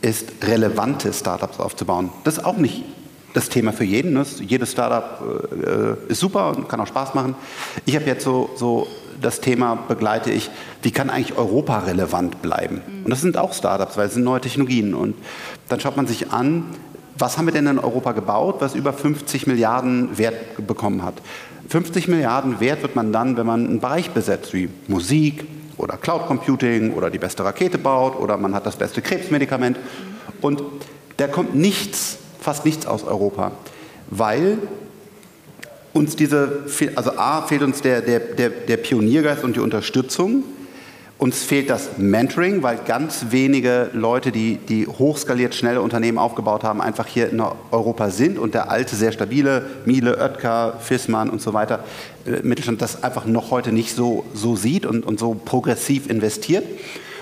ist 0.00 0.32
relevante 0.42 1.12
Startups 1.12 1.60
aufzubauen. 1.60 2.10
Das 2.24 2.38
ist 2.38 2.44
auch 2.44 2.56
nicht 2.56 2.84
das 3.34 3.48
Thema 3.48 3.72
für 3.72 3.84
jeden. 3.84 4.14
Ne? 4.14 4.24
Jedes 4.40 4.72
Startup 4.72 5.22
äh, 5.52 6.10
ist 6.10 6.20
super 6.20 6.48
und 6.56 6.68
kann 6.68 6.80
auch 6.80 6.86
Spaß 6.86 7.14
machen. 7.14 7.36
Ich 7.84 7.94
habe 7.94 8.06
jetzt 8.06 8.24
so, 8.24 8.50
so 8.56 8.88
das 9.20 9.40
Thema 9.40 9.76
begleite 9.88 10.30
ich, 10.30 10.50
wie 10.82 10.90
kann 10.90 11.10
eigentlich 11.10 11.36
Europa 11.36 11.80
relevant 11.80 12.42
bleiben? 12.42 12.82
Mhm. 12.86 13.04
Und 13.04 13.10
das 13.10 13.20
sind 13.20 13.36
auch 13.36 13.52
Startups, 13.52 13.96
weil 13.96 14.06
es 14.06 14.14
sind 14.14 14.24
neue 14.24 14.40
Technologien. 14.40 14.94
Und 14.94 15.14
dann 15.68 15.80
schaut 15.80 15.96
man 15.96 16.06
sich 16.06 16.32
an, 16.32 16.64
was 17.18 17.36
haben 17.36 17.46
wir 17.46 17.52
denn 17.52 17.66
in 17.66 17.78
Europa 17.78 18.12
gebaut, 18.12 18.56
was 18.60 18.74
über 18.74 18.92
50 18.92 19.46
Milliarden 19.46 20.16
Wert 20.16 20.66
bekommen 20.66 21.02
hat. 21.02 21.14
50 21.68 22.08
Milliarden 22.08 22.60
Wert 22.60 22.82
wird 22.82 22.96
man 22.96 23.12
dann, 23.12 23.36
wenn 23.36 23.46
man 23.46 23.66
einen 23.66 23.80
Bereich 23.80 24.10
besetzt, 24.10 24.54
wie 24.54 24.68
Musik 24.88 25.46
oder 25.76 25.96
Cloud 25.96 26.26
Computing 26.26 26.94
oder 26.94 27.10
die 27.10 27.18
beste 27.18 27.44
Rakete 27.44 27.78
baut 27.78 28.18
oder 28.18 28.36
man 28.36 28.54
hat 28.54 28.66
das 28.66 28.76
beste 28.76 29.02
Krebsmedikament. 29.02 29.78
Und 30.40 30.62
da 31.18 31.26
kommt 31.26 31.54
nichts, 31.54 32.18
fast 32.40 32.64
nichts 32.64 32.86
aus 32.86 33.04
Europa, 33.04 33.52
weil 34.08 34.58
uns 35.92 36.16
diese, 36.16 36.64
also 36.94 37.12
A, 37.16 37.42
fehlt 37.42 37.62
uns 37.62 37.82
der, 37.82 38.00
der, 38.00 38.20
der, 38.20 38.50
der 38.50 38.76
Pioniergeist 38.76 39.44
und 39.44 39.56
die 39.56 39.60
Unterstützung. 39.60 40.44
Uns 41.18 41.42
fehlt 41.42 41.68
das 41.68 41.98
Mentoring, 41.98 42.62
weil 42.62 42.78
ganz 42.86 43.26
wenige 43.28 43.90
Leute, 43.92 44.32
die, 44.32 44.56
die 44.56 44.86
hochskaliert 44.86 45.54
schnelle 45.54 45.82
Unternehmen 45.82 46.16
aufgebaut 46.16 46.64
haben, 46.64 46.80
einfach 46.80 47.06
hier 47.06 47.28
in 47.28 47.42
Europa 47.70 48.08
sind 48.08 48.38
und 48.38 48.54
der 48.54 48.70
alte, 48.70 48.96
sehr 48.96 49.12
stabile 49.12 49.66
Miele, 49.84 50.16
Oetker, 50.16 50.78
Fissmann 50.80 51.28
und 51.28 51.42
so 51.42 51.52
weiter, 51.52 51.84
äh, 52.24 52.40
Mittelstand 52.42 52.80
das 52.80 53.02
einfach 53.02 53.26
noch 53.26 53.50
heute 53.50 53.70
nicht 53.70 53.94
so, 53.94 54.24
so 54.32 54.56
sieht 54.56 54.86
und, 54.86 55.04
und 55.04 55.20
so 55.20 55.34
progressiv 55.34 56.08
investiert. 56.08 56.64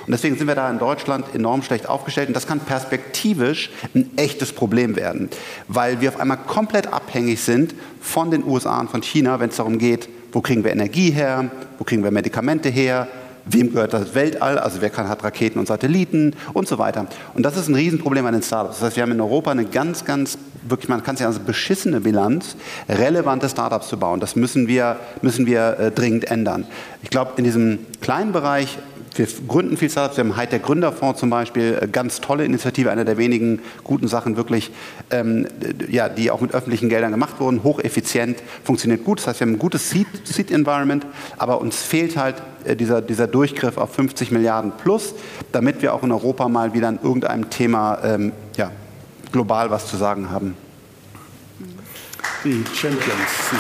Und 0.09 0.13
deswegen 0.13 0.39
sind 0.39 0.47
wir 0.47 0.55
da 0.55 0.71
in 0.71 0.79
Deutschland 0.79 1.35
enorm 1.35 1.63
schlecht 1.63 1.87
aufgestellt. 1.87 2.29
Und 2.29 2.35
das 2.35 2.47
kann 2.47 2.61
perspektivisch 2.61 3.71
ein 3.95 4.11
echtes 4.17 4.55
Problem 4.55 4.97
werden, 4.97 5.29
weil 5.69 6.01
wir 6.01 6.09
auf 6.09 6.19
einmal 6.19 6.39
komplett 6.39 6.87
abhängig 6.91 7.43
sind 7.43 7.75
von 8.01 8.31
den 8.31 8.43
USA 8.43 8.81
und 8.81 8.91
von 8.91 9.03
China, 9.03 9.39
wenn 9.39 9.51
es 9.51 9.57
darum 9.57 9.77
geht, 9.77 10.09
wo 10.33 10.41
kriegen 10.41 10.65
wir 10.65 10.73
Energie 10.73 11.11
her, 11.11 11.51
wo 11.77 11.85
kriegen 11.85 12.03
wir 12.03 12.11
Medikamente 12.11 12.71
her, 12.71 13.07
wem 13.45 13.71
gehört 13.71 13.93
das 13.93 14.15
Weltall, 14.15 14.59
also 14.59 14.81
wer 14.81 14.89
kann, 14.89 15.09
hat 15.11 15.23
Raketen 15.25 15.59
und 15.59 15.67
Satelliten 15.67 16.35
und 16.55 16.67
so 16.67 16.79
weiter. 16.79 17.07
Und 17.35 17.43
das 17.43 17.59
ist 17.59 17.69
ein 17.69 17.75
Riesenproblem 17.75 18.25
an 18.25 18.33
den 18.33 18.43
Startups. 18.43 18.77
Das 18.77 18.87
heißt, 18.87 18.97
wir 18.97 19.03
haben 19.03 19.13
in 19.13 19.21
Europa 19.21 19.51
eine 19.51 19.67
ganz, 19.67 20.07
ganz, 20.07 20.39
wirklich, 20.67 20.89
man 20.89 21.03
kann 21.03 21.17
es 21.17 21.21
ja 21.21 21.27
als 21.27 21.39
beschissene 21.39 22.01
Bilanz, 22.01 22.57
relevante 22.89 23.49
Startups 23.49 23.89
zu 23.89 23.99
bauen. 23.99 24.21
Das 24.21 24.37
müssen 24.37 24.69
wir, 24.69 24.97
müssen 25.21 25.45
wir 25.45 25.79
äh, 25.79 25.91
dringend 25.91 26.31
ändern. 26.31 26.67
Ich 27.03 27.11
glaube, 27.11 27.33
in 27.37 27.45
diesem 27.45 27.79
kleinen 28.01 28.33
Bereich 28.33 28.79
wir 29.19 29.27
gründen 29.47 29.77
viel 29.77 29.91
Startups. 29.91 30.17
Wir 30.17 30.25
haben 30.25 30.37
Heid 30.37 30.53
der 30.53 30.61
Gründerfonds 30.61 31.21
zum 31.21 31.31
Beispiel, 31.31 31.79
äh, 31.81 31.89
ganz 31.89 32.21
tolle 32.21 32.45
Initiative, 32.45 32.91
eine 32.91 33.05
der 33.05 33.19
wenigen 33.19 33.61
guten 33.85 34.09
Sachen 34.09 34.37
wirklich, 34.37 34.71
ähm, 35.11 35.47
ja, 35.89 36.09
die 36.09 36.31
auch 36.31 36.41
mit 36.41 36.55
öffentlichen 36.55 36.89
Geldern 36.89 37.11
gemacht 37.11 37.41
wurden, 37.41 37.65
hocheffizient, 37.65 38.39
funktioniert 38.65 39.05
gut. 39.05 39.19
Das 39.19 39.27
heißt, 39.27 39.41
wir 39.41 39.47
haben 39.47 39.55
ein 39.55 39.59
gutes 39.59 39.91
Seed-Environment, 39.91 41.05
aber 41.37 41.61
uns 41.61 41.83
fehlt 41.83 42.17
halt 42.17 42.37
äh, 42.65 42.77
dieser, 42.77 43.03
dieser 43.03 43.27
Durchgriff 43.27 43.77
auf 43.77 43.93
50 43.95 44.31
Milliarden 44.31 44.73
plus, 44.73 45.15
damit 45.53 45.83
wir 45.83 45.93
auch 45.95 46.03
in 46.03 46.13
Europa 46.13 46.49
mal 46.49 46.73
wieder 46.73 46.89
an 46.89 46.99
irgendeinem 47.03 47.51
Thema 47.51 47.99
ähm, 48.05 48.33
ja, 48.57 48.71
global 49.33 49.71
was 49.71 49.87
zu 49.89 49.97
sagen 49.97 50.31
haben. 50.31 50.55
Die 52.45 52.65
Champions. 52.73 53.51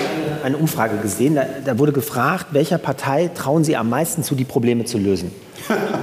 Die 0.00 0.05
eine 0.46 0.56
Umfrage 0.56 0.96
gesehen, 0.98 1.34
da, 1.34 1.44
da, 1.64 1.78
wurde 1.78 1.92
gefragt, 1.92 2.46
welcher 2.52 2.78
Partei 2.78 3.28
trauen 3.34 3.64
Sie 3.64 3.76
am 3.76 3.90
meisten 3.90 4.22
zu, 4.22 4.34
die 4.34 4.44
Probleme 4.44 4.84
zu 4.84 4.96
lösen. 4.96 5.32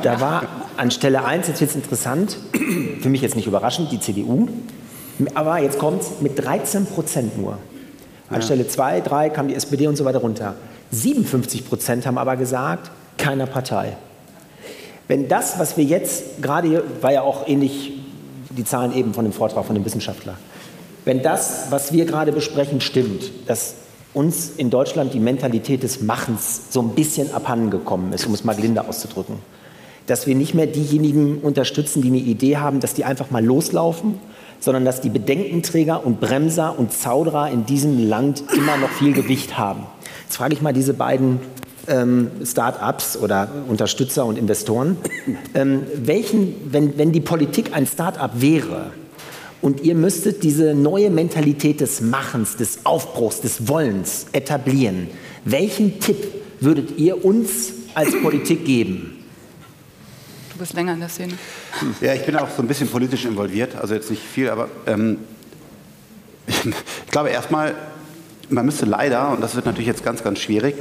Da 0.02 0.20
war 0.20 0.44
an 0.76 0.92
Stelle 0.92 1.24
1, 1.24 1.48
jetzt 1.48 1.62
wird 1.62 1.70
es 1.70 1.76
interessant, 1.76 2.38
für 3.00 3.10
mich 3.10 3.22
jetzt 3.22 3.36
nicht 3.36 3.48
überraschend, 3.48 3.92
die 3.92 4.00
CDU. 4.00 4.50
Aber 5.34 5.60
jetzt 5.60 5.80
kommt 5.80 6.02
es 6.02 6.22
mit 6.22 6.44
13 6.44 6.86
Prozent 6.86 7.38
nur. 7.38 7.58
An. 8.30 8.42
Stelle 8.42 8.68
2, 8.68 9.02
3 9.02 9.30
kam 9.30 9.48
die 9.48 9.56
SPD 9.56 9.88
und 9.88 9.96
so 9.96 10.04
weiter 10.04 10.20
runter. 10.20 10.56
57 10.92 11.68
Prozent 11.68 12.06
haben 12.06 12.18
aber 12.18 12.36
gesagt, 12.36 12.92
keiner 13.18 13.46
Partei. 13.46 13.96
Wenn 15.08 15.28
das, 15.28 15.60
was 15.60 15.78
wir 15.78 15.84
jetzt 15.84 16.42
gerade 16.42 16.68
hier, 16.68 16.84
war 17.02 17.14
ja 17.14 17.22
auch 17.22 17.48
ähnlich 17.48 17.94
die 18.50 18.66
Zahlen 18.66 18.94
eben 18.94 19.14
von 19.14 19.24
dem 19.24 19.34
Vortrag 19.34 19.66
von 19.66 19.76
dem 19.76 19.86
Wissenschaftler, 19.86 20.36
wenn 21.06 21.22
das, 21.22 21.68
was 21.70 21.92
wir 21.94 22.06
gerade 22.06 22.32
besprechen, 22.32 22.82
stimmt, 22.82 23.32
dass 23.48 23.76
uns 24.14 24.52
in 24.58 24.70
Deutschland 24.70 25.14
die 25.14 25.20
Mentalität 25.20 25.84
des 25.84 26.02
Machens 26.02 26.72
so 26.72 26.82
ein 26.82 26.90
bisschen 26.90 27.34
abhandengekommen 27.34 28.14
ist, 28.14 28.26
um 28.26 28.34
es 28.34 28.44
mal 28.44 28.56
gelinde 28.56 28.88
auszudrücken. 28.88 29.38
Dass 30.08 30.28
wir 30.28 30.36
nicht 30.36 30.54
mehr 30.54 30.68
diejenigen 30.68 31.40
unterstützen, 31.40 32.02
die 32.02 32.10
eine 32.10 32.18
Idee 32.18 32.58
haben, 32.58 32.80
dass 32.80 32.94
die 32.94 33.06
einfach 33.06 33.32
mal 33.32 33.44
loslaufen, 33.44 34.20
sondern 34.60 34.86
dass 34.86 35.02
die 35.02 35.10
Bedenkenträger 35.10 36.06
und 36.06 36.20
Bremser 36.20 36.78
und 36.78 36.94
Zauderer 36.94 37.50
in 37.50 37.66
diesem 37.66 38.08
Land 38.08 38.44
immer 38.56 38.78
noch 38.78 38.90
viel 38.90 39.14
Gewicht 39.14 39.58
haben. 39.58 39.84
Jetzt 40.26 40.38
frage 40.38 40.54
ich 40.54 40.62
mal 40.62 40.74
diese 40.74 40.94
beiden 40.94 41.40
ähm, 41.88 42.32
Start-ups 42.46 43.18
oder 43.18 43.50
Unterstützer 43.68 44.26
und 44.26 44.38
Investoren, 44.38 44.98
ähm, 45.54 45.84
welchen, 45.96 46.56
wenn, 46.72 46.98
wenn 46.98 47.12
die 47.12 47.22
Politik 47.22 47.72
ein 47.74 47.86
Start-up 47.86 48.42
wäre, 48.42 48.92
und 49.64 49.82
ihr 49.82 49.96
müsstet 49.96 50.44
diese 50.44 50.76
neue 50.76 51.10
Mentalität 51.10 51.80
des 51.80 52.02
Machens, 52.02 52.58
des 52.58 52.86
Aufbruchs, 52.86 53.40
des 53.40 53.70
Wollens 53.70 54.26
etablieren. 54.34 55.08
Welchen 55.46 56.02
Tipp 56.02 56.18
würdet 56.60 56.98
ihr 56.98 57.24
uns 57.24 57.72
als 57.96 58.12
Politik 58.22 58.66
geben? 58.66 59.24
Du 60.52 60.60
bist 60.60 60.74
länger 60.74 60.94
in 60.96 61.00
der 61.00 61.08
Szene. 61.08 61.34
Ja, 62.02 62.14
ich 62.14 62.26
bin 62.26 62.36
auch 62.36 62.50
so 62.50 62.62
ein 62.62 62.68
bisschen 62.68 62.90
politisch 62.90 63.24
involviert, 63.24 63.76
also 63.76 63.94
jetzt 63.94 64.12
nicht 64.12 64.22
viel, 64.22 64.50
aber 64.50 64.68
ähm, 64.86 65.20
ich, 66.46 66.66
ich 66.66 67.12
glaube 67.12 67.30
erstmal, 67.30 67.74
man 68.50 68.66
müsste 68.66 68.86
leider, 68.86 69.30
und 69.32 69.40
das 69.42 69.56
wird 69.56 69.66
natürlich 69.66 69.88
jetzt 69.88 70.04
ganz, 70.04 70.24
ganz 70.26 70.40
schwierig, 70.40 70.76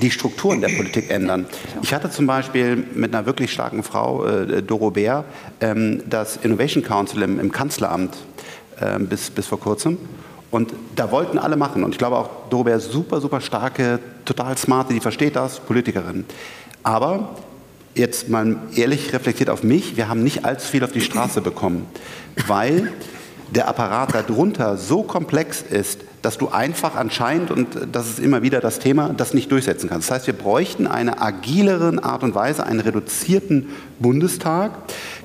die 0.00 0.10
Strukturen 0.10 0.60
der 0.60 0.68
Politik 0.68 1.10
ändern. 1.10 1.46
Ich 1.82 1.92
hatte 1.92 2.10
zum 2.10 2.26
Beispiel 2.26 2.76
mit 2.94 3.14
einer 3.14 3.26
wirklich 3.26 3.52
starken 3.52 3.82
Frau, 3.82 4.24
äh, 4.24 4.62
Doro 4.62 4.90
Bär, 4.90 5.24
ähm, 5.60 6.02
das 6.08 6.36
Innovation 6.36 6.82
Council 6.82 7.22
im, 7.22 7.38
im 7.38 7.52
Kanzleramt 7.52 8.16
äh, 8.80 8.98
bis, 8.98 9.30
bis 9.30 9.46
vor 9.46 9.60
kurzem. 9.60 9.98
Und 10.50 10.72
da 10.96 11.10
wollten 11.10 11.38
alle 11.38 11.56
machen. 11.56 11.82
Und 11.82 11.92
ich 11.92 11.98
glaube 11.98 12.16
auch, 12.16 12.30
Doro 12.50 12.64
Bär 12.64 12.76
ist 12.76 12.92
super, 12.92 13.20
super 13.20 13.40
starke, 13.40 13.98
total 14.24 14.56
smarte, 14.56 14.92
die 14.92 15.00
versteht 15.00 15.36
das, 15.36 15.60
Politikerin. 15.60 16.24
Aber 16.82 17.36
jetzt 17.94 18.28
mal 18.28 18.56
ehrlich 18.74 19.12
reflektiert 19.12 19.50
auf 19.50 19.62
mich, 19.62 19.96
wir 19.96 20.08
haben 20.08 20.22
nicht 20.22 20.44
allzu 20.44 20.68
viel 20.68 20.84
auf 20.84 20.92
die 20.92 21.00
Straße 21.00 21.40
bekommen, 21.40 21.86
weil 22.46 22.92
der 23.50 23.68
Apparat 23.68 24.14
darunter 24.14 24.76
so 24.76 25.02
komplex 25.02 25.62
ist, 25.62 26.00
dass 26.22 26.38
du 26.38 26.48
einfach 26.48 26.94
anscheinend, 26.94 27.50
und 27.50 27.68
das 27.90 28.08
ist 28.08 28.20
immer 28.20 28.42
wieder 28.42 28.60
das 28.60 28.78
Thema, 28.78 29.10
das 29.10 29.34
nicht 29.34 29.50
durchsetzen 29.50 29.88
kannst. 29.88 30.08
Das 30.08 30.18
heißt, 30.18 30.26
wir 30.28 30.34
bräuchten 30.34 30.86
eine 30.86 31.20
agileren 31.20 31.98
Art 31.98 32.22
und 32.22 32.34
Weise, 32.34 32.64
einen 32.64 32.80
reduzierten 32.80 33.68
Bundestag. 33.98 34.72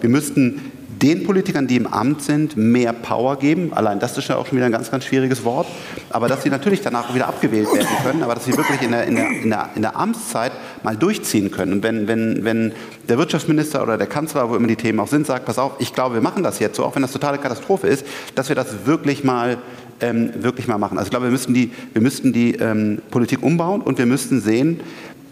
Wir 0.02 0.10
müssten 0.10 0.72
den 1.02 1.24
Politikern, 1.24 1.68
die 1.68 1.76
im 1.76 1.88
Amt 1.88 2.24
sind, 2.24 2.58
mehr 2.58 2.94
Power 2.94 3.38
geben. 3.38 3.72
Allein 3.74 4.00
das 4.00 4.18
ist 4.18 4.28
ja 4.30 4.36
auch 4.36 4.48
schon 4.48 4.58
wieder 4.58 4.66
ein 4.66 4.72
ganz, 4.72 4.90
ganz 4.90 5.06
schwieriges 5.06 5.44
Wort. 5.44 5.68
Aber 6.10 6.28
dass 6.28 6.44
sie 6.44 6.50
natürlich 6.50 6.82
danach 6.82 7.14
wieder 7.14 7.28
abgewählt 7.28 7.72
werden 7.72 7.88
können, 8.04 8.24
aber 8.24 8.36
dass 8.36 8.46
sie 8.46 8.58
wirklich 8.58 8.82
in 8.82 8.92
der, 8.92 9.06
in 9.06 9.16
der, 9.16 9.30
in 9.30 9.50
der, 9.50 9.70
in 9.76 9.82
der 9.82 9.96
Amtszeit 9.96 10.52
mal 10.84 10.98
durchziehen 10.98 11.52
können. 11.52 11.74
Und 11.74 11.84
wenn, 11.84 12.08
wenn, 12.08 12.44
wenn 12.44 12.74
der 13.08 13.18
Wirtschaftsminister 13.18 13.84
oder 13.84 13.98
der 13.98 14.08
Kanzler, 14.08 14.50
wo 14.50 14.56
immer 14.56 14.68
die 14.68 14.76
Themen 14.76 15.00
auch 15.00 15.08
sind, 15.08 15.28
sagt, 15.28 15.46
pass 15.46 15.60
auf, 15.60 15.74
ich 15.80 15.94
glaube, 15.94 16.16
wir 16.16 16.22
machen 16.22 16.44
das 16.44 16.60
jetzt 16.60 16.78
so, 16.78 16.86
auch 16.86 16.96
wenn 16.96 17.04
das 17.04 17.12
totale 17.12 17.38
Katastrophe 17.38 17.88
ist, 17.88 18.06
dass 18.36 18.50
wir 18.50 18.56
das 18.56 18.86
wirklich 18.86 19.24
mal 19.24 19.58
ähm, 20.02 20.32
wirklich 20.44 20.68
mal 20.68 20.78
machen. 20.78 20.98
Also 20.98 21.08
ich 21.08 21.12
glaube, 21.12 21.26
wir 21.26 21.32
müssten 21.32 21.54
die, 21.54 21.72
wir 21.94 22.02
müssten 22.02 22.34
die 22.34 22.56
ähm, 22.56 23.00
Politik 23.12 23.44
umbauen 23.44 23.82
und 23.82 23.98
wir 23.98 24.06
müssten 24.06 24.42
sehen, 24.42 24.80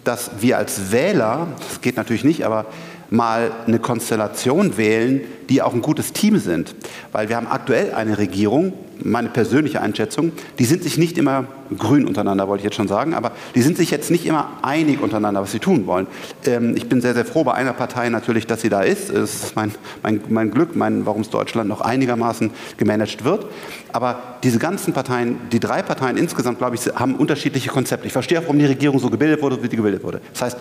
dass 0.04 0.32
wir 0.40 0.58
als 0.58 0.92
Wähler, 0.92 1.48
das 1.58 1.82
geht 1.82 1.98
natürlich 1.98 2.24
nicht, 2.24 2.46
aber 2.46 2.66
mal 3.10 3.52
eine 3.68 3.80
Konstellation 3.80 4.78
wählen, 4.78 5.22
die 5.50 5.62
auch 5.62 5.74
ein 5.74 5.82
gutes 5.82 6.14
Team 6.14 6.38
sind. 6.38 6.76
Weil 7.12 7.30
wir 7.30 7.36
haben 7.36 7.48
aktuell 7.48 7.94
eine 7.94 8.18
Regierung, 8.18 8.74
meine 9.04 9.30
persönliche 9.30 9.82
Einschätzung, 9.82 10.32
die 10.60 10.66
sind 10.66 10.84
sich 10.84 10.98
nicht 10.98 11.18
immer 11.18 11.46
grün 11.78 12.06
untereinander, 12.06 12.48
wollte 12.48 12.62
ich 12.62 12.66
jetzt 12.66 12.76
schon 12.76 12.88
sagen, 12.88 13.14
aber 13.14 13.32
die 13.56 13.62
sind 13.62 13.78
sich 13.78 13.92
jetzt 13.92 14.12
nicht 14.12 14.26
immer 14.26 14.52
einig 14.62 15.02
untereinander, 15.02 15.42
was 15.42 15.52
sie 15.52 15.60
tun 15.60 15.88
wollen. 15.88 16.08
Ähm, 16.46 16.76
ich 16.76 16.88
bin 16.88 17.02
sehr, 17.02 17.14
sehr 17.14 17.26
froh 17.26 17.44
bei 17.44 17.54
einer 17.54 17.74
Partei 17.74 18.10
natürlich, 18.10 18.48
dass 18.48 18.62
sie 18.62 18.70
da 18.70 18.82
ist. 18.82 19.10
Es 19.10 19.44
ist 19.44 19.56
mein, 19.56 19.72
mein, 20.04 20.22
mein 20.30 20.52
Glück, 20.52 20.76
mein, 20.76 21.06
warum 21.06 21.22
es 21.22 21.30
Deutschland 21.30 21.68
noch 21.68 21.82
einigermaßen 21.82 22.52
gemanagt 22.78 23.24
wird. 23.24 23.48
Aber 23.92 24.38
diese 24.44 24.60
ganzen 24.60 24.94
Parteien, 24.94 25.38
die 25.52 25.60
drei 25.60 25.82
Parteien 25.82 26.18
insgesamt, 26.18 26.60
glaube 26.60 26.76
ich, 26.76 26.82
haben 26.96 27.16
unterschiedliche 27.16 27.70
Konzepte. 27.70 28.08
Ich 28.08 28.14
verstehe 28.14 28.40
auch, 28.40 28.44
warum 28.44 28.60
die 28.60 28.66
Regierung 28.66 29.00
so 29.00 29.10
gebildet 29.10 29.42
wurde, 29.42 29.62
wie 29.64 29.70
die 29.70 29.78
gebildet 29.78 30.04
wurde. 30.04 30.22
Das 30.34 30.42
heißt, 30.42 30.58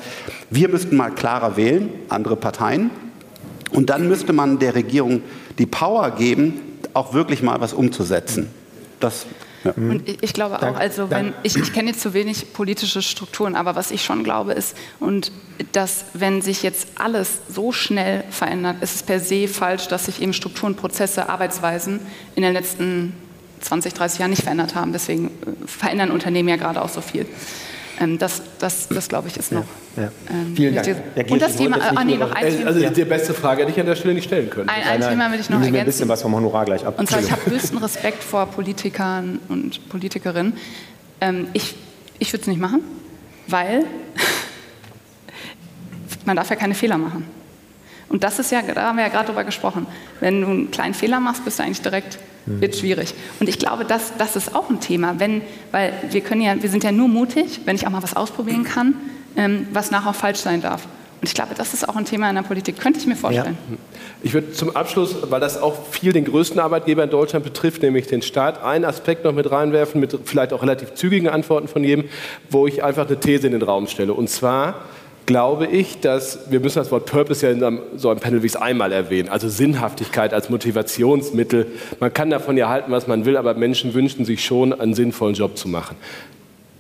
wir 0.51 0.69
müssten 0.69 0.97
mal 0.97 1.11
klarer 1.11 1.57
wählen, 1.57 1.91
andere 2.09 2.37
Parteien. 2.37 2.91
Und 3.71 3.91
dann 3.91 4.09
müsste 4.09 4.33
man 4.33 4.59
der 4.59 4.75
Regierung 4.75 5.23
die 5.59 5.67
Power 5.67 6.11
geben, 6.13 6.61
auch 6.93 7.15
wirklich 7.15 7.43
mal 7.43 7.61
was 7.61 7.73
umzusetzen. 7.73 8.51
Das 9.01 9.27
ja. 9.65 9.73
Und 9.77 10.07
ich, 10.07 10.23
ich 10.23 10.33
glaube 10.35 10.57
auch, 10.57 10.77
also 10.77 11.11
wenn 11.11 11.33
ich, 11.43 11.57
ich 11.57 11.73
kenne 11.73 11.91
jetzt 11.91 12.03
zu 12.03 12.13
wenig 12.13 12.53
politische 12.53 13.01
Strukturen, 13.01 13.57
aber 13.57 13.75
was 13.75 13.91
ich 13.91 14.05
schon 14.05 14.23
glaube 14.23 14.53
ist, 14.53 14.77
und 15.01 15.33
dass 15.73 16.05
wenn 16.13 16.43
sich 16.43 16.63
jetzt 16.63 16.89
alles 16.97 17.41
so 17.49 17.73
schnell 17.73 18.25
verändert, 18.31 18.83
ist 18.83 18.95
es 18.95 19.03
per 19.03 19.21
se 19.21 19.49
falsch, 19.49 19.89
dass 19.89 20.05
sich 20.05 20.21
eben 20.21 20.35
Strukturen, 20.35 20.75
Prozesse, 20.75 21.29
Arbeitsweisen 21.31 22.01
in 22.35 22.43
den 22.43 22.53
letzten 22.53 23.15
20, 23.61 23.95
30 23.95 24.19
Jahren 24.19 24.31
nicht 24.31 24.43
verändert 24.43 24.75
haben. 24.75 24.93
Deswegen 24.93 25.29
äh, 25.29 25.67
verändern 25.67 26.11
Unternehmen 26.11 26.49
ja 26.49 26.57
gerade 26.57 26.83
auch 26.83 26.91
so 26.91 27.01
viel. 27.01 27.27
Ähm, 28.01 28.19
das, 28.19 28.43
das, 28.59 28.89
das 28.89 29.09
glaube 29.09 29.29
ich, 29.29 29.37
ist 29.37 29.53
noch. 29.53 29.65
Ja, 29.97 30.05
ja. 30.05 30.09
Ähm, 30.31 30.57
Vielen 30.57 30.75
Dank. 30.75 31.31
Und 31.31 31.41
das 31.41 31.57
Thema, 31.57 31.79
ah, 31.81 32.05
nee, 32.05 32.17
noch 32.17 32.33
ein 32.33 32.49
Thema. 32.49 32.67
Also 32.67 32.89
die 32.89 33.05
beste 33.05 33.35
Frage 33.35 33.63
hätte 33.63 33.73
ich 33.73 33.81
an 33.81 33.87
der 33.87 33.95
Stelle 33.95 34.15
nicht 34.15 34.25
stellen 34.25 34.51
können. 34.51 34.69
Ein, 34.69 34.83
ein 34.83 35.01
nein, 35.01 35.11
Thema 35.11 35.33
will 35.33 35.41
ich 35.41 35.49
noch 35.49 35.59
ergänzen. 35.59 35.81
ein 35.81 35.87
bisschen 35.87 36.09
was 36.09 36.23
vom 36.23 36.35
Honorar 36.35 36.65
gleich 36.65 36.85
ab. 36.85 36.99
Und 36.99 37.09
zwar, 37.09 37.21
ich 37.21 37.31
habe 37.31 37.47
höchsten 37.47 37.79
Respekt 37.79 38.23
vor 38.23 38.47
Politikern 38.47 39.39
und 39.49 39.89
Politikerinnen. 39.89 40.55
Ähm, 41.21 41.49
ich 41.53 41.77
ich 42.19 42.33
würde 42.33 42.43
es 42.43 42.47
nicht 42.47 42.61
machen, 42.61 42.83
weil 43.49 43.85
man 46.25 46.37
darf 46.37 46.51
ja 46.51 46.57
keine 46.57 46.75
Fehler 46.75 46.99
machen. 46.99 47.27
Und 48.09 48.23
das 48.23 48.39
ist 48.39 48.53
ja, 48.53 48.63
da 48.63 48.89
haben 48.89 48.97
wir 48.97 49.05
ja 49.05 49.11
gerade 49.11 49.27
drüber 49.27 49.45
gesprochen. 49.45 49.87
Wenn 50.21 50.41
du 50.41 50.47
einen 50.47 50.71
kleinen 50.71 50.95
Fehler 50.95 51.21
machst, 51.21 51.45
bist 51.45 51.59
du 51.59 51.63
eigentlich 51.63 51.83
direkt 51.83 52.19
wird 52.47 52.77
schwierig. 52.77 53.15
Und 53.41 53.49
ich 53.49 53.59
glaube, 53.59 53.85
das, 53.85 54.13
das 54.19 54.37
ist 54.37 54.55
auch 54.55 54.71
ein 54.71 54.81
Thema, 54.81 55.15
wenn, 55.19 55.43
weil 55.73 55.93
wir 56.11 56.21
können 56.21 56.43
ja, 56.43 56.61
wir 56.61 56.69
sind 56.69 56.85
ja 56.85 56.93
nur 56.93 57.09
mutig, 57.09 57.61
wenn 57.65 57.77
ich 57.77 57.87
auch 57.87 57.91
mal 57.91 58.03
was 58.03 58.17
ausprobieren 58.17 58.65
kann, 58.65 58.95
ähm, 59.37 59.67
was 59.73 59.91
nachher 59.91 60.11
auch 60.11 60.15
falsch 60.15 60.41
sein 60.41 60.61
darf. 60.61 60.87
Und 61.21 61.29
ich 61.29 61.35
glaube, 61.35 61.55
das 61.57 61.73
ist 61.73 61.89
auch 61.89 61.97
ein 61.97 62.05
Thema 62.05 62.29
in 62.29 62.35
der 62.35 62.43
Politik, 62.43 62.79
könnte 62.79 62.99
ich 62.99 63.07
mir 63.07 63.17
vorstellen. 63.17 63.57
Ja. 63.71 63.77
Ich 64.23 64.35
würde 64.35 64.53
zum 64.53 64.77
Abschluss, 64.77 65.17
weil 65.31 65.41
das 65.41 65.57
auch 65.57 65.87
viel 65.91 66.13
den 66.13 66.27
größten 66.27 66.61
Arbeitgeber 66.61 67.03
in 67.03 67.09
Deutschland 67.09 67.47
betrifft, 67.47 67.83
nämlich 67.83 68.07
den 68.07 68.21
Staat, 68.21 68.63
einen 68.63 68.85
Aspekt 68.85 69.25
noch 69.25 69.33
mit 69.33 69.51
reinwerfen, 69.51 70.03
mit 70.03 70.19
vielleicht 70.27 70.53
auch 70.53 70.61
relativ 70.61 70.93
zügigen 70.95 71.31
Antworten 71.31 71.67
von 71.67 71.83
jedem, 71.83 72.11
wo 72.51 72.67
ich 72.67 72.85
einfach 72.85 73.07
eine 73.07 73.19
These 73.19 73.47
in 73.47 73.55
den 73.55 73.63
Raum 73.63 73.87
stelle. 73.87 74.13
Und 74.13 74.29
zwar, 74.29 74.83
glaube 75.27 75.67
ich, 75.67 76.01
dass 76.01 76.51
wir 76.51 76.61
müssen 76.61 76.79
das 76.79 76.91
Wort 76.91 77.07
Purpose 77.07 77.47
ja 77.47 77.53
in 77.53 77.81
so 77.97 78.11
einem 78.11 78.21
Panel 78.21 78.43
wie 78.43 78.47
es 78.47 78.57
einmal 78.57 78.93
erwähnen, 78.93 79.29
also 79.29 79.49
Sinnhaftigkeit 79.49 80.35
als 80.35 80.51
Motivationsmittel. 80.51 81.67
Man 82.01 82.13
kann 82.13 82.31
davon 82.31 82.57
ja 82.57 82.69
halten, 82.69 82.91
was 82.91 83.07
man 83.07 83.25
will, 83.25 83.37
aber 83.37 83.55
Menschen 83.55 83.95
wünschen 83.95 84.25
sich 84.25 84.45
schon, 84.45 84.79
einen 84.79 84.95
sinnvollen 84.95 85.35
Job 85.35 85.57
zu 85.57 85.69
machen. 85.69 85.97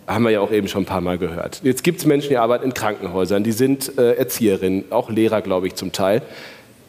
Haben 0.06 0.24
wir 0.24 0.30
ja 0.30 0.40
auch 0.40 0.52
eben 0.52 0.68
schon 0.68 0.82
ein 0.82 0.86
paar 0.86 1.00
Mal 1.00 1.16
gehört. 1.16 1.60
Jetzt 1.62 1.82
gibt 1.82 2.00
es 2.00 2.06
Menschen, 2.06 2.28
die 2.28 2.36
arbeiten 2.36 2.64
in 2.64 2.74
Krankenhäusern, 2.74 3.42
die 3.42 3.52
sind 3.52 3.96
äh, 3.96 4.14
Erzieherinnen, 4.14 4.84
auch 4.90 5.08
Lehrer, 5.08 5.40
glaube 5.40 5.66
ich, 5.66 5.76
zum 5.76 5.92
Teil, 5.92 6.20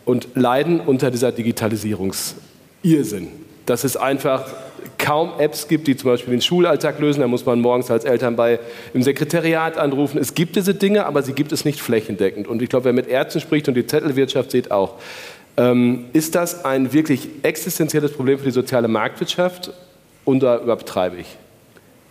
und 0.03 0.27
leiden 0.35 0.81
unter 0.81 1.11
dieser 1.11 1.31
Digitalisierungsirrsinn. 1.31 3.44
Das 3.65 3.83
ist 3.83 3.97
einfach 3.97 4.45
kaum 4.97 5.31
Apps 5.39 5.67
gibt, 5.67 5.87
die 5.87 5.95
zum 5.95 6.11
Beispiel 6.11 6.31
den 6.31 6.41
Schulalltag 6.41 6.99
lösen. 6.99 7.21
Da 7.21 7.27
muss 7.27 7.45
man 7.45 7.59
morgens 7.59 7.89
als 7.91 8.05
Eltern 8.05 8.35
bei 8.35 8.59
im 8.93 9.03
Sekretariat 9.03 9.77
anrufen. 9.77 10.19
Es 10.19 10.35
gibt 10.35 10.55
diese 10.55 10.73
Dinge, 10.73 11.05
aber 11.05 11.23
sie 11.23 11.33
gibt 11.33 11.51
es 11.51 11.65
nicht 11.65 11.81
flächendeckend. 11.81 12.47
Und 12.47 12.61
ich 12.61 12.69
glaube, 12.69 12.85
wer 12.85 12.93
mit 12.93 13.07
Ärzten 13.07 13.39
spricht 13.39 13.67
und 13.67 13.75
die 13.75 13.85
Zettelwirtschaft 13.85 14.51
sieht 14.51 14.71
auch, 14.71 14.95
ähm, 15.57 16.05
ist 16.13 16.35
das 16.35 16.65
ein 16.65 16.91
wirklich 16.93 17.29
existenzielles 17.43 18.11
Problem 18.11 18.39
für 18.39 18.45
die 18.45 18.51
soziale 18.51 18.87
Marktwirtschaft 18.87 19.71
oder 20.25 20.61
übertreibe 20.61 21.17
ich? 21.17 21.37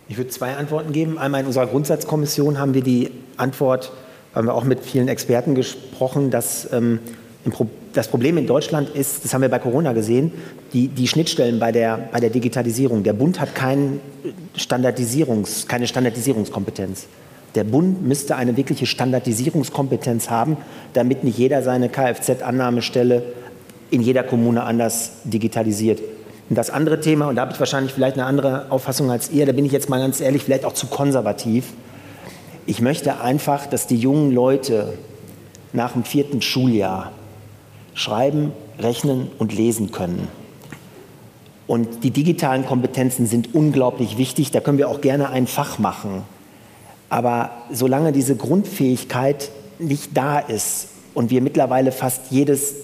Ich 0.07 0.17
würde 0.17 0.29
zwei 0.29 0.55
Antworten 0.55 0.91
geben. 0.91 1.17
Einmal 1.17 1.41
in 1.41 1.47
unserer 1.47 1.67
Grundsatzkommission 1.67 2.59
haben 2.59 2.73
wir 2.73 2.83
die 2.83 3.11
Antwort, 3.37 3.91
haben 4.33 4.47
wir 4.47 4.53
auch 4.53 4.63
mit 4.63 4.81
vielen 4.81 5.07
Experten 5.07 5.55
gesprochen, 5.55 6.31
dass 6.31 6.71
ähm, 6.71 6.99
das 7.93 8.07
Problem 8.07 8.37
in 8.37 8.47
Deutschland 8.47 8.89
ist, 8.89 9.23
das 9.23 9.33
haben 9.33 9.41
wir 9.41 9.49
bei 9.49 9.59
Corona 9.59 9.93
gesehen, 9.93 10.31
die, 10.75 10.89
die 10.89 11.07
Schnittstellen 11.07 11.57
bei 11.57 11.71
der, 11.71 12.09
bei 12.11 12.19
der 12.19 12.29
Digitalisierung. 12.29 13.03
Der 13.03 13.13
Bund 13.13 13.39
hat 13.39 13.55
kein 13.55 14.01
Standardisierungs, 14.57 15.67
keine 15.69 15.87
Standardisierungskompetenz. 15.87 17.07
Der 17.55 17.63
Bund 17.63 18.05
müsste 18.05 18.35
eine 18.35 18.57
wirkliche 18.57 18.85
Standardisierungskompetenz 18.85 20.29
haben, 20.29 20.57
damit 20.91 21.23
nicht 21.23 21.37
jeder 21.37 21.63
seine 21.63 21.87
Kfz-Annahmestelle 21.87 23.23
in 23.89 24.01
jeder 24.01 24.23
Kommune 24.23 24.63
anders 24.63 25.13
digitalisiert. 25.23 26.01
Und 26.49 26.57
das 26.57 26.69
andere 26.69 26.99
Thema, 26.99 27.29
und 27.29 27.37
da 27.37 27.43
habe 27.43 27.53
ich 27.53 27.59
wahrscheinlich 27.59 27.93
vielleicht 27.93 28.17
eine 28.17 28.25
andere 28.25 28.69
Auffassung 28.69 29.09
als 29.09 29.31
ihr, 29.31 29.45
da 29.45 29.53
bin 29.53 29.63
ich 29.63 29.71
jetzt 29.71 29.89
mal 29.89 29.99
ganz 29.99 30.19
ehrlich, 30.19 30.43
vielleicht 30.43 30.65
auch 30.65 30.73
zu 30.73 30.87
konservativ. 30.87 31.67
Ich 32.65 32.81
möchte 32.81 33.21
einfach, 33.21 33.65
dass 33.65 33.87
die 33.87 33.95
jungen 33.95 34.33
Leute 34.33 34.97
nach 35.71 35.93
dem 35.93 36.03
vierten 36.03 36.41
Schuljahr 36.41 37.13
schreiben, 37.93 38.51
rechnen 38.77 39.29
und 39.39 39.53
lesen 39.53 39.93
können. 39.93 40.27
Und 41.67 42.03
die 42.03 42.11
digitalen 42.11 42.65
Kompetenzen 42.65 43.25
sind 43.25 43.55
unglaublich 43.55 44.17
wichtig. 44.17 44.51
Da 44.51 44.59
können 44.59 44.77
wir 44.77 44.89
auch 44.89 45.01
gerne 45.01 45.29
ein 45.29 45.47
Fach 45.47 45.79
machen. 45.79 46.23
Aber 47.09 47.51
solange 47.71 48.11
diese 48.11 48.35
Grundfähigkeit 48.35 49.49
nicht 49.79 50.11
da 50.15 50.39
ist 50.39 50.89
und 51.13 51.29
wir 51.31 51.41
mittlerweile 51.41 51.91
fast 51.91 52.31
jedes 52.31 52.75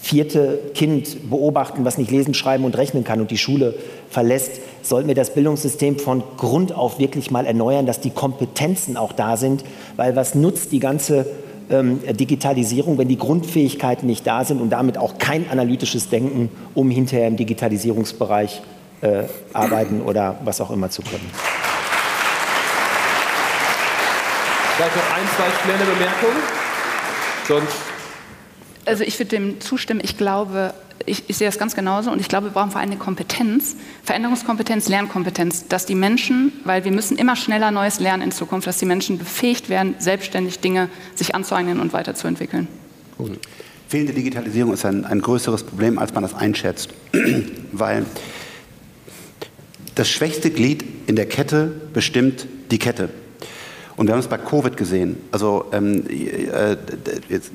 vierte 0.00 0.58
Kind 0.74 1.30
beobachten, 1.30 1.84
was 1.84 1.96
nicht 1.96 2.10
lesen, 2.10 2.34
schreiben 2.34 2.64
und 2.64 2.76
rechnen 2.76 3.04
kann 3.04 3.20
und 3.20 3.30
die 3.30 3.38
Schule 3.38 3.76
verlässt, 4.10 4.60
sollten 4.82 5.06
wir 5.06 5.14
das 5.14 5.32
Bildungssystem 5.32 5.98
von 5.98 6.24
Grund 6.36 6.74
auf 6.74 6.98
wirklich 6.98 7.30
mal 7.30 7.46
erneuern, 7.46 7.86
dass 7.86 8.00
die 8.00 8.10
Kompetenzen 8.10 8.96
auch 8.96 9.12
da 9.12 9.36
sind. 9.36 9.64
Weil 9.96 10.16
was 10.16 10.34
nutzt 10.34 10.72
die 10.72 10.80
ganze 10.80 11.26
ähm, 11.72 12.00
Digitalisierung, 12.16 12.98
wenn 12.98 13.08
die 13.08 13.18
Grundfähigkeiten 13.18 14.06
nicht 14.06 14.26
da 14.26 14.44
sind 14.44 14.60
und 14.60 14.70
damit 14.70 14.98
auch 14.98 15.18
kein 15.18 15.50
analytisches 15.50 16.08
Denken, 16.08 16.50
um 16.74 16.90
hinterher 16.90 17.26
im 17.28 17.36
Digitalisierungsbereich 17.36 18.62
äh, 19.00 19.24
arbeiten 19.52 20.02
oder 20.02 20.38
was 20.44 20.60
auch 20.60 20.70
immer 20.70 20.90
zu 20.90 21.02
können. 21.02 21.28
Vielleicht 24.76 24.96
noch 24.96 25.16
ein, 25.16 25.28
zwei 25.36 25.62
schnelle 25.64 25.84
Bemerkungen. 25.90 26.42
Sonst 27.48 27.92
also 28.84 29.04
ich 29.04 29.18
würde 29.18 29.30
dem 29.30 29.60
zustimmen. 29.60 30.00
Ich 30.02 30.16
glaube, 30.16 30.74
ich, 31.06 31.24
ich, 31.28 31.36
sehe 31.36 31.48
das 31.48 31.58
ganz 31.58 31.74
genauso 31.74 32.10
und 32.10 32.20
ich 32.20 32.28
glaube, 32.28 32.48
wir 32.48 32.52
brauchen 32.52 32.70
vor 32.70 32.80
allem 32.80 32.90
eine 32.90 32.98
Kompetenz, 32.98 33.76
Veränderungskompetenz, 34.04 34.88
Lernkompetenz, 34.88 35.68
dass 35.68 35.86
die 35.86 35.94
Menschen, 35.94 36.52
weil 36.64 36.84
wir 36.84 36.92
müssen 36.92 37.16
immer 37.16 37.36
schneller 37.36 37.70
Neues 37.70 38.00
lernen 38.00 38.22
in 38.22 38.32
Zukunft, 38.32 38.66
dass 38.66 38.78
die 38.78 38.86
Menschen 38.86 39.18
befähigt 39.18 39.68
werden, 39.68 39.94
selbstständig 39.98 40.60
Dinge 40.60 40.88
sich 41.14 41.34
anzueignen 41.34 41.80
und 41.80 41.92
weiterzuentwickeln. 41.92 42.68
Cool. 43.18 43.38
Fehlende 43.88 44.14
Digitalisierung 44.14 44.72
ist 44.72 44.84
ein, 44.84 45.04
ein 45.04 45.20
größeres 45.20 45.64
Problem, 45.64 45.98
als 45.98 46.14
man 46.14 46.22
das 46.22 46.34
einschätzt, 46.34 46.90
weil 47.72 48.06
das 49.94 50.08
schwächste 50.08 50.50
Glied 50.50 50.84
in 51.06 51.16
der 51.16 51.26
Kette 51.26 51.72
bestimmt 51.92 52.46
die 52.70 52.78
Kette. 52.78 53.10
Und 53.96 54.06
wir 54.06 54.14
haben 54.14 54.20
es 54.20 54.28
bei 54.28 54.38
Covid 54.38 54.76
gesehen. 54.76 55.16
Also, 55.32 55.66
ähm, 55.72 56.04
äh, 56.08 56.76
jetzt, 57.28 57.52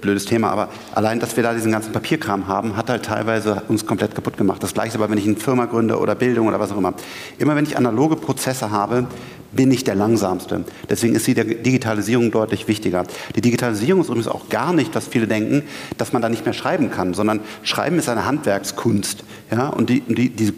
blödes 0.00 0.26
Thema, 0.26 0.50
aber 0.50 0.68
allein, 0.94 1.20
dass 1.20 1.36
wir 1.36 1.42
da 1.42 1.54
diesen 1.54 1.72
ganzen 1.72 1.92
Papierkram 1.92 2.48
haben, 2.48 2.76
hat 2.76 2.90
halt 2.90 3.04
teilweise 3.04 3.62
uns 3.68 3.86
komplett 3.86 4.14
kaputt 4.14 4.36
gemacht. 4.36 4.62
Das 4.62 4.74
gleiche 4.74 4.96
aber, 4.96 5.10
wenn 5.10 5.18
ich 5.18 5.26
eine 5.26 5.36
Firma 5.36 5.64
gründe 5.64 5.98
oder 5.98 6.14
Bildung 6.14 6.48
oder 6.48 6.60
was 6.60 6.72
auch 6.72 6.76
immer. 6.76 6.94
Immer 7.38 7.56
wenn 7.56 7.64
ich 7.64 7.76
analoge 7.76 8.16
Prozesse 8.16 8.70
habe, 8.70 9.06
bin 9.52 9.70
ich 9.72 9.82
der 9.82 9.94
Langsamste. 9.94 10.64
Deswegen 10.88 11.14
ist 11.14 11.26
die 11.26 11.34
Digitalisierung 11.34 12.30
deutlich 12.30 12.68
wichtiger. 12.68 13.04
Die 13.34 13.40
Digitalisierung 13.40 14.02
ist 14.02 14.08
übrigens 14.08 14.28
auch 14.28 14.48
gar 14.48 14.72
nicht, 14.72 14.94
was 14.94 15.08
viele 15.08 15.26
denken, 15.26 15.62
dass 15.98 16.12
man 16.12 16.22
da 16.22 16.28
nicht 16.28 16.44
mehr 16.44 16.54
schreiben 16.54 16.90
kann, 16.90 17.14
sondern 17.14 17.40
Schreiben 17.62 17.98
ist 17.98 18.08
eine 18.08 18.26
Handwerkskunst. 18.26 19.24
Ja? 19.50 19.68
Und 19.68 19.90
die, 19.90 20.00
die, 20.02 20.30
die, 20.30 20.52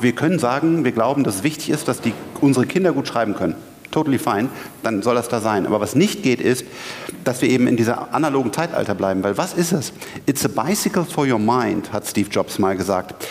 wir 0.00 0.12
können 0.12 0.38
sagen, 0.38 0.84
wir 0.84 0.92
glauben, 0.92 1.24
dass 1.24 1.36
es 1.36 1.42
wichtig 1.42 1.70
ist, 1.70 1.88
dass 1.88 2.00
unsere 2.40 2.66
Kinder 2.66 2.92
gut 2.92 3.08
schreiben 3.08 3.34
können 3.34 3.54
totally 3.90 4.18
fine, 4.18 4.48
dann 4.82 5.02
soll 5.02 5.14
das 5.14 5.28
da 5.28 5.40
sein. 5.40 5.66
Aber 5.66 5.80
was 5.80 5.94
nicht 5.94 6.22
geht, 6.22 6.40
ist, 6.40 6.64
dass 7.24 7.42
wir 7.42 7.48
eben 7.48 7.66
in 7.66 7.76
dieser 7.76 8.14
analogen 8.14 8.52
Zeitalter 8.52 8.94
bleiben. 8.94 9.22
Weil 9.22 9.36
was 9.36 9.54
ist 9.54 9.72
es? 9.72 9.92
It's 10.26 10.44
a 10.44 10.48
bicycle 10.48 11.04
for 11.04 11.26
your 11.26 11.38
mind, 11.38 11.92
hat 11.92 12.06
Steve 12.06 12.28
Jobs 12.30 12.58
mal 12.58 12.76
gesagt. 12.76 13.26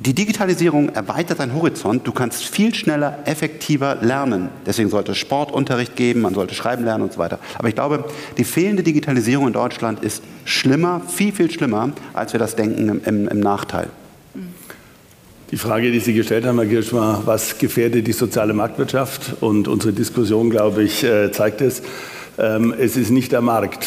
Die 0.00 0.14
Digitalisierung 0.14 0.90
erweitert 0.90 1.40
deinen 1.40 1.54
Horizont. 1.54 2.06
Du 2.06 2.12
kannst 2.12 2.44
viel 2.44 2.72
schneller, 2.72 3.18
effektiver 3.24 3.96
lernen. 3.96 4.48
Deswegen 4.64 4.90
sollte 4.90 5.10
es 5.10 5.18
Sportunterricht 5.18 5.96
geben, 5.96 6.20
man 6.20 6.34
sollte 6.34 6.54
schreiben 6.54 6.84
lernen 6.84 7.02
und 7.02 7.12
so 7.12 7.18
weiter. 7.18 7.40
Aber 7.58 7.68
ich 7.68 7.74
glaube, 7.74 8.04
die 8.36 8.44
fehlende 8.44 8.84
Digitalisierung 8.84 9.48
in 9.48 9.52
Deutschland 9.52 10.04
ist 10.04 10.22
schlimmer, 10.44 11.00
viel, 11.08 11.32
viel 11.32 11.50
schlimmer, 11.50 11.90
als 12.14 12.32
wir 12.32 12.38
das 12.38 12.54
denken 12.54 12.88
im, 12.88 13.04
im, 13.04 13.26
im 13.26 13.40
Nachteil. 13.40 13.88
Die 15.50 15.56
Frage, 15.56 15.90
die 15.90 16.00
Sie 16.00 16.12
gestellt 16.12 16.44
haben, 16.44 16.58
Herr 16.58 16.66
Girsch, 16.66 16.92
war, 16.92 17.22
was 17.24 17.56
gefährdet 17.56 18.06
die 18.06 18.12
soziale 18.12 18.52
Marktwirtschaft? 18.52 19.36
Und 19.40 19.66
unsere 19.66 19.94
Diskussion, 19.94 20.50
glaube 20.50 20.82
ich, 20.82 21.02
äh, 21.02 21.32
zeigt 21.32 21.62
es. 21.62 21.80
Ähm, 22.36 22.74
es 22.78 22.98
ist 22.98 23.08
nicht 23.08 23.32
der 23.32 23.40
Markt. 23.40 23.86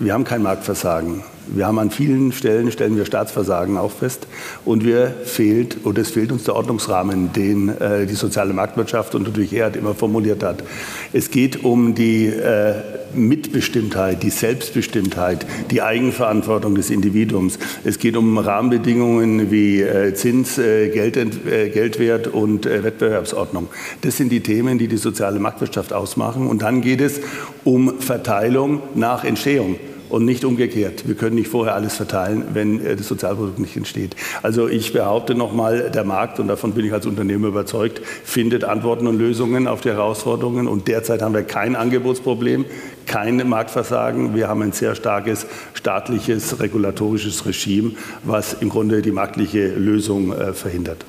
Wir 0.00 0.14
haben 0.14 0.24
kein 0.24 0.42
Marktversagen. 0.42 1.22
Wir 1.46 1.66
haben 1.66 1.78
an 1.78 1.90
vielen 1.90 2.32
Stellen, 2.32 2.72
stellen 2.72 2.96
wir 2.96 3.04
Staatsversagen 3.04 3.76
auch 3.76 3.90
fest. 3.90 4.26
Und 4.64 4.84
wir 4.84 5.14
fehlt, 5.24 5.84
oder 5.84 6.00
es 6.00 6.10
fehlt 6.10 6.32
uns 6.32 6.44
der 6.44 6.56
Ordnungsrahmen, 6.56 7.32
den 7.32 7.68
äh, 7.68 8.06
die 8.06 8.14
soziale 8.14 8.54
Marktwirtschaft 8.54 9.14
und 9.14 9.26
Ludwig 9.26 9.52
Erhard 9.52 9.76
immer 9.76 9.94
formuliert 9.94 10.42
hat. 10.42 10.64
Es 11.12 11.30
geht 11.30 11.62
um 11.64 11.94
die 11.94 12.26
äh, 12.26 12.74
Mitbestimmtheit, 13.14 14.22
die 14.22 14.30
Selbstbestimmtheit, 14.30 15.46
die 15.70 15.82
Eigenverantwortung 15.82 16.74
des 16.74 16.90
Individuums. 16.90 17.58
Es 17.84 17.98
geht 17.98 18.16
um 18.16 18.38
Rahmenbedingungen 18.38 19.50
wie 19.50 19.82
äh, 19.82 20.14
Zins, 20.14 20.58
äh, 20.58 20.88
Geld, 20.88 21.16
äh, 21.16 21.68
Geldwert 21.68 22.28
und 22.28 22.64
äh, 22.64 22.82
Wettbewerbsordnung. 22.82 23.68
Das 24.00 24.16
sind 24.16 24.30
die 24.30 24.40
Themen, 24.40 24.78
die 24.78 24.88
die 24.88 24.96
soziale 24.96 25.38
Marktwirtschaft 25.38 25.92
ausmachen. 25.92 26.46
Und 26.46 26.62
dann 26.62 26.80
geht 26.80 27.00
es 27.00 27.20
um 27.64 28.00
Verteilung 28.00 28.82
nach 28.94 29.24
Entstehung 29.24 29.76
und 30.14 30.24
nicht 30.24 30.44
umgekehrt. 30.44 31.08
Wir 31.08 31.16
können 31.16 31.34
nicht 31.34 31.48
vorher 31.48 31.74
alles 31.74 31.96
verteilen, 31.96 32.44
wenn 32.52 32.84
äh, 32.84 32.94
das 32.94 33.08
Sozialprodukt 33.08 33.58
nicht 33.58 33.76
entsteht. 33.76 34.14
Also 34.42 34.68
ich 34.68 34.92
behaupte 34.92 35.34
nochmal, 35.34 35.90
der 35.90 36.04
Markt, 36.04 36.38
und 36.38 36.46
davon 36.46 36.72
bin 36.72 36.86
ich 36.86 36.92
als 36.92 37.04
Unternehmer 37.04 37.48
überzeugt, 37.48 38.00
findet 38.22 38.62
Antworten 38.62 39.08
und 39.08 39.18
Lösungen 39.18 39.66
auf 39.66 39.80
die 39.80 39.88
Herausforderungen. 39.88 40.68
Und 40.68 40.86
derzeit 40.86 41.20
haben 41.20 41.34
wir 41.34 41.42
kein 41.42 41.74
Angebotsproblem, 41.74 42.64
kein 43.06 43.48
Marktversagen. 43.48 44.36
Wir 44.36 44.46
haben 44.46 44.62
ein 44.62 44.70
sehr 44.70 44.94
starkes 44.94 45.46
staatliches, 45.72 46.60
regulatorisches 46.60 47.44
Regime, 47.44 47.90
was 48.22 48.54
im 48.54 48.68
Grunde 48.68 49.02
die 49.02 49.10
marktliche 49.10 49.66
Lösung 49.66 50.32
äh, 50.32 50.52
verhindert. 50.52 51.04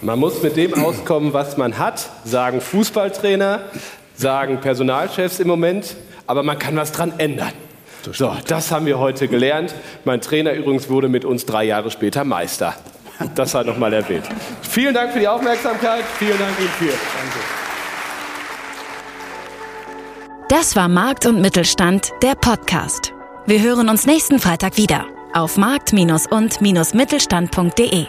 Man 0.00 0.18
muss 0.18 0.42
mit 0.42 0.56
dem 0.56 0.74
auskommen, 0.74 1.32
was 1.32 1.56
man 1.56 1.78
hat, 1.78 2.10
sagen 2.24 2.60
Fußballtrainer, 2.60 3.60
sagen 4.16 4.60
Personalchefs 4.60 5.38
im 5.38 5.46
Moment, 5.46 5.94
aber 6.26 6.42
man 6.42 6.58
kann 6.58 6.74
was 6.74 6.90
dran 6.90 7.12
ändern. 7.18 7.52
Das 8.04 8.18
so, 8.18 8.36
das 8.46 8.70
haben 8.70 8.86
wir 8.86 8.98
heute 8.98 9.28
gelernt. 9.28 9.74
Mein 10.04 10.20
Trainer 10.20 10.52
übrigens 10.52 10.88
wurde 10.88 11.08
mit 11.08 11.24
uns 11.24 11.46
drei 11.46 11.64
Jahre 11.64 11.90
später 11.90 12.24
Meister. 12.24 12.74
Das 13.34 13.52
sei 13.52 13.62
nochmal 13.62 13.92
erwähnt. 13.92 14.24
Vielen 14.62 14.94
Dank 14.94 15.12
für 15.12 15.20
die 15.20 15.28
Aufmerksamkeit. 15.28 16.02
Vielen 16.18 16.38
Dank 16.38 16.58
Ihnen 16.58 16.68
für. 16.70 16.86
Danke. 16.86 16.98
Das 20.48 20.74
war 20.76 20.88
Markt 20.88 21.26
und 21.26 21.40
Mittelstand, 21.40 22.12
der 22.22 22.34
Podcast. 22.34 23.12
Wir 23.46 23.62
hören 23.62 23.88
uns 23.88 24.06
nächsten 24.06 24.38
Freitag 24.38 24.76
wieder 24.76 25.06
auf 25.34 25.56
markt- 25.56 25.92
und-mittelstand.de. 25.92 28.06